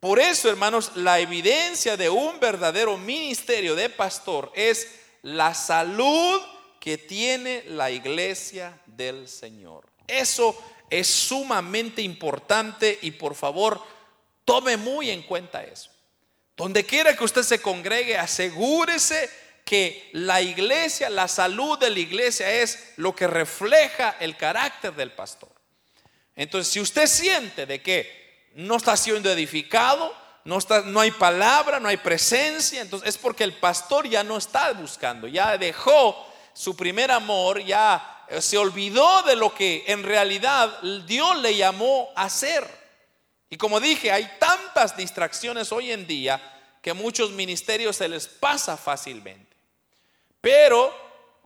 Por 0.00 0.20
eso, 0.20 0.48
hermanos, 0.48 0.92
la 0.96 1.18
evidencia 1.18 1.96
de 1.96 2.08
un 2.08 2.38
verdadero 2.38 2.96
ministerio 2.96 3.74
de 3.74 3.88
pastor 3.88 4.52
es 4.54 4.88
la 5.22 5.54
salud 5.54 6.40
que 6.78 6.98
tiene 6.98 7.64
la 7.66 7.90
iglesia 7.90 8.80
del 8.96 9.28
Señor. 9.28 9.86
Eso 10.06 10.56
es 10.88 11.06
sumamente 11.06 12.02
importante 12.02 12.98
y 13.02 13.12
por 13.12 13.34
favor, 13.34 13.82
tome 14.44 14.76
muy 14.76 15.10
en 15.10 15.22
cuenta 15.22 15.64
eso. 15.64 15.90
Donde 16.56 16.84
quiera 16.84 17.14
que 17.14 17.24
usted 17.24 17.42
se 17.42 17.60
congregue, 17.60 18.16
asegúrese 18.16 19.28
que 19.64 20.10
la 20.12 20.40
iglesia, 20.40 21.10
la 21.10 21.28
salud 21.28 21.78
de 21.78 21.90
la 21.90 21.98
iglesia 21.98 22.50
es 22.50 22.94
lo 22.96 23.14
que 23.14 23.26
refleja 23.26 24.16
el 24.20 24.36
carácter 24.36 24.94
del 24.94 25.12
pastor. 25.12 25.50
Entonces, 26.36 26.72
si 26.72 26.80
usted 26.80 27.06
siente 27.06 27.66
de 27.66 27.82
que 27.82 28.50
no 28.54 28.76
está 28.76 28.96
siendo 28.96 29.30
edificado, 29.30 30.14
no, 30.44 30.58
está, 30.58 30.82
no 30.82 31.00
hay 31.00 31.10
palabra, 31.10 31.80
no 31.80 31.88
hay 31.88 31.96
presencia, 31.96 32.80
entonces 32.80 33.08
es 33.08 33.18
porque 33.18 33.42
el 33.42 33.54
pastor 33.54 34.08
ya 34.08 34.22
no 34.22 34.38
está 34.38 34.72
buscando, 34.72 35.26
ya 35.26 35.58
dejó 35.58 36.26
su 36.54 36.76
primer 36.76 37.10
amor, 37.10 37.62
ya 37.62 38.15
se 38.40 38.58
olvidó 38.58 39.22
de 39.22 39.36
lo 39.36 39.54
que 39.54 39.84
en 39.86 40.02
realidad 40.02 40.80
Dios 41.06 41.40
le 41.40 41.56
llamó 41.56 42.10
a 42.14 42.24
hacer. 42.24 42.66
Y 43.48 43.56
como 43.56 43.80
dije, 43.80 44.10
hay 44.10 44.28
tantas 44.38 44.96
distracciones 44.96 45.70
hoy 45.72 45.92
en 45.92 46.06
día 46.06 46.40
que 46.82 46.92
muchos 46.92 47.30
ministerios 47.30 47.96
se 47.96 48.08
les 48.08 48.26
pasa 48.26 48.76
fácilmente. 48.76 49.56
Pero 50.40 50.92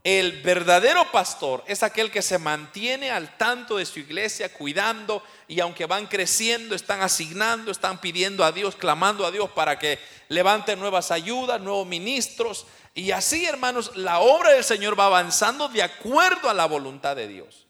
el 0.02 0.40
verdadero 0.40 1.10
pastor 1.12 1.62
es 1.66 1.82
aquel 1.82 2.10
que 2.10 2.22
se 2.22 2.38
mantiene 2.38 3.10
al 3.10 3.36
tanto 3.36 3.76
de 3.76 3.84
su 3.84 3.98
iglesia, 3.98 4.50
cuidando 4.52 5.22
y 5.46 5.60
aunque 5.60 5.84
van 5.84 6.06
creciendo, 6.06 6.74
están 6.74 7.02
asignando, 7.02 7.70
están 7.70 8.00
pidiendo 8.00 8.44
a 8.44 8.52
Dios, 8.52 8.76
clamando 8.76 9.26
a 9.26 9.30
Dios 9.30 9.50
para 9.50 9.78
que 9.78 9.98
levante 10.28 10.74
nuevas 10.76 11.10
ayudas, 11.10 11.60
nuevos 11.60 11.86
ministros. 11.86 12.66
Y 12.94 13.12
así, 13.12 13.44
hermanos, 13.44 13.92
la 13.96 14.20
obra 14.20 14.50
del 14.50 14.64
Señor 14.64 14.98
va 14.98 15.06
avanzando 15.06 15.68
de 15.68 15.82
acuerdo 15.82 16.50
a 16.50 16.54
la 16.54 16.66
voluntad 16.66 17.16
de 17.16 17.28
Dios. 17.28 17.66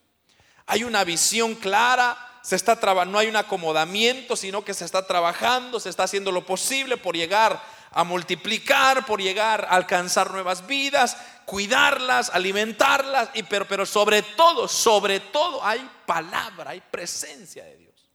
Hay 0.66 0.84
una 0.84 1.04
visión 1.04 1.54
clara, 1.54 2.16
se 2.42 2.56
está 2.56 2.78
no 3.04 3.18
hay 3.18 3.28
un 3.28 3.36
acomodamiento, 3.36 4.36
sino 4.36 4.64
que 4.64 4.72
se 4.72 4.84
está 4.84 5.06
trabajando, 5.06 5.78
se 5.78 5.90
está 5.90 6.04
haciendo 6.04 6.32
lo 6.32 6.46
posible 6.46 6.96
por 6.96 7.16
llegar 7.16 7.60
a 7.92 8.04
multiplicar, 8.04 9.04
por 9.04 9.20
llegar 9.20 9.66
a 9.68 9.74
alcanzar 9.74 10.30
nuevas 10.30 10.66
vidas, 10.66 11.16
cuidarlas, 11.44 12.30
alimentarlas, 12.30 13.30
y, 13.34 13.42
pero, 13.42 13.66
pero 13.66 13.84
sobre 13.84 14.22
todo, 14.22 14.68
sobre 14.68 15.20
todo 15.20 15.64
hay 15.64 15.86
palabra, 16.06 16.70
hay 16.70 16.80
presencia 16.80 17.64
de 17.64 17.76
Dios. 17.76 18.10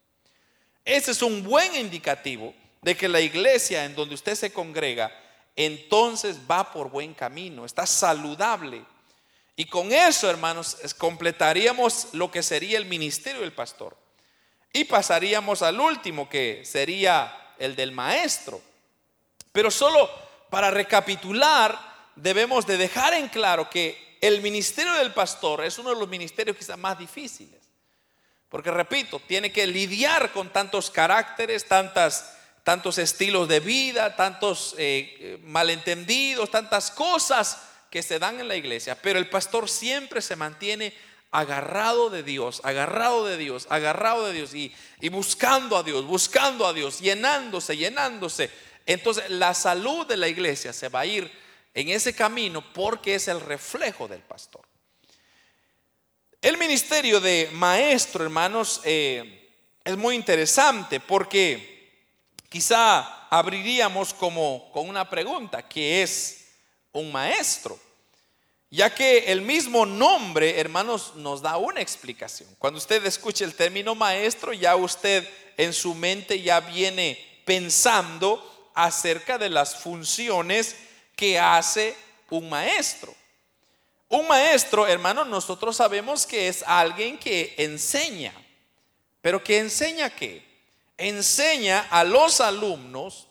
Ese 0.85 1.11
es 1.11 1.21
un 1.21 1.43
buen 1.43 1.75
indicativo 1.75 2.53
de 2.81 2.95
que 2.95 3.09
la 3.09 3.19
iglesia 3.19 3.83
en 3.83 3.95
donde 3.95 4.15
usted 4.15 4.35
se 4.35 4.53
congrega, 4.53 5.11
entonces 5.55 6.39
va 6.49 6.71
por 6.71 6.89
buen 6.89 7.13
camino, 7.13 7.65
está 7.65 7.85
saludable. 7.85 8.83
Y 9.55 9.65
con 9.65 9.91
eso, 9.91 10.29
hermanos, 10.29 10.77
completaríamos 10.97 12.09
lo 12.13 12.29
que 12.29 12.43
sería 12.43 12.77
el 12.77 12.85
ministerio 12.85 13.41
del 13.41 13.53
pastor. 13.53 13.95
Y 14.73 14.83
pasaríamos 14.83 15.61
al 15.61 15.79
último, 15.79 16.27
que 16.27 16.63
sería 16.65 17.53
el 17.57 17.75
del 17.75 17.93
maestro. 17.93 18.61
Pero 19.53 19.71
solo 19.71 20.09
para 20.49 20.71
recapitular, 20.71 21.79
debemos 22.15 22.65
de 22.65 22.77
dejar 22.77 23.13
en 23.13 23.29
claro 23.29 23.69
que 23.69 24.17
el 24.21 24.41
ministerio 24.41 24.93
del 24.93 25.13
pastor 25.13 25.63
es 25.63 25.77
uno 25.77 25.91
de 25.91 25.99
los 25.99 26.09
ministerios 26.09 26.57
quizás 26.57 26.77
más 26.77 26.97
difíciles. 26.97 27.61
Porque 28.49 28.71
repito, 28.71 29.21
tiene 29.27 29.51
que 29.51 29.67
lidiar 29.67 30.31
con 30.31 30.49
tantos 30.49 30.89
caracteres, 30.89 31.65
tantas, 31.65 32.37
tantos 32.65 32.97
estilos 32.97 33.47
de 33.47 33.62
vida, 33.62 34.17
tantos 34.17 34.75
eh, 34.78 35.15
eh, 35.19 35.39
malentendidos, 35.43 36.51
tantas 36.51 36.91
cosas 36.91 37.62
que 37.89 38.04
se 38.04 38.19
dan 38.19 38.41
en 38.41 38.49
la 38.49 38.58
iglesia. 38.58 38.99
Pero 39.01 39.17
el 39.17 39.30
pastor 39.30 39.69
siempre 39.69 40.21
se 40.21 40.36
mantiene 40.36 40.93
agarrado 41.32 42.10
de 42.10 42.23
Dios, 42.23 42.60
agarrado 42.65 43.25
de 43.25 43.38
Dios, 43.38 43.67
agarrado 43.69 44.28
de 44.28 44.34
Dios 44.34 44.54
y, 44.54 44.75
y 44.99 45.08
buscando 45.08 45.78
a 45.78 45.84
Dios, 45.84 46.06
buscando 46.06 46.67
a 46.67 46.73
Dios, 46.73 46.99
llenándose, 46.99 47.78
llenándose 47.78 48.51
entonces 48.86 49.30
la 49.30 49.54
salud 49.54 50.06
de 50.06 50.17
la 50.17 50.28
iglesia 50.28 50.71
se 50.71 50.89
va 50.89 51.01
a 51.01 51.06
ir 51.06 51.32
en 51.73 51.89
ese 51.89 52.13
camino 52.13 52.63
porque 52.73 53.15
es 53.15 53.28
el 53.28 53.41
reflejo 53.41 54.08
del 54.08 54.21
pastor. 54.21 54.62
El 56.41 56.58
ministerio 56.58 57.19
de 57.19 57.49
maestro, 57.54 58.23
hermanos, 58.23 58.82
eh, 58.84 59.51
es 59.84 59.97
muy 59.97 60.15
interesante 60.15 60.99
porque 60.99 61.74
quizá 62.49 63.27
abriríamos 63.29 64.13
como 64.13 64.69
con 64.71 64.88
una 64.89 65.10
pregunta, 65.10 65.67
¿qué 65.67 66.03
es 66.03 66.47
un 66.91 67.12
maestro? 67.12 67.79
Ya 68.69 68.93
que 68.93 69.31
el 69.31 69.41
mismo 69.41 69.86
nombre, 69.86 70.60
hermanos, 70.60 71.13
nos 71.15 71.41
da 71.41 71.58
una 71.58 71.81
explicación. 71.81 72.49
Cuando 72.60 72.77
usted 72.77 73.05
escuche 73.05 73.45
el 73.45 73.55
término 73.55 73.95
maestro, 73.95 74.53
ya 74.53 74.75
usted 74.75 75.27
en 75.58 75.71
su 75.73 75.93
mente 75.95 76.41
ya 76.41 76.60
viene 76.60 77.17
pensando 77.45 78.71
acerca 78.73 79.38
de 79.38 79.49
las 79.49 79.77
funciones 79.77 80.75
que 81.15 81.39
hace 81.39 81.95
un 82.29 82.49
maestro. 82.49 83.15
Un 84.10 84.27
maestro, 84.27 84.88
hermano, 84.88 85.25
nosotros 85.25 85.77
sabemos 85.77 86.25
que 86.25 86.47
es 86.47 86.63
alguien 86.63 87.17
que 87.17 87.55
enseña. 87.58 88.34
Pero 89.21 89.43
que 89.43 89.58
enseña 89.58 90.10
qué? 90.10 90.44
Enseña 90.97 91.88
a 91.89 92.03
los 92.03 92.41
alumnos 92.41 93.27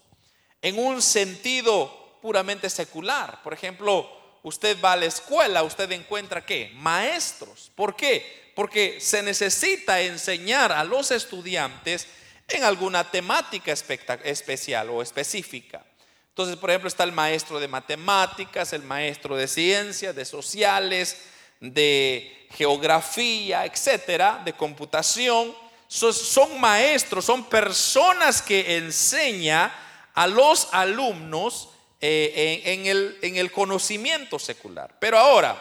en 0.62 0.78
un 0.78 1.00
sentido 1.02 2.18
puramente 2.20 2.70
secular. 2.70 3.42
Por 3.42 3.52
ejemplo, 3.52 4.10
usted 4.42 4.78
va 4.82 4.92
a 4.92 4.96
la 4.96 5.06
escuela, 5.06 5.62
usted 5.62 5.90
encuentra 5.92 6.44
qué? 6.44 6.70
Maestros. 6.74 7.70
¿Por 7.74 7.96
qué? 7.96 8.52
Porque 8.54 9.00
se 9.00 9.22
necesita 9.22 10.00
enseñar 10.00 10.72
a 10.72 10.84
los 10.84 11.10
estudiantes 11.10 12.06
en 12.48 12.64
alguna 12.64 13.10
temática 13.10 13.72
especial 13.72 14.90
o 14.90 15.02
específica. 15.02 15.84
Entonces, 16.28 16.56
por 16.56 16.70
ejemplo, 16.70 16.88
está 16.88 17.04
el 17.04 17.12
maestro 17.12 17.60
de 17.60 17.68
matemáticas, 17.68 18.72
el 18.72 18.82
maestro 18.82 19.36
de 19.36 19.46
ciencias, 19.46 20.14
de 20.14 20.24
sociales, 20.24 21.18
de 21.60 22.48
geografía, 22.50 23.64
etcétera, 23.64 24.42
de 24.44 24.52
computación. 24.52 25.54
Son 25.94 26.60
maestros, 26.60 27.24
son 27.24 27.44
personas 27.44 28.42
que 28.42 28.76
enseñan 28.76 29.72
a 30.14 30.26
los 30.26 30.68
alumnos 30.72 31.68
eh, 32.00 32.62
en, 32.64 32.86
el, 32.86 33.18
en 33.22 33.36
el 33.36 33.52
conocimiento 33.52 34.38
secular. 34.38 34.96
Pero 34.98 35.18
ahora, 35.18 35.56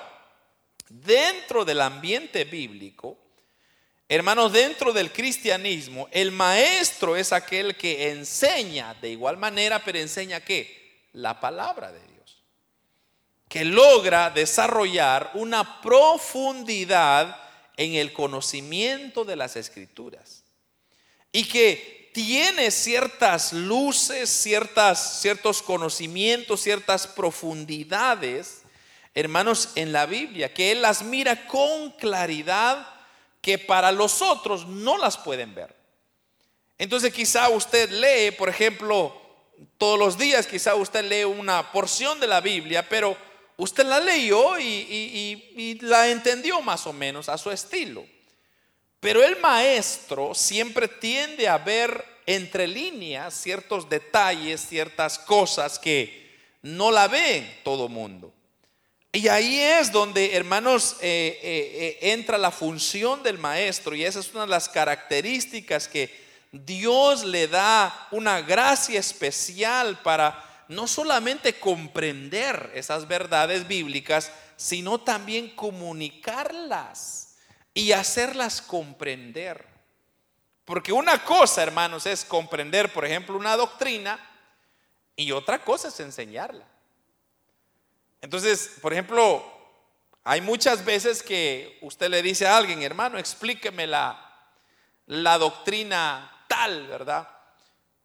dentro 0.89 1.63
del 1.63 1.81
ambiente 1.81 2.45
bíblico, 2.45 3.17
hermanos, 4.09 4.51
dentro 4.51 4.91
del 4.91 5.11
cristianismo, 5.11 6.07
el 6.11 6.31
maestro 6.31 7.15
es 7.15 7.31
aquel 7.31 7.75
que 7.75 8.09
enseña 8.09 8.95
de 8.95 9.09
igual 9.09 9.37
manera, 9.37 9.83
pero 9.83 9.99
enseña 9.99 10.41
qué? 10.41 11.07
La 11.13 11.39
palabra 11.39 11.91
de 11.91 11.99
Dios. 12.07 12.43
Que 13.47 13.63
logra 13.65 14.31
desarrollar 14.31 15.31
una 15.35 15.81
profundidad 15.81 17.42
en 17.77 17.95
el 17.95 18.13
conocimiento 18.13 19.25
de 19.25 19.35
las 19.35 19.55
escrituras. 19.55 20.43
Y 21.31 21.45
que 21.45 22.11
tiene 22.13 22.69
ciertas 22.69 23.53
luces, 23.53 24.29
ciertas, 24.29 25.21
ciertos 25.21 25.61
conocimientos, 25.61 26.61
ciertas 26.61 27.07
profundidades, 27.07 28.61
hermanos, 29.15 29.69
en 29.75 29.91
la 29.91 30.05
Biblia, 30.05 30.53
que 30.53 30.71
Él 30.71 30.81
las 30.81 31.03
mira 31.03 31.47
con 31.47 31.91
claridad 31.91 32.87
que 33.41 33.57
para 33.57 33.91
los 33.91 34.21
otros 34.21 34.67
no 34.67 34.97
las 34.97 35.17
pueden 35.17 35.53
ver. 35.53 35.75
Entonces 36.77 37.13
quizá 37.13 37.49
usted 37.49 37.89
lee, 37.89 38.31
por 38.31 38.49
ejemplo, 38.49 39.19
todos 39.77 39.99
los 39.99 40.17
días, 40.17 40.47
quizá 40.47 40.75
usted 40.75 41.03
lee 41.03 41.23
una 41.23 41.71
porción 41.71 42.19
de 42.19 42.27
la 42.27 42.41
Biblia, 42.41 42.87
pero 42.87 43.17
usted 43.57 43.85
la 43.85 43.99
leyó 43.99 44.59
y, 44.59 45.77
la 45.81 46.09
entendió 46.09 46.61
más 46.61 46.85
o 46.87 46.93
menos 46.93 47.29
a 47.29 47.37
su 47.37 47.51
estilo. 47.51 48.05
Pero 48.99 49.23
el 49.23 49.37
maestro 49.37 50.33
siempre 50.33 50.87
tiende 50.87 51.47
a 51.47 51.57
ver 51.57 52.05
entre 52.25 52.67
líneas 52.67 53.33
ciertos 53.33 53.89
detalles, 53.89 54.65
ciertas 54.65 55.19
cosas 55.19 55.77
que 55.77 56.23
no 56.61 56.89
la 56.89 57.07
ve 57.07 57.59
todo 57.63 57.89
mundo. 57.89 58.33
Y 59.11 59.27
ahí 59.27 59.59
es 59.59 59.91
donde, 59.91 60.35
hermanos, 60.35 60.95
eh, 61.01 61.39
eh, 61.43 61.97
eh, 62.01 62.13
entra 62.13 62.37
la 62.37 62.49
función 62.49 63.21
del 63.21 63.37
maestro 63.37 63.93
y 63.93 64.03
esa 64.03 64.19
es 64.19 64.33
una 64.33 64.41
de 64.41 64.49
las 64.49 64.67
características 64.67 65.87
que 65.87 66.23
Dios 66.51 67.23
le 67.23 67.47
da 67.47 68.07
una 68.09 68.41
gracia 68.41 68.99
especial 68.99 69.99
para 70.01 70.52
no 70.67 70.87
solamente 70.87 71.59
comprender 71.59 72.71
esas 72.73 73.07
verdades 73.07 73.67
bíblicas, 73.67 74.31
sino 74.55 74.99
también 74.99 75.55
comunicarlas 75.55 77.35
y 77.73 77.91
hacerlas 77.91 78.61
comprender. 78.61 79.67
Porque 80.65 80.93
una 80.93 81.23
cosa, 81.23 81.63
hermanos, 81.63 82.05
es 82.05 82.23
comprender, 82.23 82.91
por 82.93 83.05
ejemplo, 83.05 83.35
una 83.37 83.57
doctrina 83.57 84.19
y 85.15 85.31
otra 85.31 85.63
cosa 85.63 85.89
es 85.89 85.99
enseñarla. 85.99 86.65
Entonces, 88.21 88.77
por 88.81 88.93
ejemplo, 88.93 89.43
hay 90.23 90.39
muchas 90.39 90.85
veces 90.85 91.21
que 91.21 91.77
usted 91.81 92.09
le 92.09 92.21
dice 92.21 92.47
a 92.47 92.55
alguien, 92.55 92.81
hermano, 92.81 93.17
explíqueme 93.17 93.85
la, 93.85 94.47
la 95.07 95.37
doctrina 95.37 96.45
tal, 96.47 96.87
¿verdad? 96.87 97.27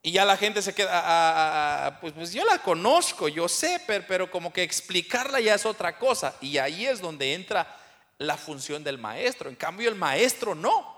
Y 0.03 0.13
ya 0.13 0.25
la 0.25 0.37
gente 0.37 0.63
se 0.63 0.75
queda, 0.75 0.91
ah, 0.93 1.03
ah, 1.05 1.87
ah, 1.87 2.01
pues, 2.01 2.13
pues, 2.13 2.33
yo 2.33 2.45
la 2.45 2.59
conozco, 2.59 3.29
yo 3.29 3.49
sé, 3.49 3.83
pero, 3.87 4.05
pero 4.07 4.31
como 4.31 4.53
que 4.53 4.63
explicarla 4.63 5.41
ya 5.41 5.55
es 5.55 5.67
otra 5.67 5.99
cosa. 5.99 6.35
Y 6.41 6.59
ahí 6.59 6.87
es 6.87 7.01
donde 7.01 7.35
entra 7.35 7.77
la 8.19 8.37
función 8.37 8.85
del 8.85 8.99
maestro. 8.99 9.49
En 9.49 9.57
cambio, 9.57 9.89
el 9.89 9.97
maestro 9.97 10.55
no. 10.55 10.97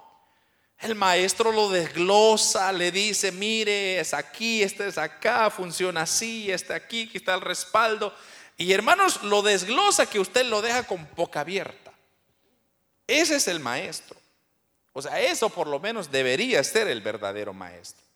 El 0.80 0.94
maestro 0.94 1.52
lo 1.52 1.68
desglosa, 1.68 2.72
le 2.72 2.90
dice, 2.90 3.32
mire, 3.32 4.00
es 4.00 4.14
aquí, 4.14 4.62
este 4.62 4.86
es 4.88 4.96
acá, 4.96 5.50
funciona 5.50 6.02
así, 6.02 6.50
este 6.50 6.72
aquí, 6.72 7.04
aquí 7.08 7.18
está 7.18 7.34
el 7.34 7.42
respaldo. 7.42 8.14
Y 8.56 8.72
hermanos, 8.72 9.22
lo 9.22 9.42
desglosa 9.42 10.06
que 10.06 10.20
usted 10.20 10.46
lo 10.46 10.62
deja 10.62 10.84
con 10.84 11.06
boca 11.16 11.40
abierta. 11.40 11.92
Ese 13.06 13.36
es 13.36 13.48
el 13.48 13.60
maestro. 13.60 14.18
O 14.92 15.02
sea, 15.02 15.20
eso 15.20 15.50
por 15.50 15.66
lo 15.66 15.80
menos 15.80 16.10
debería 16.10 16.62
ser 16.64 16.88
el 16.88 17.00
verdadero 17.00 17.52
maestro. 17.52 18.09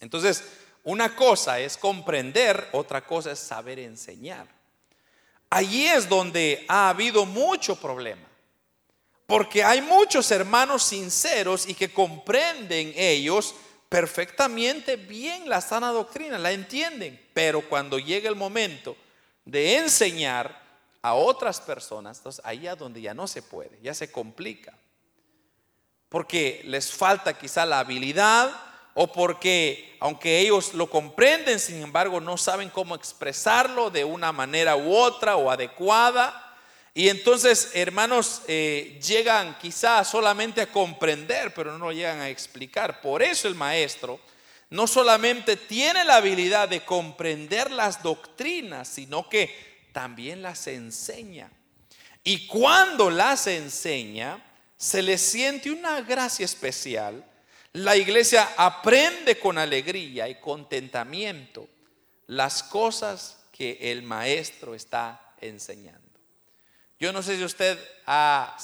Entonces, 0.00 0.42
una 0.82 1.14
cosa 1.14 1.60
es 1.60 1.76
comprender, 1.76 2.68
otra 2.72 3.06
cosa 3.06 3.32
es 3.32 3.38
saber 3.38 3.78
enseñar. 3.78 4.46
Allí 5.50 5.86
es 5.86 6.08
donde 6.08 6.64
ha 6.68 6.88
habido 6.88 7.26
mucho 7.26 7.76
problema. 7.76 8.26
Porque 9.26 9.62
hay 9.62 9.80
muchos 9.80 10.30
hermanos 10.30 10.82
sinceros 10.82 11.68
y 11.68 11.74
que 11.74 11.92
comprenden 11.92 12.92
ellos 12.96 13.54
perfectamente 13.88 14.96
bien 14.96 15.48
la 15.48 15.60
sana 15.60 15.90
doctrina, 15.90 16.38
la 16.38 16.52
entienden. 16.52 17.20
Pero 17.34 17.68
cuando 17.68 17.98
llega 17.98 18.28
el 18.28 18.36
momento 18.36 18.96
de 19.44 19.76
enseñar 19.76 20.60
a 21.02 21.14
otras 21.14 21.60
personas, 21.60 22.18
entonces 22.18 22.44
ahí 22.44 22.66
es 22.66 22.78
donde 22.78 23.00
ya 23.00 23.14
no 23.14 23.26
se 23.26 23.42
puede, 23.42 23.78
ya 23.82 23.94
se 23.94 24.10
complica. 24.10 24.76
Porque 26.08 26.62
les 26.64 26.90
falta 26.90 27.38
quizá 27.38 27.64
la 27.66 27.80
habilidad 27.80 28.50
o 28.94 29.12
porque 29.12 29.96
aunque 30.00 30.38
ellos 30.38 30.74
lo 30.74 30.88
comprenden, 30.88 31.60
sin 31.60 31.82
embargo 31.82 32.20
no 32.20 32.36
saben 32.36 32.70
cómo 32.70 32.94
expresarlo 32.94 33.90
de 33.90 34.04
una 34.04 34.32
manera 34.32 34.76
u 34.76 34.94
otra 34.94 35.36
o 35.36 35.50
adecuada. 35.50 36.46
Y 36.94 37.08
entonces, 37.08 37.70
hermanos, 37.74 38.42
eh, 38.48 38.98
llegan 39.06 39.56
quizás 39.58 40.08
solamente 40.08 40.60
a 40.60 40.72
comprender, 40.72 41.54
pero 41.54 41.78
no 41.78 41.92
llegan 41.92 42.20
a 42.20 42.28
explicar. 42.28 43.00
Por 43.00 43.22
eso 43.22 43.46
el 43.46 43.54
maestro 43.54 44.18
no 44.70 44.86
solamente 44.86 45.56
tiene 45.56 46.04
la 46.04 46.16
habilidad 46.16 46.68
de 46.68 46.84
comprender 46.84 47.70
las 47.70 48.02
doctrinas, 48.02 48.88
sino 48.88 49.28
que 49.28 49.88
también 49.92 50.42
las 50.42 50.66
enseña. 50.66 51.50
Y 52.24 52.46
cuando 52.46 53.10
las 53.10 53.46
enseña, 53.46 54.44
se 54.76 55.02
le 55.02 55.18
siente 55.18 55.70
una 55.70 56.00
gracia 56.00 56.44
especial 56.44 57.24
la 57.72 57.96
iglesia 57.96 58.52
aprende 58.56 59.38
con 59.38 59.58
alegría 59.58 60.28
y 60.28 60.40
contentamiento 60.40 61.68
las 62.26 62.62
cosas 62.62 63.38
que 63.52 63.78
el 63.80 64.02
maestro 64.02 64.74
está 64.74 65.34
enseñando. 65.40 66.00
Yo 66.98 67.12
no 67.12 67.22
sé 67.22 67.36
si 67.36 67.44
usted 67.44 67.78
ha, 68.06 68.56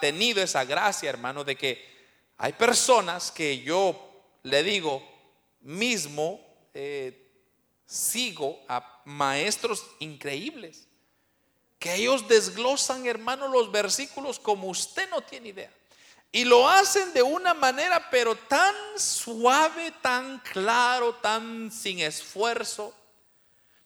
tenido 0.00 0.42
esa 0.42 0.64
gracia, 0.64 1.08
hermano, 1.08 1.44
de 1.44 1.56
que 1.56 1.88
hay 2.36 2.52
personas 2.54 3.30
que 3.30 3.60
yo 3.60 4.24
le 4.42 4.62
digo 4.62 5.06
mismo, 5.60 6.40
eh, 6.74 7.30
sigo 7.86 8.60
a 8.68 9.02
maestros 9.04 9.84
increíbles, 10.00 10.88
que 11.78 11.94
ellos 11.94 12.26
desglosan, 12.26 13.06
hermano, 13.06 13.48
los 13.48 13.70
versículos 13.70 14.38
como 14.38 14.68
usted 14.68 15.08
no 15.10 15.20
tiene 15.22 15.50
idea. 15.50 15.72
Y 16.32 16.44
lo 16.44 16.68
hacen 16.68 17.12
de 17.12 17.22
una 17.22 17.54
manera 17.54 18.08
pero 18.10 18.36
tan 18.36 18.74
suave, 18.96 19.92
tan 20.00 20.38
claro, 20.40 21.14
tan 21.16 21.72
sin 21.72 22.00
esfuerzo. 22.00 22.94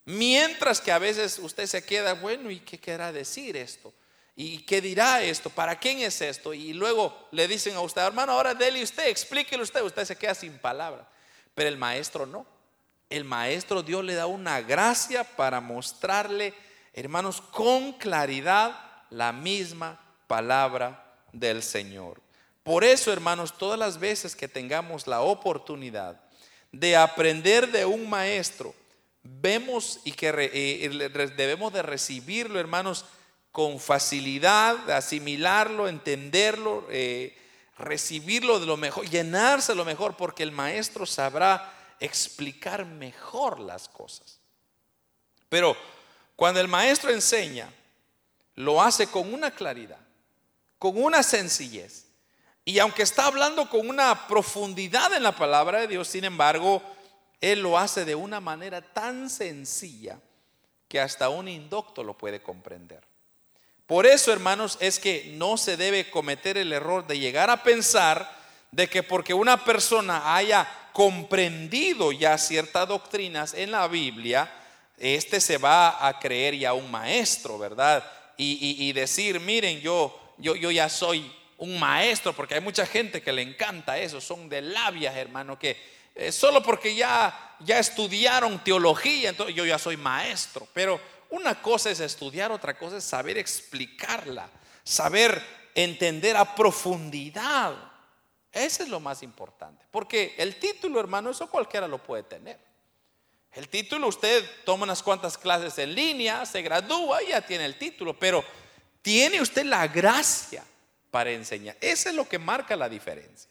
Mientras 0.04 0.80
que 0.80 0.92
a 0.92 0.98
veces 0.98 1.38
usted 1.38 1.66
se 1.66 1.84
queda, 1.84 2.12
bueno, 2.12 2.50
¿y 2.50 2.60
qué 2.60 2.78
querrá 2.78 3.12
decir 3.12 3.56
esto? 3.56 3.94
¿Y 4.36 4.58
qué 4.64 4.80
dirá 4.80 5.22
esto? 5.22 5.48
¿Para 5.48 5.78
quién 5.78 6.00
es 6.00 6.20
esto? 6.20 6.52
Y 6.52 6.72
luego 6.72 7.28
le 7.30 7.48
dicen 7.48 7.76
a 7.76 7.80
usted, 7.80 8.02
hermano, 8.02 8.32
ahora 8.32 8.54
dele 8.54 8.82
usted, 8.82 9.06
explíquele 9.06 9.62
usted. 9.62 9.82
Usted 9.82 10.04
se 10.04 10.16
queda 10.16 10.34
sin 10.34 10.58
palabra. 10.58 11.08
Pero 11.54 11.68
el 11.68 11.78
maestro 11.78 12.26
no. 12.26 12.44
El 13.08 13.24
maestro 13.24 13.82
Dios 13.82 14.04
le 14.04 14.14
da 14.14 14.26
una 14.26 14.60
gracia 14.60 15.24
para 15.24 15.60
mostrarle, 15.60 16.52
hermanos, 16.92 17.40
con 17.40 17.92
claridad 17.92 18.76
la 19.10 19.32
misma 19.32 20.00
palabra 20.26 21.16
del 21.32 21.62
Señor. 21.62 22.23
Por 22.64 22.82
eso, 22.82 23.12
hermanos, 23.12 23.56
todas 23.58 23.78
las 23.78 24.00
veces 24.00 24.34
que 24.34 24.48
tengamos 24.48 25.06
la 25.06 25.20
oportunidad 25.20 26.18
de 26.72 26.96
aprender 26.96 27.70
de 27.70 27.84
un 27.84 28.08
maestro, 28.08 28.74
vemos 29.22 30.00
y 30.04 30.12
que 30.12 30.32
debemos 31.36 31.72
de 31.74 31.82
recibirlo, 31.82 32.58
hermanos, 32.58 33.04
con 33.52 33.78
facilidad, 33.78 34.90
asimilarlo, 34.90 35.88
entenderlo, 35.88 36.86
eh, 36.90 37.36
recibirlo 37.78 38.58
de 38.58 38.66
lo 38.66 38.78
mejor, 38.78 39.08
llenarse 39.08 39.72
de 39.72 39.76
lo 39.76 39.84
mejor, 39.84 40.16
porque 40.16 40.42
el 40.42 40.50
maestro 40.50 41.04
sabrá 41.04 41.70
explicar 42.00 42.86
mejor 42.86 43.60
las 43.60 43.90
cosas. 43.90 44.40
Pero 45.50 45.76
cuando 46.34 46.60
el 46.60 46.68
maestro 46.68 47.10
enseña, 47.10 47.70
lo 48.54 48.80
hace 48.82 49.06
con 49.06 49.32
una 49.34 49.50
claridad, 49.50 50.00
con 50.78 51.00
una 51.00 51.22
sencillez 51.22 52.03
y 52.64 52.78
aunque 52.78 53.02
está 53.02 53.26
hablando 53.26 53.68
con 53.68 53.88
una 53.88 54.26
profundidad 54.26 55.12
en 55.12 55.22
la 55.22 55.36
palabra 55.36 55.80
de 55.80 55.88
Dios, 55.88 56.08
sin 56.08 56.24
embargo, 56.24 56.82
Él 57.40 57.60
lo 57.60 57.78
hace 57.78 58.04
de 58.06 58.14
una 58.14 58.40
manera 58.40 58.80
tan 58.80 59.28
sencilla 59.28 60.18
que 60.88 60.98
hasta 60.98 61.28
un 61.28 61.48
indocto 61.48 62.02
lo 62.02 62.16
puede 62.16 62.40
comprender. 62.42 63.02
Por 63.86 64.06
eso, 64.06 64.32
hermanos, 64.32 64.78
es 64.80 64.98
que 64.98 65.34
no 65.36 65.58
se 65.58 65.76
debe 65.76 66.08
cometer 66.10 66.56
el 66.56 66.72
error 66.72 67.06
de 67.06 67.18
llegar 67.18 67.50
a 67.50 67.62
pensar 67.62 68.34
de 68.70 68.88
que 68.88 69.02
porque 69.02 69.34
una 69.34 69.62
persona 69.62 70.34
haya 70.34 70.66
comprendido 70.94 72.12
ya 72.12 72.38
ciertas 72.38 72.88
doctrinas 72.88 73.52
en 73.52 73.72
la 73.72 73.86
Biblia, 73.88 74.50
este 74.96 75.38
se 75.40 75.58
va 75.58 76.06
a 76.06 76.18
creer 76.18 76.56
ya 76.56 76.72
un 76.72 76.90
maestro, 76.90 77.58
¿verdad? 77.58 78.10
Y, 78.38 78.92
decir, 78.92 79.38
miren, 79.38 79.80
yo, 79.80 80.18
yo, 80.38 80.56
yo 80.56 80.70
ya 80.70 80.88
soy 80.88 81.30
un 81.58 81.78
maestro, 81.78 82.32
porque 82.32 82.54
hay 82.54 82.60
mucha 82.60 82.86
gente 82.86 83.22
que 83.22 83.32
le 83.32 83.42
encanta 83.42 83.98
eso, 83.98 84.20
son 84.20 84.48
de 84.48 84.60
labias, 84.60 85.16
hermano, 85.16 85.58
que 85.58 85.76
eh, 86.14 86.30
solo 86.32 86.62
porque 86.62 86.94
ya, 86.94 87.56
ya 87.60 87.78
estudiaron 87.78 88.62
teología, 88.62 89.30
entonces 89.30 89.54
yo 89.54 89.64
ya 89.64 89.78
soy 89.78 89.96
maestro. 89.96 90.66
Pero 90.72 91.00
una 91.30 91.60
cosa 91.60 91.90
es 91.90 92.00
estudiar, 92.00 92.52
otra 92.52 92.76
cosa 92.78 92.98
es 92.98 93.04
saber 93.04 93.38
explicarla, 93.38 94.48
saber 94.82 95.42
entender 95.74 96.36
a 96.36 96.54
profundidad. 96.54 97.74
Ese 98.52 98.84
es 98.84 98.88
lo 98.88 99.00
más 99.00 99.22
importante, 99.22 99.84
porque 99.90 100.34
el 100.38 100.56
título, 100.60 101.00
hermano, 101.00 101.30
eso 101.30 101.48
cualquiera 101.50 101.88
lo 101.88 102.02
puede 102.02 102.22
tener. 102.22 102.58
El 103.52 103.68
título, 103.68 104.08
usted 104.08 104.44
toma 104.64 104.84
unas 104.84 105.02
cuantas 105.02 105.38
clases 105.38 105.78
en 105.78 105.94
línea, 105.94 106.44
se 106.44 106.62
gradúa 106.62 107.22
y 107.22 107.28
ya 107.28 107.40
tiene 107.40 107.64
el 107.64 107.76
título, 107.76 108.18
pero 108.18 108.44
tiene 109.02 109.40
usted 109.40 109.64
la 109.64 109.86
gracia 109.86 110.64
para 111.14 111.30
enseñar. 111.30 111.76
Eso 111.80 112.08
es 112.08 112.14
lo 112.16 112.28
que 112.28 112.40
marca 112.40 112.74
la 112.74 112.88
diferencia. 112.88 113.48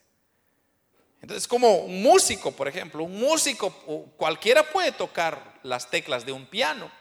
Entonces, 1.21 1.47
como 1.47 1.77
un 1.77 2.03
músico, 2.03 2.51
por 2.51 2.67
ejemplo, 2.67 3.05
un 3.05 3.17
músico, 3.17 3.71
cualquiera 4.17 4.69
puede 4.69 4.91
tocar 4.91 5.61
las 5.63 5.89
teclas 5.89 6.25
de 6.25 6.33
un 6.33 6.45
piano, 6.45 6.91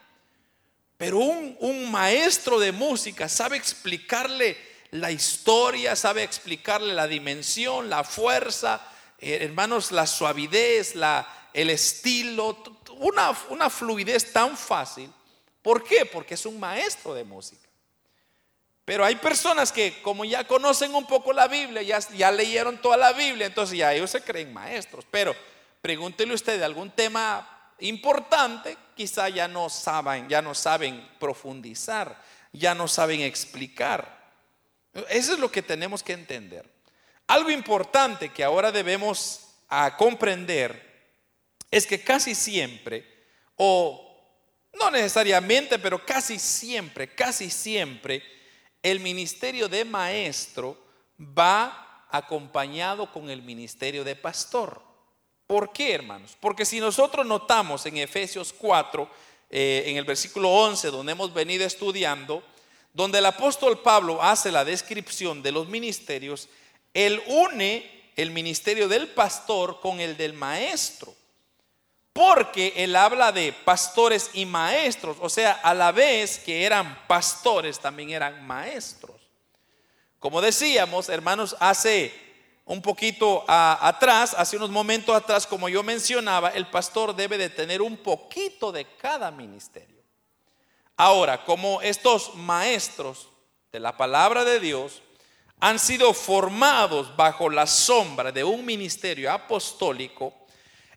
pero 0.96 1.18
un, 1.18 1.90
maestro 1.90 2.60
de 2.60 2.70
música 2.70 3.28
sabe 3.28 3.56
explicarle 3.56 4.56
la 4.92 5.10
historia, 5.10 5.96
sabe 5.96 6.22
explicarle 6.22 6.94
la 6.94 7.08
dimensión, 7.08 7.90
la 7.90 8.04
fuerza, 8.04 8.80
eh, 9.18 9.38
hermanos, 9.40 9.90
la 9.90 10.06
suavidez, 10.06 10.94
la, 10.94 11.26
el 11.52 11.70
estilo, 11.70 12.62
una, 13.00 13.36
una 13.48 13.68
fluidez 13.68 14.32
tan 14.32 14.56
fácil. 14.56 15.12
¿Por 15.60 15.82
qué? 15.82 16.06
Porque 16.06 16.34
es 16.34 16.46
un 16.46 16.60
maestro 16.60 17.14
de 17.14 17.24
música. 17.24 17.61
Pero 18.92 19.06
hay 19.06 19.16
personas 19.16 19.72
que 19.72 20.02
como 20.02 20.22
ya 20.22 20.46
conocen 20.46 20.94
un 20.94 21.06
poco 21.06 21.32
la 21.32 21.48
Biblia, 21.48 21.80
ya, 21.80 22.30
leyeron 22.30 22.76
toda 22.76 22.98
la 22.98 23.14
Biblia, 23.14 23.46
entonces 23.46 23.78
ya 23.78 23.94
ellos 23.94 24.10
se 24.10 24.20
creen 24.20 24.52
maestros. 24.52 25.06
Pero 25.10 25.34
pregúntele 25.80 26.34
usted 26.34 26.58
de 26.58 26.64
algún 26.66 26.90
tema 26.90 27.72
importante, 27.78 28.76
quizá 28.94 29.30
ya 29.30 29.48
no 29.48 29.70
saben, 29.70 30.28
ya 30.28 30.42
no 30.42 30.54
saben 30.54 31.08
profundizar, 31.18 32.22
ya 32.52 32.74
no 32.74 32.86
saben 32.86 33.22
explicar. 33.22 34.30
Eso 35.08 35.32
es 35.32 35.38
lo 35.38 35.50
que 35.50 35.62
tenemos 35.62 36.02
que 36.02 36.12
entender. 36.12 36.68
Algo 37.28 37.50
importante 37.50 38.28
que 38.28 38.44
ahora 38.44 38.70
debemos 38.70 39.54
comprender 39.96 41.16
es 41.70 41.86
que 41.86 42.04
casi 42.04 42.34
siempre, 42.34 43.06
o 43.56 44.22
no 44.74 44.90
necesariamente, 44.90 45.78
pero 45.78 46.04
casi 46.04 46.38
siempre, 46.38 47.14
casi 47.14 47.48
siempre, 47.48 48.41
el 48.82 49.00
ministerio 49.00 49.68
de 49.68 49.84
maestro 49.84 50.76
va 51.20 52.06
acompañado 52.10 53.10
con 53.10 53.30
el 53.30 53.42
ministerio 53.42 54.04
de 54.04 54.16
pastor. 54.16 54.82
¿Por 55.46 55.72
qué, 55.72 55.94
hermanos? 55.94 56.36
Porque 56.40 56.64
si 56.64 56.80
nosotros 56.80 57.26
notamos 57.26 57.86
en 57.86 57.98
Efesios 57.98 58.52
4, 58.52 59.08
eh, 59.50 59.84
en 59.86 59.96
el 59.96 60.04
versículo 60.04 60.48
11, 60.48 60.90
donde 60.90 61.12
hemos 61.12 61.32
venido 61.32 61.64
estudiando, 61.64 62.42
donde 62.92 63.18
el 63.18 63.26
apóstol 63.26 63.80
Pablo 63.80 64.22
hace 64.22 64.50
la 64.50 64.64
descripción 64.64 65.42
de 65.42 65.52
los 65.52 65.68
ministerios, 65.68 66.48
él 66.94 67.22
une 67.26 68.10
el 68.16 68.30
ministerio 68.30 68.88
del 68.88 69.08
pastor 69.08 69.80
con 69.80 70.00
el 70.00 70.16
del 70.16 70.34
maestro. 70.34 71.14
Porque 72.12 72.74
él 72.76 72.94
habla 72.94 73.32
de 73.32 73.52
pastores 73.52 74.30
y 74.34 74.44
maestros, 74.44 75.16
o 75.20 75.28
sea, 75.28 75.52
a 75.52 75.72
la 75.72 75.92
vez 75.92 76.38
que 76.38 76.64
eran 76.64 77.06
pastores, 77.06 77.78
también 77.78 78.10
eran 78.10 78.46
maestros. 78.46 79.20
Como 80.18 80.40
decíamos, 80.40 81.08
hermanos, 81.08 81.56
hace 81.58 82.14
un 82.64 82.80
poquito 82.82 83.44
atrás, 83.48 84.34
hace 84.36 84.56
unos 84.56 84.70
momentos 84.70 85.14
atrás, 85.16 85.46
como 85.46 85.68
yo 85.68 85.82
mencionaba, 85.82 86.50
el 86.50 86.68
pastor 86.68 87.16
debe 87.16 87.38
de 87.38 87.50
tener 87.50 87.82
un 87.82 87.96
poquito 87.96 88.70
de 88.70 88.84
cada 88.96 89.30
ministerio. 89.30 90.02
Ahora, 90.96 91.44
como 91.44 91.80
estos 91.82 92.34
maestros 92.34 93.28
de 93.72 93.80
la 93.80 93.96
palabra 93.96 94.44
de 94.44 94.60
Dios 94.60 95.02
han 95.58 95.78
sido 95.78 96.12
formados 96.12 97.16
bajo 97.16 97.48
la 97.48 97.66
sombra 97.66 98.32
de 98.32 98.44
un 98.44 98.64
ministerio 98.64 99.32
apostólico, 99.32 100.41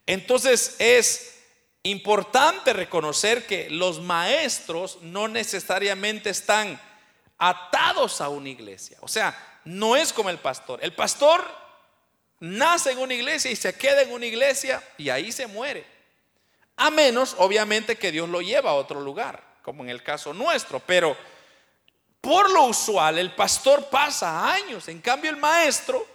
entonces 0.05 0.75
es 0.79 1.35
importante 1.83 2.73
reconocer 2.73 3.45
que 3.45 3.69
los 3.69 4.01
maestros 4.01 4.99
no 5.01 5.27
necesariamente 5.27 6.31
están 6.31 6.79
atados 7.37 8.21
a 8.21 8.29
una 8.29 8.49
iglesia. 8.49 8.97
O 9.01 9.07
sea, 9.07 9.37
no 9.65 9.95
es 9.95 10.11
como 10.11 10.29
el 10.29 10.39
pastor. 10.39 10.79
El 10.81 10.93
pastor 10.93 11.45
nace 12.39 12.91
en 12.91 12.97
una 12.97 13.13
iglesia 13.13 13.51
y 13.51 13.55
se 13.55 13.75
queda 13.75 14.01
en 14.01 14.11
una 14.11 14.25
iglesia 14.25 14.83
y 14.97 15.09
ahí 15.09 15.31
se 15.31 15.47
muere. 15.47 15.85
A 16.77 16.89
menos, 16.89 17.35
obviamente, 17.37 17.97
que 17.97 18.11
Dios 18.11 18.27
lo 18.27 18.41
lleva 18.41 18.71
a 18.71 18.75
otro 18.75 18.99
lugar, 18.99 19.41
como 19.61 19.83
en 19.83 19.89
el 19.89 20.03
caso 20.03 20.33
nuestro. 20.33 20.79
Pero 20.79 21.15
por 22.19 22.49
lo 22.49 22.63
usual, 22.63 23.17
el 23.17 23.33
pastor 23.33 23.89
pasa 23.89 24.51
años. 24.51 24.87
En 24.87 25.01
cambio, 25.01 25.29
el 25.29 25.37
maestro, 25.37 26.05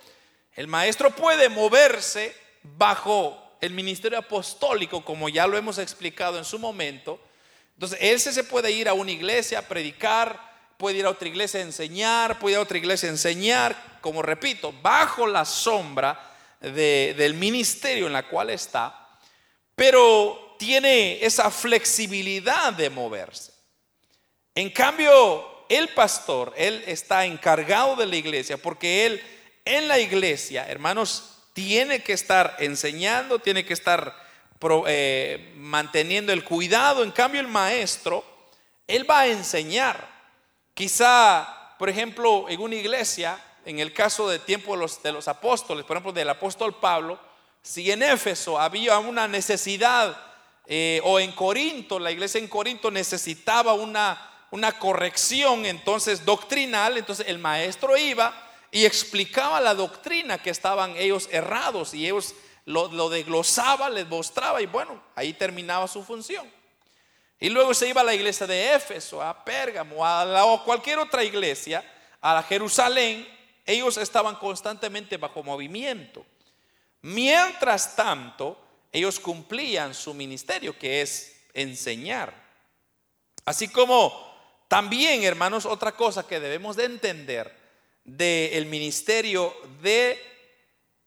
el 0.55 0.67
maestro 0.67 1.11
puede 1.11 1.49
moverse 1.49 2.37
bajo 2.63 3.50
el 3.61 3.73
ministerio 3.73 4.19
apostólico, 4.19 5.05
como 5.05 5.29
ya 5.29 5.47
lo 5.47 5.57
hemos 5.57 5.79
explicado 5.79 6.39
en 6.39 6.45
su 6.45 6.59
momento, 6.59 7.21
entonces 7.75 7.99
él 8.01 8.21
se 8.21 8.45
puede 8.45 8.71
ir 8.71 8.89
a 8.89 8.95
una 8.95 9.11
iglesia 9.11 9.61
a 9.61 9.63
predicar, 9.63 10.39
puede 10.77 10.99
ir 10.99 11.07
a 11.07 11.11
otra 11.11 11.29
iglesia 11.29 11.61
a 11.61 11.63
enseñar, 11.63 12.39
puede 12.39 12.55
ir 12.55 12.59
a 12.59 12.63
otra 12.63 12.79
iglesia 12.79 13.09
a 13.09 13.13
enseñar, 13.13 13.99
como 14.01 14.23
repito, 14.23 14.73
bajo 14.83 15.27
la 15.27 15.45
sombra 15.45 16.19
del 16.61 17.35
ministerio 17.35 18.07
en 18.07 18.13
la 18.13 18.29
cual 18.29 18.51
está, 18.51 19.19
pero 19.75 20.57
tiene 20.59 21.25
esa 21.25 21.51
flexibilidad 21.51 22.73
de 22.73 22.91
moverse. 22.91 23.53
En 24.55 24.69
cambio, 24.71 25.65
el 25.71 25.89
pastor, 25.89 26.53
él 26.57 26.83
está 26.87 27.25
encargado 27.25 27.97
de 27.97 28.07
la 28.07 28.17
iglesia 28.17 28.59
porque 28.59 29.07
él 29.07 29.23
en 29.65 29.89
la 29.89 29.99
iglesia, 29.99 30.67
hermanos, 30.69 31.40
tiene 31.53 32.03
que 32.03 32.13
estar 32.13 32.57
enseñando, 32.59 33.39
tiene 33.39 33.65
que 33.65 33.73
estar 33.73 34.15
eh, 34.87 35.53
manteniendo 35.57 36.33
el 36.33 36.45
cuidado. 36.45 37.03
En 37.03 37.11
cambio, 37.11 37.41
el 37.41 37.49
maestro, 37.49 38.25
él 38.87 39.09
va 39.09 39.21
a 39.21 39.27
enseñar. 39.27 40.09
Quizá, 40.75 41.75
por 41.79 41.89
ejemplo, 41.89 42.47
en 42.49 42.61
una 42.61 42.75
iglesia, 42.75 43.43
en 43.65 43.79
el 43.79 43.93
caso 43.93 44.29
de 44.29 44.39
tiempo 44.39 44.73
de 44.73 44.79
los, 44.79 45.03
de 45.03 45.13
los 45.13 45.29
apóstoles, 45.29 45.85
por 45.85 45.97
ejemplo, 45.97 46.13
del 46.13 46.29
apóstol 46.29 46.75
Pablo, 46.79 47.19
si 47.63 47.91
en 47.91 48.03
Éfeso 48.03 48.59
había 48.59 48.99
una 48.99 49.29
necesidad, 49.29 50.17
eh, 50.67 51.01
o 51.05 51.19
en 51.19 51.33
Corinto, 51.33 51.99
la 51.99 52.13
iglesia 52.13 52.39
en 52.39 52.49
Corinto 52.49 52.91
necesitaba 52.91 53.75
una, 53.75 54.47
una 54.51 54.79
corrección 54.79 55.67
entonces 55.67 56.25
doctrinal, 56.25 56.97
entonces 56.97 57.27
el 57.29 57.39
maestro 57.39 57.97
iba 57.97 58.50
y 58.71 58.85
explicaba 58.85 59.61
la 59.61 59.75
doctrina 59.75 60.43
que 60.43 60.51
estaban 60.51 60.97
ellos 60.97 61.29
errados 61.33 61.95
y 61.95 62.07
ellos 62.07 62.35
lo, 62.65 62.89
lo 62.89 63.11
les 63.11 64.07
mostraba 64.07 64.63
y 64.63 64.67
bueno, 64.67 65.03
ahí 65.15 65.33
terminaba 65.33 65.89
su 65.89 66.05
función. 66.05 66.49
Y 67.39 67.49
luego 67.49 67.73
se 67.73 67.89
iba 67.89 68.03
a 68.03 68.05
la 68.05 68.15
iglesia 68.15 68.47
de 68.47 68.75
Éfeso, 68.75 69.23
a 69.23 69.45
Pérgamo, 69.45 70.05
a, 70.05 70.23
a 70.23 70.65
cualquier 70.65 70.99
otra 70.99 71.25
iglesia, 71.25 71.83
a 72.21 72.35
la 72.35 72.43
Jerusalén, 72.43 73.27
ellos 73.65 73.97
estaban 73.97 74.37
constantemente 74.37 75.17
bajo 75.17 75.43
movimiento. 75.43 76.25
Mientras 77.03 77.97
tanto, 77.97 78.61
ellos 78.93 79.19
cumplían 79.19 79.95
su 79.95 80.13
ministerio, 80.13 80.79
que 80.79 81.01
es 81.01 81.41
enseñar. 81.55 82.35
Así 83.47 83.69
como 83.69 84.31
también, 84.69 85.25
hermanos, 85.25 85.65
otra 85.65 85.93
cosa 85.93 86.27
que 86.27 86.41
debemos 86.41 86.77
de 86.77 86.85
entender 86.85 87.60
del 88.05 88.67
ministerio 88.67 89.55
de 89.83 90.31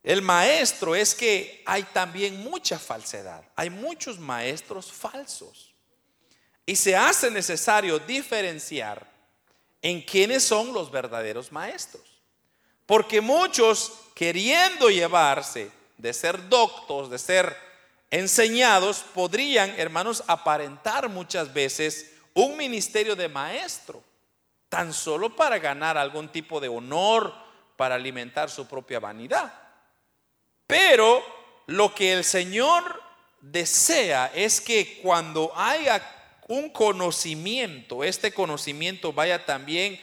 el 0.04 0.20
maestro 0.20 0.94
es 0.94 1.14
que 1.14 1.62
hay 1.64 1.82
también 1.82 2.38
mucha 2.42 2.78
falsedad. 2.78 3.42
Hay 3.56 3.70
muchos 3.70 4.18
maestros 4.18 4.92
falsos. 4.92 5.72
Y 6.66 6.76
se 6.76 6.94
hace 6.94 7.30
necesario 7.30 7.98
diferenciar 7.98 9.10
en 9.80 10.02
quiénes 10.02 10.44
son 10.44 10.74
los 10.74 10.90
verdaderos 10.90 11.50
maestros. 11.50 12.02
Porque 12.84 13.22
muchos 13.22 13.92
queriendo 14.14 14.90
llevarse 14.90 15.70
de 15.96 16.12
ser 16.12 16.50
doctos, 16.50 17.08
de 17.08 17.18
ser 17.18 17.56
enseñados, 18.10 19.04
podrían, 19.14 19.70
hermanos, 19.78 20.22
aparentar 20.26 21.08
muchas 21.08 21.52
veces 21.52 22.10
un 22.34 22.58
ministerio 22.58 23.16
de 23.16 23.28
maestro 23.28 24.04
tan 24.74 24.92
solo 24.92 25.36
para 25.36 25.60
ganar 25.60 25.96
algún 25.96 26.28
tipo 26.28 26.58
de 26.58 26.66
honor, 26.66 27.32
para 27.76 27.94
alimentar 27.94 28.50
su 28.50 28.66
propia 28.66 28.98
vanidad. 28.98 29.54
Pero 30.66 31.22
lo 31.66 31.94
que 31.94 32.12
el 32.12 32.24
Señor 32.24 33.00
desea 33.40 34.32
es 34.34 34.60
que 34.60 34.98
cuando 35.00 35.52
haya 35.54 36.02
un 36.48 36.70
conocimiento, 36.70 38.02
este 38.02 38.34
conocimiento 38.34 39.12
vaya 39.12 39.46
también 39.46 40.00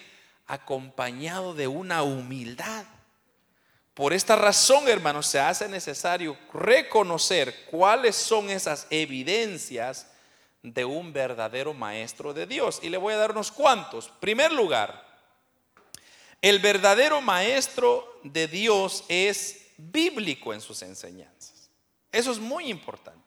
acompañado 0.48 1.54
de 1.54 1.68
una 1.68 2.04
humildad. 2.04 2.86
Por 3.94 4.14
esta 4.14 4.38
razón, 4.38 4.88
hermanos, 4.88 5.28
se 5.28 5.42
hace 5.42 5.68
necesario 5.68 6.38
reconocer 6.54 7.66
cuáles 7.66 8.16
son 8.16 8.50
esas 8.50 8.88
evidencias 8.90 10.08
de 10.64 10.86
un 10.86 11.14
verdadero 11.14 11.74
maestro 11.74 12.34
de 12.34 12.46
Dios. 12.46 12.80
Y 12.82 12.90
le 12.90 12.98
voy 12.98 13.14
a 13.14 13.18
dar 13.18 13.32
unos 13.32 13.52
cuantos. 13.52 14.10
Primer 14.20 14.52
lugar, 14.52 15.06
el 16.42 16.60
verdadero 16.60 17.22
maestro 17.22 18.20
de 18.24 18.48
Dios 18.48 19.04
es 19.08 19.68
bíblico 19.78 20.54
en 20.54 20.62
sus 20.62 20.82
enseñanzas. 20.82 21.70
Eso 22.12 22.32
es 22.32 22.40
muy 22.40 22.68
importante. 22.70 23.20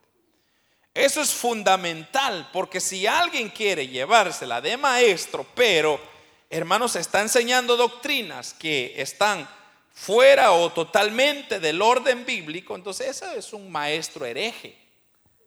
Eso 0.93 1.21
es 1.21 1.33
fundamental, 1.33 2.51
porque 2.53 2.79
si 2.81 3.07
alguien 3.07 3.49
quiere 3.49 3.89
llevársela 3.89 4.61
de 4.61 4.77
maestro, 4.77 5.45
pero, 5.57 6.01
hermanos, 6.49 6.95
está 6.95 7.21
enseñando 7.21 7.77
doctrinas 7.77 8.55
que 8.55 8.95
están 8.97 9.49
fuera 9.93 10.53
o 10.53 10.73
totalmente 10.73 11.59
del 11.59 11.83
orden 11.83 12.25
bíblico, 12.25 12.77
entonces 12.77 13.09
ese 13.09 13.37
es 13.37 13.53
un 13.53 13.73
maestro 13.73 14.25
hereje. 14.25 14.79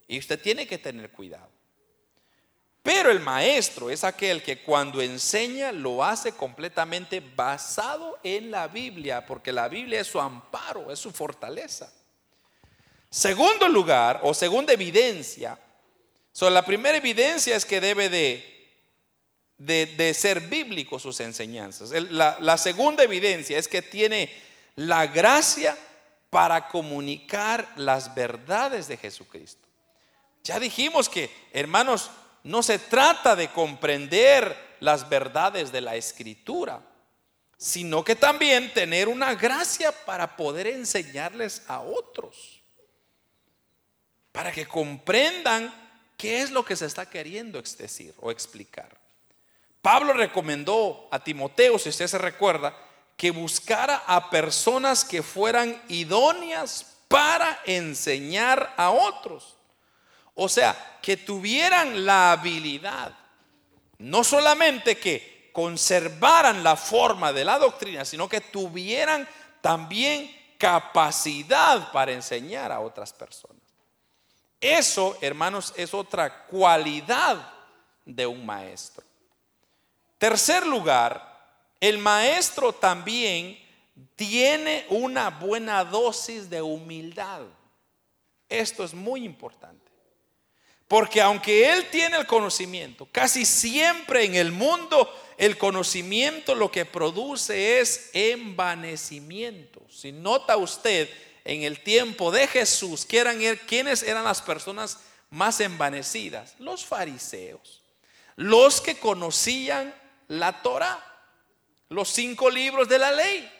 Y 0.09 0.19
usted 0.19 0.41
tiene 0.41 0.67
que 0.67 0.77
tener 0.77 1.11
cuidado. 1.11 1.56
Pero 2.83 3.11
el 3.11 3.19
maestro 3.19 3.89
es 3.89 4.03
aquel 4.03 4.41
que 4.41 4.61
cuando 4.63 5.01
enseña 5.01 5.71
lo 5.71 6.03
hace 6.03 6.31
completamente 6.31 7.19
basado 7.19 8.17
en 8.23 8.49
la 8.49 8.67
Biblia, 8.67 9.25
porque 9.25 9.51
la 9.51 9.67
Biblia 9.67 9.99
es 9.99 10.07
su 10.07 10.19
amparo, 10.19 10.91
es 10.91 10.99
su 10.99 11.11
fortaleza. 11.11 11.91
Segundo 13.09 13.67
lugar, 13.67 14.21
o 14.23 14.33
segunda 14.33 14.73
evidencia, 14.73 15.59
la 16.41 16.63
primera 16.63 16.97
evidencia 16.97 17.55
es 17.55 17.65
que 17.65 17.81
debe 17.81 18.09
de, 19.57 20.13
ser 20.13 20.41
bíblico 20.41 20.99
sus 20.99 21.19
enseñanzas. 21.19 21.91
La 21.91 22.57
segunda 22.57 23.03
evidencia 23.03 23.57
es 23.57 23.67
que 23.67 23.81
tiene 23.81 24.31
la 24.75 25.07
gracia 25.07 25.75
para 26.29 26.67
comunicar 26.67 27.67
las 27.75 28.13
verdades 28.13 28.87
de 28.87 28.97
Jesucristo. 28.97 29.65
Ya 30.43 30.59
dijimos 30.59 31.09
que, 31.09 31.29
hermanos, 31.51 32.11
no 32.43 32.63
se 32.63 32.79
trata 32.79 33.35
de 33.35 33.49
comprender 33.49 34.77
las 34.79 35.07
verdades 35.09 35.71
de 35.71 35.81
la 35.81 35.95
escritura, 35.95 36.81
sino 37.57 38.03
que 38.03 38.15
también 38.15 38.73
tener 38.73 39.07
una 39.07 39.33
gracia 39.33 39.91
para 39.91 40.37
poder 40.37 40.67
enseñarles 40.67 41.63
a 41.67 41.81
otros, 41.81 42.61
para 44.31 44.51
que 44.51 44.67
comprendan 44.67 45.73
qué 46.17 46.41
es 46.41 46.51
lo 46.51 46.63
que 46.63 46.75
se 46.75 46.85
está 46.85 47.09
queriendo 47.09 47.61
decir 47.61 48.13
o 48.19 48.31
explicar. 48.31 48.97
Pablo 49.81 50.13
recomendó 50.13 51.07
a 51.11 51.23
Timoteo, 51.23 51.79
si 51.79 51.89
usted 51.89 52.07
se 52.07 52.17
recuerda, 52.17 52.75
que 53.15 53.31
buscara 53.31 54.03
a 54.05 54.29
personas 54.29 55.03
que 55.03 55.23
fueran 55.23 55.81
idóneas 55.87 56.85
para 57.07 57.59
enseñar 57.65 58.73
a 58.77 58.91
otros. 58.91 59.56
O 60.39 60.47
sea, 60.47 60.99
que 61.01 61.17
tuvieran 61.17 62.05
la 62.05 62.31
habilidad, 62.31 63.11
no 63.97 64.23
solamente 64.23 64.97
que 64.99 65.49
conservaran 65.51 66.63
la 66.63 66.75
forma 66.75 67.33
de 67.33 67.43
la 67.43 67.57
doctrina, 67.57 68.05
sino 68.05 68.29
que 68.29 68.39
tuvieran 68.39 69.27
también 69.61 70.31
capacidad 70.59 71.91
para 71.91 72.11
enseñar 72.11 72.71
a 72.71 72.79
otras 72.79 73.11
personas. 73.13 73.63
Eso, 74.61 75.17
hermanos, 75.21 75.73
es 75.75 75.95
otra 75.95 76.45
cualidad 76.45 77.51
de 78.05 78.27
un 78.27 78.45
maestro. 78.45 79.03
Tercer 80.19 80.67
lugar, 80.67 81.49
el 81.79 81.97
maestro 81.97 82.73
también 82.73 83.57
tiene 84.15 84.85
una 84.89 85.31
buena 85.31 85.83
dosis 85.83 86.47
de 86.47 86.61
humildad. 86.61 87.41
Esto 88.47 88.83
es 88.83 88.93
muy 88.93 89.25
importante. 89.25 89.86
Porque 90.87 91.21
aunque 91.21 91.69
Él 91.71 91.89
tiene 91.89 92.17
el 92.17 92.25
conocimiento, 92.25 93.07
casi 93.11 93.45
siempre 93.45 94.23
en 94.23 94.35
el 94.35 94.51
mundo 94.51 95.11
el 95.37 95.57
conocimiento 95.57 96.55
lo 96.55 96.71
que 96.71 96.85
produce 96.85 97.79
es 97.79 98.09
envanecimiento. 98.13 99.81
Si 99.89 100.11
nota 100.11 100.57
usted 100.57 101.09
en 101.45 101.63
el 101.63 101.81
tiempo 101.81 102.31
de 102.31 102.47
Jesús, 102.47 103.05
¿quiénes 103.05 104.03
eran 104.03 104.23
las 104.23 104.41
personas 104.41 104.99
más 105.29 105.59
envanecidas? 105.59 106.55
Los 106.59 106.85
fariseos, 106.85 107.81
los 108.35 108.81
que 108.81 108.97
conocían 108.97 109.93
la 110.27 110.61
Torah, 110.61 111.03
los 111.89 112.09
cinco 112.09 112.49
libros 112.49 112.89
de 112.89 112.99
la 112.99 113.11
ley. 113.11 113.56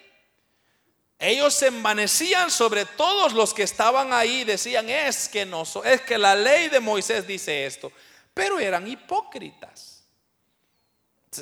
Ellos 1.20 1.56
se 1.56 1.68
envanecían 1.68 2.52
sobre 2.52 2.86
todos 2.86 3.34
los 3.34 3.54
que 3.54 3.64
estaban 3.64 4.14
ahí, 4.14 4.44
decían, 4.44 4.88
es 4.90 5.28
que 5.28 5.46
no, 5.46 5.64
es 5.84 6.02
que 6.02 6.18
la 6.18 6.36
ley 6.36 6.70
de 6.70 6.80
Moisés 6.80 7.26
dice 7.26 7.66
esto, 7.66 7.92
pero 8.34 8.60
eran 8.60 8.88
hipócritas. 8.88 10.04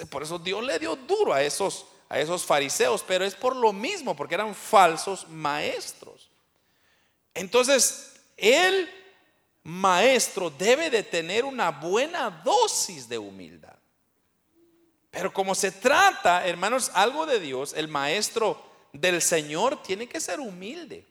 Por 0.10 0.24
eso 0.24 0.40
Dios 0.40 0.64
le 0.64 0.80
dio 0.80 0.96
duro 0.96 1.34
a 1.34 1.44
esos, 1.44 1.88
a 2.08 2.20
esos 2.20 2.46
fariseos, 2.46 3.04
pero 3.06 3.26
es 3.26 3.36
por 3.36 3.56
lo 3.56 3.74
mismo, 3.74 4.16
porque 4.16 4.36
eran 4.36 4.56
falsos 4.56 5.28
maestros. 5.28 6.30
Entonces, 7.34 8.14
el 8.38 8.90
maestro 9.64 10.50
debe 10.50 10.90
de 10.90 11.04
tener 11.04 11.44
una 11.44 11.72
buena 11.72 12.30
dosis 12.30 13.10
de 13.10 13.18
humildad. 13.18 13.76
Pero 15.12 15.34
como 15.34 15.54
se 15.54 15.72
trata, 15.72 16.46
hermanos, 16.48 16.92
algo 16.94 17.26
de 17.26 17.40
Dios, 17.40 17.74
el 17.74 17.88
maestro 17.88 18.65
del 19.02 19.22
Señor 19.22 19.82
tiene 19.84 20.08
que 20.08 20.20
ser 20.20 20.40
humilde 20.40 21.06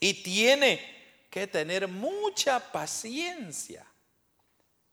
y 0.00 0.14
tiene 0.22 0.80
que 1.30 1.46
tener 1.46 1.88
mucha 1.88 2.60
paciencia. 2.72 3.84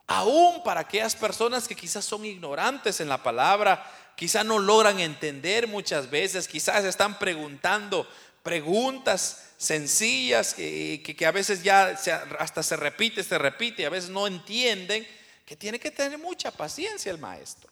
Aún 0.07 0.63
para 0.63 0.81
aquellas 0.81 1.15
personas 1.15 1.67
que 1.67 1.75
quizás 1.75 2.05
son 2.05 2.25
ignorantes 2.25 2.99
en 2.99 3.09
la 3.09 3.21
palabra, 3.21 3.89
quizás 4.15 4.45
no 4.45 4.59
logran 4.59 4.99
entender 4.99 5.67
muchas 5.67 6.09
veces, 6.09 6.47
quizás 6.47 6.83
están 6.85 7.17
preguntando 7.17 8.07
preguntas 8.43 9.45
sencillas 9.57 10.53
que, 10.53 11.25
a 11.25 11.31
veces 11.31 11.63
ya 11.63 11.97
hasta 12.39 12.61
se 12.61 12.75
repite, 12.75 13.23
se 13.23 13.37
repite, 13.37 13.81
y 13.81 13.85
a 13.85 13.89
veces 13.89 14.09
no 14.09 14.27
entienden, 14.27 15.07
que 15.45 15.55
tiene 15.55 15.79
que 15.79 15.91
tener 15.91 16.17
mucha 16.19 16.51
paciencia 16.51 17.11
el 17.11 17.17
maestro. 17.17 17.71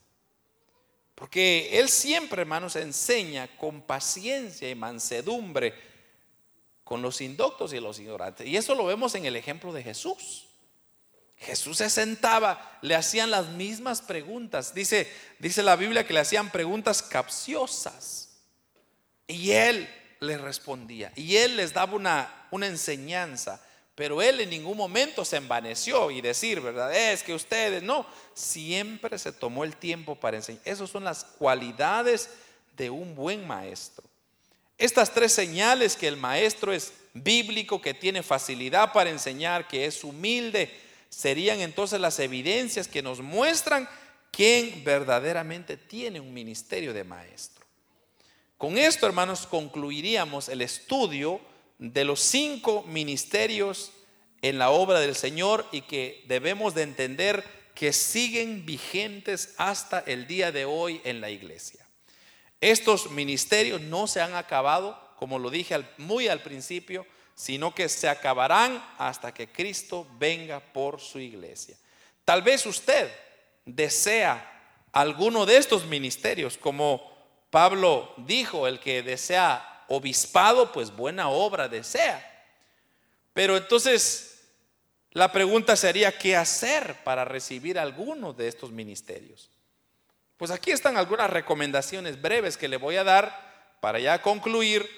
Porque 1.16 1.80
Él 1.80 1.90
siempre, 1.90 2.42
hermanos, 2.42 2.76
enseña 2.76 3.48
con 3.58 3.82
paciencia 3.82 4.70
y 4.70 4.76
mansedumbre 4.76 5.74
con 6.84 7.02
los 7.02 7.22
indoctos 7.22 7.74
y 7.74 7.80
los 7.80 8.00
ignorantes. 8.00 8.48
Y 8.48 8.58
eso 8.58 8.76
lo 8.76 8.86
vemos 8.86 9.16
en 9.16 9.26
el 9.26 9.36
ejemplo 9.36 9.72
de 9.74 9.84
Jesús. 9.84 10.48
Jesús 11.38 11.78
se 11.78 11.90
sentaba, 11.90 12.80
le 12.82 12.96
hacían 12.96 13.30
las 13.32 13.50
mismas 13.50 14.02
preguntas. 14.02 14.74
Dice, 14.74 15.12
dice 15.40 15.62
la 15.62 15.76
Biblia 15.76 16.06
que 16.06 16.14
le 16.14 16.20
hacían 16.20 16.52
preguntas 16.52 17.02
capciosas. 17.02 18.30
Y 19.28 19.52
Él 19.52 19.90
les 20.20 20.40
respondía. 20.40 21.12
Y 21.16 21.38
Él 21.38 21.58
les 21.58 21.74
daba 21.74 21.94
una, 21.94 22.48
una 22.52 22.68
enseñanza. 22.68 23.62
Pero 23.96 24.22
él 24.22 24.42
en 24.42 24.50
ningún 24.50 24.76
momento 24.76 25.24
se 25.24 25.38
envaneció 25.38 26.10
y 26.10 26.22
decir, 26.22 26.62
¿verdad? 26.62 26.96
Es 26.96 27.22
que 27.22 27.34
ustedes, 27.34 27.84
no, 27.84 28.06
siempre 28.34 29.20
se 29.20 29.32
tomó 29.32 29.64
el 29.64 29.76
tiempo 29.76 30.16
para 30.16 30.38
enseñar. 30.38 30.62
Esas 30.66 30.90
son 30.90 31.04
las 31.04 31.24
cualidades 31.24 32.30
de 32.76 32.90
un 32.90 33.14
buen 33.14 33.46
maestro. 33.46 34.04
Estas 34.78 35.14
tres 35.14 35.32
señales 35.32 35.96
que 35.96 36.08
el 36.08 36.18
maestro 36.18 36.74
es 36.74 36.94
bíblico, 37.14 37.80
que 37.80 37.94
tiene 37.94 38.24
facilidad 38.24 38.92
para 38.92 39.12
enseñar, 39.12 39.68
que 39.68 39.86
es 39.86 40.04
humilde, 40.04 40.74
serían 41.10 41.60
entonces 41.60 42.00
las 42.02 42.18
evidencias 42.18 42.88
que 42.88 43.04
nos 43.04 43.22
muestran 43.22 43.88
quién 44.32 44.84
verdaderamente 44.84 45.78
tiene 45.78 46.20
un 46.20 46.34
ministerio 46.34 46.92
de 46.92 47.04
maestro. 47.04 47.64
Con 48.58 48.80
esto, 48.80 49.06
hermanos, 49.06 49.46
concluiríamos 49.46 50.50
el 50.50 50.64
estudio 50.64 51.40
de 51.84 52.06
los 52.06 52.22
cinco 52.22 52.84
ministerios 52.84 53.92
en 54.42 54.58
la 54.58 54.70
obra 54.70 55.02
del 55.02 55.16
Señor 55.16 55.68
y 55.74 55.82
que 55.82 56.24
debemos 56.28 56.74
de 56.74 56.84
entender 56.84 57.44
que 57.76 57.92
siguen 57.92 58.66
vigentes 58.66 59.54
hasta 59.58 60.00
el 60.00 60.26
día 60.26 60.54
de 60.54 60.64
hoy 60.64 61.02
en 61.04 61.20
la 61.20 61.30
iglesia. 61.30 61.86
Estos 62.62 63.12
ministerios 63.12 63.82
no 63.82 64.08
se 64.08 64.22
han 64.22 64.34
acabado, 64.34 64.98
como 65.18 65.40
lo 65.40 65.50
dije 65.50 65.78
muy 65.98 66.30
al 66.30 66.42
principio, 66.42 67.06
sino 67.36 67.76
que 67.76 67.90
se 67.90 68.08
acabarán 68.08 68.82
hasta 68.98 69.34
que 69.34 69.52
Cristo 69.52 70.08
venga 70.18 70.62
por 70.62 71.02
su 71.02 71.20
iglesia. 71.20 71.76
Tal 72.24 72.44
vez 72.44 72.66
usted 72.66 73.12
desea 73.66 74.50
alguno 74.94 75.46
de 75.46 75.58
estos 75.58 75.86
ministerios, 75.86 76.58
como 76.58 77.12
Pablo 77.50 78.14
dijo, 78.20 78.68
el 78.68 78.80
que 78.80 79.04
desea 79.04 79.73
obispado, 79.88 80.72
pues 80.72 80.96
buena 80.96 81.30
obra 81.30 81.68
desea. 81.68 82.30
Pero 83.34 83.58
entonces 83.58 84.42
la 85.12 85.32
pregunta 85.32 85.76
sería, 85.76 86.18
¿qué 86.18 86.36
hacer 86.36 87.04
para 87.04 87.24
recibir 87.26 87.78
alguno 87.78 88.34
de 88.34 88.48
estos 88.48 88.72
ministerios? 88.72 89.50
Pues 90.38 90.50
aquí 90.50 90.72
están 90.72 90.98
algunas 90.98 91.30
recomendaciones 91.30 92.22
breves 92.22 92.58
que 92.58 92.68
le 92.68 92.78
voy 92.78 92.96
a 92.96 93.04
dar 93.04 93.78
para 93.80 94.00
ya 94.00 94.22
concluir. 94.22 94.90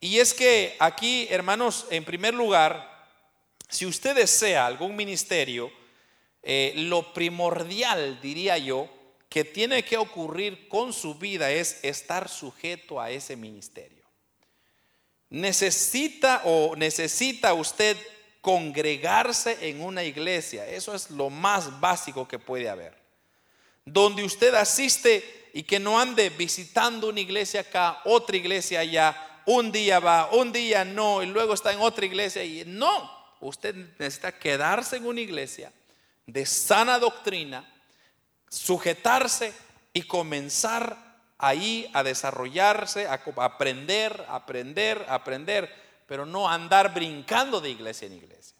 Y 0.00 0.18
es 0.18 0.34
que 0.34 0.76
aquí, 0.78 1.26
hermanos, 1.30 1.86
en 1.90 2.04
primer 2.04 2.32
lugar, 2.34 3.08
si 3.68 3.86
usted 3.86 4.14
desea 4.14 4.66
algún 4.66 4.94
ministerio, 4.94 5.72
eh, 6.42 6.72
lo 6.76 7.12
primordial, 7.12 8.20
diría 8.20 8.56
yo, 8.58 8.88
que 9.28 9.44
tiene 9.44 9.84
que 9.84 9.96
ocurrir 9.96 10.68
con 10.68 10.92
su 10.92 11.16
vida 11.16 11.50
es 11.50 11.82
estar 11.82 12.28
sujeto 12.28 13.00
a 13.00 13.10
ese 13.10 13.34
ministerio. 13.34 13.95
Necesita 15.30 16.42
o 16.44 16.74
necesita 16.76 17.52
usted 17.54 17.96
congregarse 18.40 19.68
en 19.68 19.80
una 19.80 20.04
iglesia. 20.04 20.68
Eso 20.68 20.94
es 20.94 21.10
lo 21.10 21.30
más 21.30 21.80
básico 21.80 22.28
que 22.28 22.38
puede 22.38 22.68
haber. 22.68 22.96
Donde 23.84 24.22
usted 24.24 24.54
asiste 24.54 25.50
y 25.52 25.62
que 25.64 25.80
no 25.80 25.98
ande 25.98 26.30
visitando 26.30 27.08
una 27.08 27.20
iglesia 27.20 27.62
acá, 27.62 28.00
otra 28.04 28.36
iglesia 28.36 28.80
allá, 28.80 29.42
un 29.46 29.72
día 29.72 30.00
va, 30.00 30.28
un 30.32 30.52
día 30.52 30.84
no, 30.84 31.22
y 31.22 31.26
luego 31.26 31.54
está 31.54 31.72
en 31.72 31.80
otra 31.80 32.04
iglesia 32.04 32.44
y 32.44 32.64
no. 32.66 33.10
Usted 33.40 33.74
necesita 33.98 34.38
quedarse 34.38 34.96
en 34.96 35.06
una 35.06 35.20
iglesia 35.20 35.72
de 36.26 36.44
sana 36.44 36.98
doctrina, 36.98 37.64
sujetarse 38.48 39.52
y 39.92 40.02
comenzar 40.02 41.05
ahí 41.38 41.90
a 41.92 42.02
desarrollarse, 42.02 43.06
a 43.06 43.20
aprender, 43.36 44.24
aprender, 44.28 45.04
aprender, 45.08 45.74
pero 46.06 46.24
no 46.24 46.48
andar 46.48 46.94
brincando 46.94 47.60
de 47.60 47.70
iglesia 47.70 48.06
en 48.06 48.14
iglesia. 48.14 48.56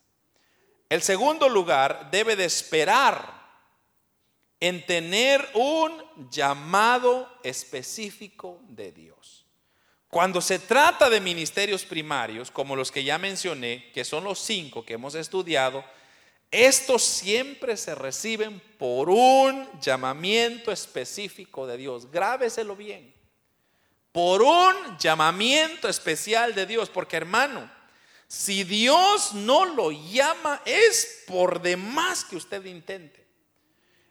El 0.89 1.03
segundo 1.03 1.49
lugar 1.49 2.11
debe 2.11 2.37
de 2.37 2.45
esperar 2.45 3.37
en 4.61 4.85
tener 4.87 5.47
un 5.55 6.03
llamado 6.31 7.29
específico 7.43 8.61
de 8.68 8.93
Dios. 8.93 9.45
Cuando 10.09 10.41
se 10.41 10.59
trata 10.59 11.11
de 11.11 11.20
ministerios 11.20 11.85
primarios, 11.85 12.51
como 12.51 12.77
los 12.77 12.91
que 12.91 13.05
ya 13.05 13.18
mencioné, 13.18 13.91
que 13.93 14.05
son 14.05 14.24
los 14.24 14.39
cinco 14.39 14.85
que 14.85 14.95
hemos 14.95 15.14
estudiado, 15.14 15.85
estos 16.51 17.03
siempre 17.03 17.77
se 17.77 17.95
reciben 17.95 18.61
por 18.79 19.11
un 19.11 19.69
llamamiento 19.81 20.71
específico 20.71 21.67
de 21.67 21.77
Dios. 21.77 22.11
Grábeselo 22.11 22.77
bien. 22.77 23.15
Por 24.13 24.43
un 24.43 24.97
llamamiento 24.99 25.89
especial 25.89 26.55
de 26.55 26.67
Dios. 26.67 26.89
Porque 26.89 27.17
hermano, 27.17 27.71
si 28.29 28.65
Dios 28.65 29.35
no 29.35 29.65
lo 29.65 29.91
llama, 29.91 30.63
es 30.65 31.25
por 31.27 31.61
demás 31.61 32.25
que 32.25 32.37
usted 32.37 32.65
intente. 32.65 33.27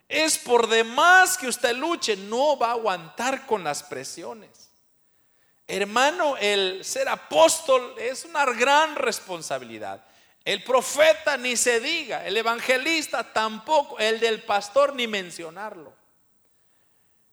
Es 0.07 0.37
por 0.37 0.67
demás 0.67 1.37
que 1.37 1.47
usted 1.47 1.75
luche. 1.75 2.15
No 2.15 2.57
va 2.57 2.67
a 2.67 2.73
aguantar 2.73 3.45
con 3.45 3.63
las 3.63 3.81
presiones. 3.81 4.69
Hermano, 5.67 6.37
el 6.37 6.85
ser 6.85 7.09
apóstol 7.09 7.95
es 7.97 8.23
una 8.25 8.45
gran 8.45 8.95
responsabilidad. 8.95 10.05
El 10.45 10.63
profeta 10.63 11.37
ni 11.37 11.57
se 11.57 11.79
diga, 11.79 12.25
el 12.25 12.37
evangelista 12.37 13.33
tampoco, 13.33 13.97
el 13.97 14.19
del 14.19 14.43
pastor 14.43 14.93
ni 14.95 15.07
mencionarlo. 15.07 15.91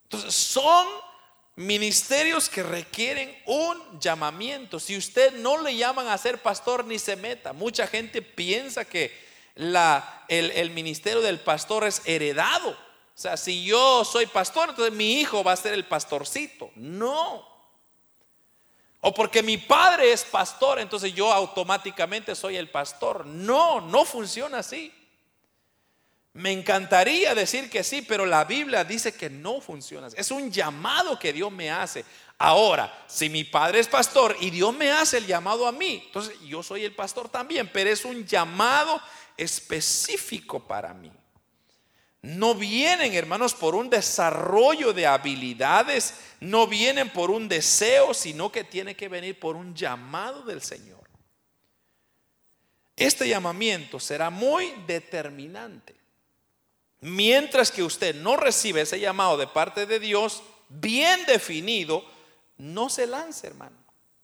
Entonces 0.05 0.35
son 0.35 0.87
ministerios 1.57 2.49
que 2.49 2.63
requieren 2.63 3.37
un 3.45 4.01
llamamiento. 4.01 4.81
Si 4.81 4.97
usted 4.97 5.35
no 5.35 5.61
le 5.61 5.77
llaman 5.77 6.09
a 6.09 6.17
ser 6.17 6.41
pastor 6.41 6.87
ni 6.87 6.99
se 6.99 7.17
meta, 7.17 7.53
mucha 7.53 7.87
gente 7.87 8.23
piensa 8.23 8.87
que 8.87 9.15
la, 9.57 10.25
el, 10.29 10.51
el 10.53 10.71
ministerio 10.71 11.21
del 11.21 11.39
pastor 11.41 11.85
es 11.85 12.01
heredado. 12.07 12.71
O 12.71 13.19
sea, 13.23 13.37
si 13.37 13.63
yo 13.67 14.07
soy 14.07 14.25
pastor, 14.25 14.71
entonces 14.71 14.95
mi 14.95 15.21
hijo 15.21 15.45
va 15.45 15.53
a 15.53 15.57
ser 15.57 15.75
el 15.75 15.85
pastorcito. 15.85 16.71
No. 16.77 17.52
O 19.05 19.13
porque 19.13 19.43
mi 19.43 19.59
padre 19.59 20.13
es 20.13 20.23
pastor, 20.23 20.79
entonces 20.79 21.13
yo 21.13 21.33
automáticamente 21.33 22.37
soy 22.37 22.57
el 22.57 22.71
pastor. 22.71 23.27
No, 23.27 23.81
no 23.81 24.05
funciona 24.05 24.59
así. 24.59 24.95
Me 26.35 26.53
encantaría 26.53 27.35
decir 27.35 27.69
que 27.69 27.83
sí, 27.83 28.03
pero 28.03 28.25
la 28.25 28.45
Biblia 28.45 28.85
dice 28.85 29.13
que 29.13 29.29
no 29.29 29.61
funciona. 29.61 30.07
Es 30.15 30.31
un 30.31 30.53
llamado 30.53 31.19
que 31.19 31.33
Dios 31.33 31.51
me 31.51 31.69
hace. 31.69 32.05
Ahora, 32.39 33.05
si 33.09 33.29
mi 33.29 33.43
padre 33.43 33.81
es 33.81 33.89
pastor 33.89 34.37
y 34.39 34.51
Dios 34.51 34.73
me 34.73 34.93
hace 34.93 35.19
el 35.19 35.27
llamado 35.27 35.67
a 35.67 35.73
mí, 35.73 36.05
entonces 36.07 36.41
yo 36.41 36.63
soy 36.63 36.85
el 36.85 36.95
pastor 36.95 37.29
también, 37.29 37.69
pero 37.73 37.91
es 37.91 38.05
un 38.05 38.25
llamado 38.25 39.03
específico 39.37 40.61
para 40.61 40.95
mí 40.95 41.11
no 42.23 42.55
vienen, 42.55 43.15
hermanos, 43.15 43.53
por 43.53 43.75
un 43.75 43.91
desarrollo 43.91 44.93
de 44.93 45.09
habilidades, 45.09 46.15
no 46.43 46.67
vienen 46.67 47.09
por 47.11 47.31
un 47.31 47.49
deseo, 47.49 48.13
sino 48.13 48.51
que 48.51 48.65
tiene 48.65 48.97
que 48.97 49.09
venir 49.09 49.39
por 49.39 49.55
un 49.55 49.77
llamado 49.77 50.43
del 50.43 50.61
Señor. 50.61 51.09
Este 52.97 53.29
llamamiento 53.29 54.01
será 54.01 54.29
muy 54.29 54.73
determinante. 54.87 55.95
Mientras 57.01 57.71
que 57.71 57.85
usted 57.85 58.17
no 58.17 58.37
recibe 58.37 58.81
ese 58.81 58.99
llamado 58.99 59.37
de 59.37 59.47
parte 59.47 59.87
de 59.87 60.01
Dios 60.01 60.43
bien 60.69 61.25
definido, 61.27 62.05
no 62.59 62.89
se 62.89 63.07
lance, 63.07 63.47
hermano. 63.47 63.77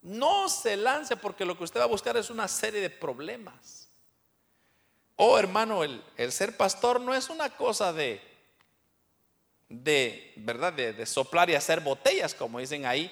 No 0.02 0.48
se 0.48 0.76
lance 0.76 1.16
porque 1.16 1.44
lo 1.44 1.56
que 1.56 1.64
usted 1.64 1.78
va 1.78 1.84
a 1.84 1.88
buscar 1.88 2.16
es 2.16 2.30
una 2.30 2.48
serie 2.48 2.80
de 2.80 2.90
problemas. 2.90 3.88
Oh, 5.14 5.38
hermano, 5.38 5.84
el, 5.84 6.02
ser 6.32 6.56
pastor 6.56 7.00
no 7.00 7.14
es 7.14 7.30
una 7.30 7.50
cosa 7.56 7.92
de, 7.92 8.20
de 9.68 10.32
¿verdad? 10.36 10.72
De, 10.72 11.06
soplar 11.06 11.50
y 11.50 11.54
hacer 11.54 11.80
botellas, 11.80 12.34
como 12.34 12.58
dicen 12.58 12.86
ahí. 12.86 13.10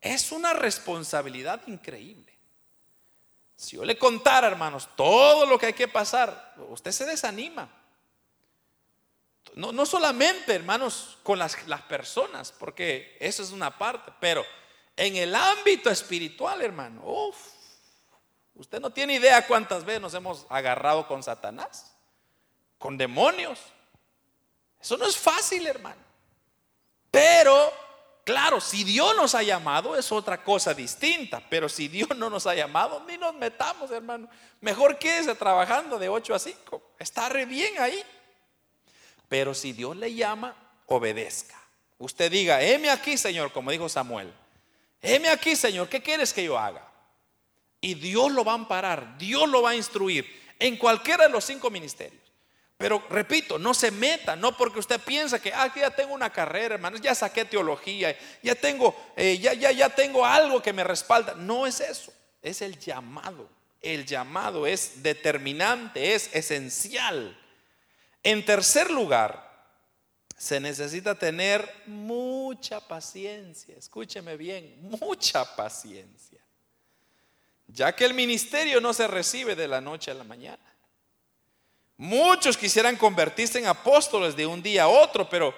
Es 0.00 0.32
una 0.32 0.52
responsabilidad 0.52 1.62
increíble. 1.66 2.32
Si 3.56 3.76
yo 3.76 3.84
le 3.84 3.96
contara, 3.96 4.46
hermanos, 4.46 4.88
todo 4.96 5.46
lo 5.46 5.58
que 5.58 5.66
hay 5.66 5.72
que 5.72 5.88
pasar, 5.88 6.54
usted 6.68 6.90
se 6.90 7.06
desanima. 7.06 7.70
No, 9.54 9.72
no 9.72 9.86
solamente, 9.86 10.54
hermanos, 10.54 11.18
con 11.22 11.38
las, 11.38 11.66
las 11.68 11.82
personas, 11.82 12.52
porque 12.52 13.16
eso 13.20 13.42
es 13.42 13.50
una 13.50 13.78
parte, 13.78 14.12
pero 14.20 14.44
en 14.96 15.16
el 15.16 15.34
ámbito 15.34 15.90
espiritual, 15.90 16.60
hermano, 16.60 17.02
uff, 17.04 17.54
Usted 18.54 18.80
no 18.80 18.90
tiene 18.90 19.14
idea 19.14 19.46
cuántas 19.46 19.84
veces 19.84 20.00
nos 20.00 20.14
hemos 20.14 20.46
agarrado 20.48 21.08
con 21.08 21.22
Satanás, 21.22 21.92
con 22.78 22.96
demonios. 22.96 23.58
Eso 24.84 24.98
no 24.98 25.06
es 25.06 25.16
fácil, 25.16 25.66
hermano. 25.66 25.96
Pero, 27.10 27.72
claro, 28.22 28.60
si 28.60 28.84
Dios 28.84 29.16
nos 29.16 29.34
ha 29.34 29.42
llamado 29.42 29.96
es 29.96 30.12
otra 30.12 30.44
cosa 30.44 30.74
distinta. 30.74 31.42
Pero 31.48 31.70
si 31.70 31.88
Dios 31.88 32.10
no 32.14 32.28
nos 32.28 32.46
ha 32.46 32.54
llamado, 32.54 33.02
ni 33.08 33.16
nos 33.16 33.34
metamos, 33.34 33.90
hermano. 33.90 34.28
Mejor 34.60 34.98
quédese 34.98 35.34
trabajando 35.36 35.98
de 35.98 36.10
8 36.10 36.34
a 36.34 36.38
5. 36.38 36.82
Está 36.98 37.30
bien 37.30 37.78
ahí. 37.78 38.04
Pero 39.26 39.54
si 39.54 39.72
Dios 39.72 39.96
le 39.96 40.12
llama, 40.12 40.54
obedezca. 40.84 41.58
Usted 41.96 42.30
diga, 42.30 42.60
heme 42.60 42.90
aquí, 42.90 43.16
Señor, 43.16 43.52
como 43.52 43.70
dijo 43.70 43.88
Samuel. 43.88 44.30
Heme 45.00 45.30
aquí, 45.30 45.56
Señor, 45.56 45.88
¿qué 45.88 46.02
quieres 46.02 46.34
que 46.34 46.44
yo 46.44 46.58
haga? 46.58 46.86
Y 47.80 47.94
Dios 47.94 48.30
lo 48.30 48.44
va 48.44 48.52
a 48.52 48.56
amparar, 48.56 49.16
Dios 49.16 49.48
lo 49.48 49.62
va 49.62 49.70
a 49.70 49.76
instruir 49.76 50.26
en 50.58 50.76
cualquiera 50.76 51.24
de 51.24 51.30
los 51.30 51.44
cinco 51.44 51.70
ministerios. 51.70 52.23
Pero 52.76 53.04
repito, 53.08 53.58
no 53.58 53.72
se 53.72 53.90
meta, 53.90 54.34
no 54.34 54.56
porque 54.56 54.80
usted 54.80 55.00
piensa 55.00 55.40
que 55.40 55.52
ah, 55.52 55.72
ya 55.74 55.90
tengo 55.90 56.12
una 56.12 56.30
carrera, 56.30 56.74
hermanos, 56.74 57.00
ya 57.00 57.14
saqué 57.14 57.44
teología, 57.44 58.16
ya 58.42 58.54
tengo, 58.54 58.94
eh, 59.16 59.38
ya, 59.38 59.54
ya, 59.54 59.70
ya 59.70 59.88
tengo 59.88 60.26
algo 60.26 60.60
que 60.60 60.72
me 60.72 60.84
respalda. 60.84 61.34
No 61.34 61.66
es 61.66 61.80
eso, 61.80 62.12
es 62.42 62.62
el 62.62 62.78
llamado. 62.78 63.48
El 63.80 64.06
llamado 64.06 64.66
es 64.66 65.02
determinante, 65.02 66.14
es 66.14 66.34
esencial. 66.34 67.38
En 68.22 68.44
tercer 68.44 68.90
lugar, 68.90 69.52
se 70.36 70.58
necesita 70.58 71.14
tener 71.14 71.70
mucha 71.86 72.80
paciencia. 72.80 73.76
Escúcheme 73.76 74.36
bien, 74.36 74.76
mucha 74.80 75.44
paciencia 75.54 76.44
ya 77.68 77.94
que 77.94 78.04
el 78.04 78.14
ministerio 78.14 78.80
no 78.80 78.92
se 78.92 79.06
recibe 79.06 79.56
de 79.56 79.68
la 79.68 79.80
noche 79.80 80.10
a 80.10 80.14
la 80.14 80.24
mañana. 80.24 80.62
Muchos 81.96 82.56
quisieran 82.56 82.96
convertirse 82.96 83.58
en 83.58 83.66
apóstoles 83.66 84.34
de 84.34 84.46
un 84.46 84.62
día 84.62 84.84
a 84.84 84.88
otro, 84.88 85.28
pero, 85.28 85.54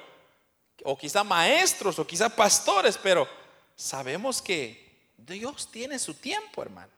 o 0.85 0.97
quizá 0.97 1.25
maestros, 1.25 1.99
o 1.99 2.07
quizá 2.07 2.29
pastores, 2.29 2.99
pero 2.99 3.27
sabemos 3.75 4.43
que 4.43 5.11
Dios 5.17 5.71
tiene 5.71 5.99
su 5.99 6.15
tiempo, 6.15 6.63
hermano. 6.63 6.93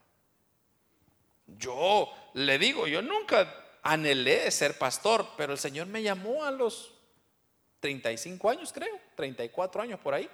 Yo 1.46 2.12
le 2.34 2.58
digo, 2.58 2.86
yo 2.86 3.00
nunca 3.00 3.64
anhelé 3.82 4.50
ser 4.50 4.76
pastor, 4.76 5.26
pero 5.36 5.52
el 5.52 5.58
Señor 5.58 5.86
me 5.86 6.02
llamó 6.02 6.44
a 6.44 6.50
los 6.50 6.92
35 7.80 8.50
años, 8.50 8.72
creo, 8.72 8.98
34 9.14 9.82
años 9.82 10.00
por 10.00 10.14
ahí. 10.14 10.28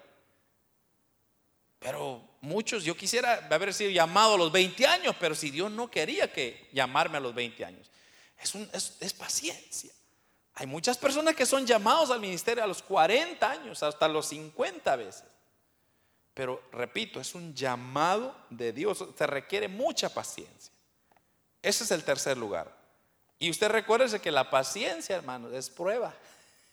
Pero 1.79 2.23
muchos, 2.41 2.83
yo 2.83 2.97
quisiera 2.97 3.47
haber 3.51 3.75
sido 3.75 3.91
llamado 3.91 4.35
a 4.35 4.39
los 4.39 4.51
20 4.51 4.87
años, 4.87 5.15
pero 5.21 5.35
si 5.35 5.51
Dios 5.51 5.71
no 5.71 5.91
quería 5.91 6.33
que 6.33 6.69
llamarme 6.73 7.19
a 7.19 7.21
los 7.21 7.35
20 7.35 7.65
años, 7.65 7.91
es, 8.45 9.13
paciencia. 9.13 9.93
Hay 10.55 10.67
muchas 10.67 10.97
personas 10.97 11.35
que 11.35 11.47
son 11.47 11.67
llamados 11.67 12.11
al 12.11 12.21
ministerio 12.21 12.63
a 12.63 12.67
los 12.67 12.83
40 12.83 13.51
años, 13.51 13.83
hasta 13.83 14.07
los 14.07 14.27
50 14.27 14.97
veces. 14.97 15.25
Pero 16.33 16.63
repito, 16.73 17.21
es 17.21 17.35
un 17.35 17.55
llamado 17.55 18.37
de 18.51 18.73
Dios, 18.73 19.05
se 19.17 19.27
requiere 19.27 19.69
mucha 19.69 20.09
paciencia. 20.09 20.73
Ese 21.63 21.85
es 21.85 21.91
el 21.91 22.05
tercer 22.05 22.37
lugar. 22.37 22.71
Y 23.39 23.51
usted 23.51 23.69
recuérdese 23.69 24.21
que 24.21 24.31
la 24.31 24.51
paciencia, 24.51 25.17
hermanos, 25.17 25.53
es 25.53 25.71
prueba. 25.71 26.15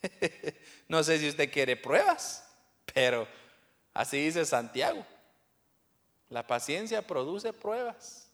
no 0.88 1.04
sé 1.04 1.20
si 1.20 1.30
usted 1.30 1.52
quiere 1.52 1.76
pruebas, 1.76 2.44
pero 2.94 3.28
así 3.94 4.18
dice 4.18 4.46
Santiago. 4.46 5.06
La 6.30 6.46
paciencia 6.46 7.06
produce 7.06 7.52
pruebas. 7.54 8.30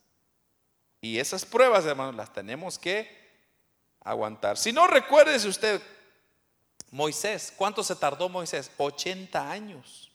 Y 1.01 1.19
esas 1.19 1.45
pruebas, 1.45 1.85
hermanos, 1.85 2.15
las 2.15 2.33
tenemos 2.33 2.77
que 2.77 3.26
aguantar. 4.09 4.57
Si 4.57 4.71
no, 4.71 4.87
recuérdese 4.87 5.47
usted, 5.47 5.81
Moisés, 6.91 7.53
¿cuánto 7.55 7.83
se 7.83 7.95
tardó 7.95 8.29
Moisés? 8.29 8.71
80 8.77 9.51
años. 9.51 10.11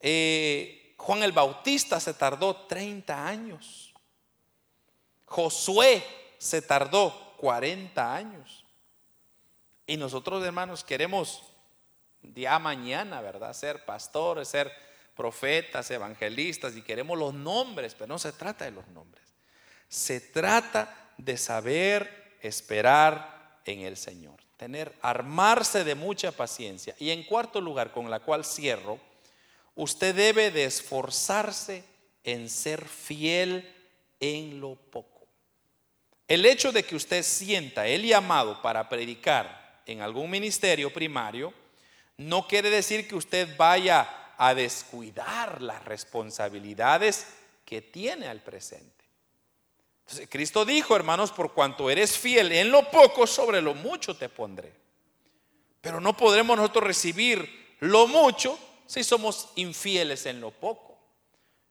Eh, 0.00 0.94
Juan 0.96 1.22
el 1.22 1.32
Bautista 1.32 1.98
se 1.98 2.14
tardó 2.14 2.54
30 2.66 3.26
años. 3.26 3.92
Josué 5.24 6.04
se 6.38 6.62
tardó 6.62 7.34
40 7.38 8.14
años. 8.14 8.64
Y 9.86 9.96
nosotros, 9.96 10.44
hermanos, 10.44 10.84
queremos 10.84 11.42
día 12.22 12.58
mañana, 12.58 13.20
¿verdad? 13.20 13.52
Ser 13.52 13.84
pastores, 13.84 14.48
ser 14.48 14.72
profetas, 15.16 15.90
evangelistas, 15.90 16.76
y 16.76 16.82
queremos 16.82 17.18
los 17.18 17.34
nombres, 17.34 17.94
pero 17.94 18.08
no 18.08 18.18
se 18.18 18.32
trata 18.32 18.64
de 18.64 18.70
los 18.70 18.86
nombres. 18.88 19.24
Se 19.88 20.20
trata 20.20 21.01
de 21.24 21.36
saber 21.36 22.36
esperar 22.40 23.60
en 23.64 23.80
el 23.80 23.96
Señor. 23.96 24.40
Tener, 24.56 24.94
armarse 25.02 25.84
de 25.84 25.94
mucha 25.94 26.32
paciencia. 26.32 26.94
Y 26.98 27.10
en 27.10 27.24
cuarto 27.24 27.60
lugar, 27.60 27.92
con 27.92 28.10
la 28.10 28.20
cual 28.20 28.44
cierro, 28.44 29.00
usted 29.74 30.14
debe 30.14 30.50
de 30.50 30.64
esforzarse 30.64 31.84
en 32.24 32.48
ser 32.48 32.86
fiel 32.86 33.68
en 34.20 34.60
lo 34.60 34.76
poco. 34.76 35.26
El 36.28 36.46
hecho 36.46 36.72
de 36.72 36.84
que 36.84 36.96
usted 36.96 37.22
sienta 37.22 37.86
el 37.86 38.06
llamado 38.06 38.62
para 38.62 38.88
predicar 38.88 39.82
en 39.86 40.00
algún 40.00 40.30
ministerio 40.30 40.92
primario, 40.92 41.52
no 42.16 42.46
quiere 42.46 42.70
decir 42.70 43.08
que 43.08 43.16
usted 43.16 43.56
vaya 43.56 44.34
a 44.38 44.54
descuidar 44.54 45.60
las 45.60 45.84
responsabilidades 45.84 47.26
que 47.64 47.82
tiene 47.82 48.28
al 48.28 48.40
presente. 48.40 49.01
Cristo 50.28 50.64
dijo, 50.64 50.96
hermanos, 50.96 51.32
por 51.32 51.52
cuanto 51.52 51.90
eres 51.90 52.18
fiel 52.18 52.52
en 52.52 52.70
lo 52.70 52.90
poco, 52.90 53.26
sobre 53.26 53.60
lo 53.62 53.74
mucho 53.74 54.16
te 54.16 54.28
pondré. 54.28 54.72
Pero 55.80 56.00
no 56.00 56.16
podremos 56.16 56.56
nosotros 56.56 56.84
recibir 56.84 57.76
lo 57.80 58.06
mucho 58.06 58.58
si 58.86 59.02
somos 59.04 59.48
infieles 59.56 60.26
en 60.26 60.40
lo 60.40 60.50
poco. 60.50 60.92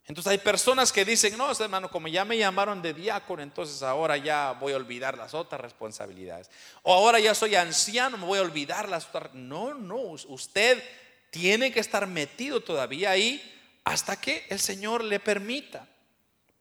Entonces 0.08 0.32
hay 0.32 0.40
personas 0.40 0.92
que 0.92 1.06
dicen, 1.06 1.38
no, 1.38 1.52
hermano, 1.52 1.90
como 1.90 2.08
ya 2.08 2.26
me 2.26 2.38
llamaron 2.38 2.82
de 2.82 2.94
diácono, 2.94 3.44
entonces 3.44 3.82
ahora 3.82 4.18
ya 4.18 4.52
voy 4.60 4.74
a 4.74 4.76
olvidar 4.76 5.18
las 5.18 5.34
otras 5.34 5.62
responsabilidades. 5.62 6.50
O 6.84 6.94
ahora 6.94 7.20
ya 7.20 7.34
soy 7.34 7.56
anciano, 7.56 8.18
me 8.18 8.26
voy 8.26 8.40
a 8.40 8.42
olvidar 8.42 8.90
las 8.90 9.06
otras. 9.06 9.34
No, 9.34 9.74
no, 9.74 9.98
usted 9.98 10.84
tiene 11.30 11.72
que 11.72 11.80
estar 11.80 12.08
metido 12.08 12.62
todavía 12.62 13.12
ahí 13.12 13.42
hasta 13.84 14.20
que 14.20 14.46
el 14.50 14.60
Señor 14.60 15.04
le 15.04 15.20
permita. 15.20 15.88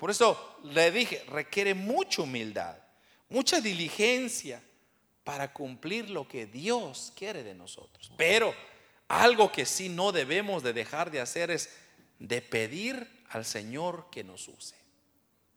Por 0.01 0.11
eso 0.11 0.57
le 0.65 0.91
dije, 0.91 1.23
requiere 1.29 1.75
mucha 1.75 2.23
humildad, 2.23 2.75
mucha 3.29 3.61
diligencia 3.61 4.63
para 5.25 5.53
cumplir 5.53 6.09
lo 6.09 6.27
que 6.27 6.47
Dios 6.47 7.13
quiere 7.15 7.43
de 7.43 7.55
nosotros. 7.55 8.11
Pero 8.17 8.55
algo 9.09 9.53
que 9.53 9.67
sí 9.67 9.91
no 9.91 10.11
debemos 10.11 10.63
de 10.63 10.73
dejar 10.73 11.11
de 11.11 11.21
hacer 11.21 11.51
es 11.51 11.69
de 12.19 12.41
pedir 12.41 13.25
al 13.29 13.45
Señor 13.45 14.07
que 14.11 14.25
nos 14.25 14.49
use. 14.49 14.75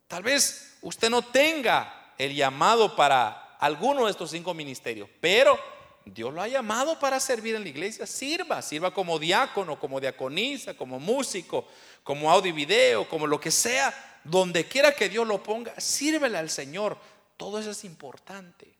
Tal 0.09 0.23
vez 0.23 0.75
usted 0.81 1.09
no 1.09 1.21
tenga 1.21 2.11
el 2.17 2.35
llamado 2.35 2.97
para 2.97 3.55
alguno 3.61 4.03
de 4.05 4.11
estos 4.11 4.31
cinco 4.31 4.53
ministerios, 4.53 5.07
pero 5.21 5.57
Dios 6.03 6.33
lo 6.33 6.41
ha 6.41 6.49
llamado 6.49 6.99
para 6.99 7.17
servir 7.21 7.55
en 7.55 7.63
la 7.63 7.69
iglesia. 7.69 8.05
Sirva, 8.05 8.61
sirva 8.61 8.93
como 8.93 9.17
diácono, 9.17 9.79
como 9.79 10.01
diaconisa, 10.01 10.73
como 10.73 10.99
músico, 10.99 11.65
como 12.03 12.29
audio 12.29 12.49
y 12.49 12.53
video, 12.53 13.07
como 13.07 13.25
lo 13.25 13.39
que 13.39 13.49
sea 13.49 14.09
donde 14.23 14.67
quiera 14.67 14.93
que 14.93 15.09
Dios 15.09 15.27
lo 15.27 15.41
ponga, 15.43 15.79
sírvele 15.79 16.37
al 16.37 16.49
Señor. 16.49 16.97
Todo 17.37 17.59
eso 17.59 17.71
es 17.71 17.83
importante. 17.83 18.73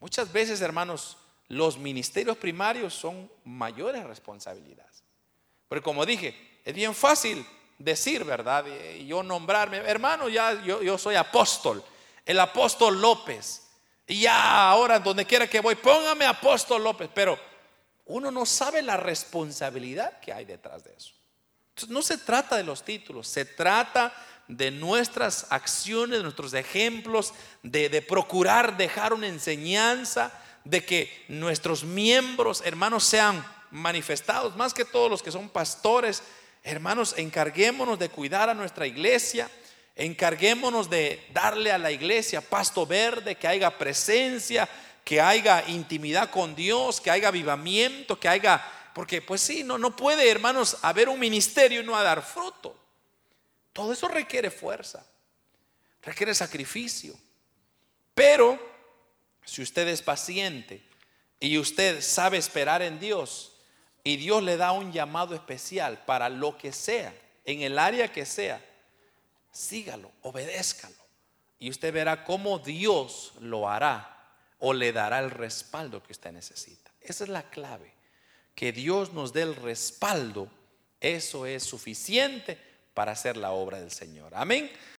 Muchas 0.00 0.32
veces, 0.32 0.60
hermanos, 0.60 1.16
los 1.48 1.78
ministerios 1.78 2.36
primarios 2.36 2.94
son 2.94 3.30
mayores 3.44 4.04
responsabilidades. 4.04 5.02
Pero 5.68 5.82
como 5.82 6.06
dije, 6.06 6.60
es 6.64 6.74
bien 6.74 6.94
fácil 6.94 7.46
decir, 7.78 8.24
¿verdad? 8.24 8.64
Y 8.98 9.06
yo 9.06 9.22
nombrarme, 9.22 9.78
hermano, 9.78 10.28
ya 10.28 10.62
yo, 10.62 10.82
yo 10.82 10.98
soy 10.98 11.14
apóstol, 11.14 11.82
el 12.24 12.38
apóstol 12.38 13.00
López. 13.00 13.62
Y 14.06 14.22
ya 14.22 14.68
ahora, 14.70 14.98
donde 14.98 15.24
quiera 15.24 15.48
que 15.48 15.60
voy, 15.60 15.74
póngame 15.74 16.24
apóstol 16.24 16.82
López. 16.82 17.08
Pero 17.14 17.38
uno 18.06 18.30
no 18.30 18.44
sabe 18.44 18.82
la 18.82 18.96
responsabilidad 18.96 20.20
que 20.20 20.32
hay 20.32 20.44
detrás 20.44 20.84
de 20.84 20.92
eso. 20.94 21.12
Entonces, 21.70 21.88
no 21.88 22.02
se 22.02 22.18
trata 22.18 22.56
de 22.56 22.64
los 22.64 22.82
títulos, 22.82 23.26
se 23.26 23.44
trata 23.44 24.12
de 24.56 24.70
nuestras 24.70 25.46
acciones, 25.50 26.18
de 26.18 26.22
nuestros 26.22 26.52
ejemplos, 26.52 27.32
de, 27.62 28.02
procurar 28.02 28.76
dejar 28.76 29.12
una 29.14 29.26
enseñanza, 29.26 30.32
de 30.64 30.84
que 30.84 31.24
nuestros 31.28 31.84
miembros, 31.84 32.62
hermanos, 32.64 33.04
sean 33.04 33.44
manifestados, 33.70 34.54
más 34.56 34.74
que 34.74 34.84
todos 34.84 35.10
los 35.10 35.22
que 35.22 35.32
son 35.32 35.48
pastores, 35.48 36.22
hermanos, 36.62 37.14
encarguémonos 37.16 37.98
de 37.98 38.10
cuidar 38.10 38.50
a 38.50 38.54
nuestra 38.54 38.86
iglesia, 38.86 39.50
encarguémonos 39.96 40.90
de 40.90 41.26
darle 41.32 41.72
a 41.72 41.78
la 41.78 41.90
iglesia 41.90 42.40
pasto 42.40 42.86
verde, 42.86 43.36
que 43.36 43.48
haya 43.48 43.78
presencia, 43.78 44.68
que 45.02 45.20
haya 45.20 45.64
intimidad 45.68 46.30
con 46.30 46.54
Dios, 46.54 47.00
que 47.00 47.10
haya 47.10 47.28
avivamiento, 47.28 48.20
que 48.20 48.28
haya, 48.28 48.64
porque 48.94 49.22
pues 49.22 49.40
sí, 49.40 49.64
no, 49.64 49.78
no 49.78 49.96
puede, 49.96 50.30
hermanos, 50.30 50.76
haber 50.82 51.08
un 51.08 51.18
ministerio 51.18 51.80
y 51.80 51.84
no 51.84 52.00
dar 52.00 52.22
fruto. 52.22 52.81
Todo 53.72 53.92
eso 53.92 54.08
requiere 54.08 54.50
fuerza, 54.50 55.06
requiere 56.02 56.34
sacrificio. 56.34 57.14
Pero 58.14 58.58
si 59.44 59.62
usted 59.62 59.88
es 59.88 60.02
paciente 60.02 60.82
y 61.40 61.58
usted 61.58 62.02
sabe 62.02 62.36
esperar 62.36 62.82
en 62.82 63.00
Dios 63.00 63.52
y 64.04 64.16
Dios 64.16 64.42
le 64.42 64.56
da 64.56 64.72
un 64.72 64.92
llamado 64.92 65.34
especial 65.34 66.04
para 66.04 66.28
lo 66.28 66.58
que 66.58 66.72
sea, 66.72 67.14
en 67.44 67.62
el 67.62 67.78
área 67.78 68.12
que 68.12 68.26
sea, 68.26 68.64
sígalo, 69.50 70.10
obedézcalo. 70.22 70.94
Y 71.58 71.70
usted 71.70 71.92
verá 71.92 72.24
cómo 72.24 72.58
Dios 72.58 73.32
lo 73.40 73.68
hará 73.68 74.08
o 74.58 74.72
le 74.72 74.92
dará 74.92 75.20
el 75.20 75.30
respaldo 75.30 76.02
que 76.02 76.12
usted 76.12 76.32
necesita. 76.32 76.90
Esa 77.00 77.24
es 77.24 77.30
la 77.30 77.48
clave. 77.48 77.92
Que 78.54 78.72
Dios 78.72 79.12
nos 79.12 79.32
dé 79.32 79.42
el 79.42 79.56
respaldo, 79.56 80.48
eso 81.00 81.46
es 81.46 81.62
suficiente 81.62 82.71
para 82.94 83.12
hacer 83.12 83.36
la 83.36 83.52
obra 83.52 83.80
del 83.80 83.90
Señor. 83.90 84.32
Amén. 84.34 84.70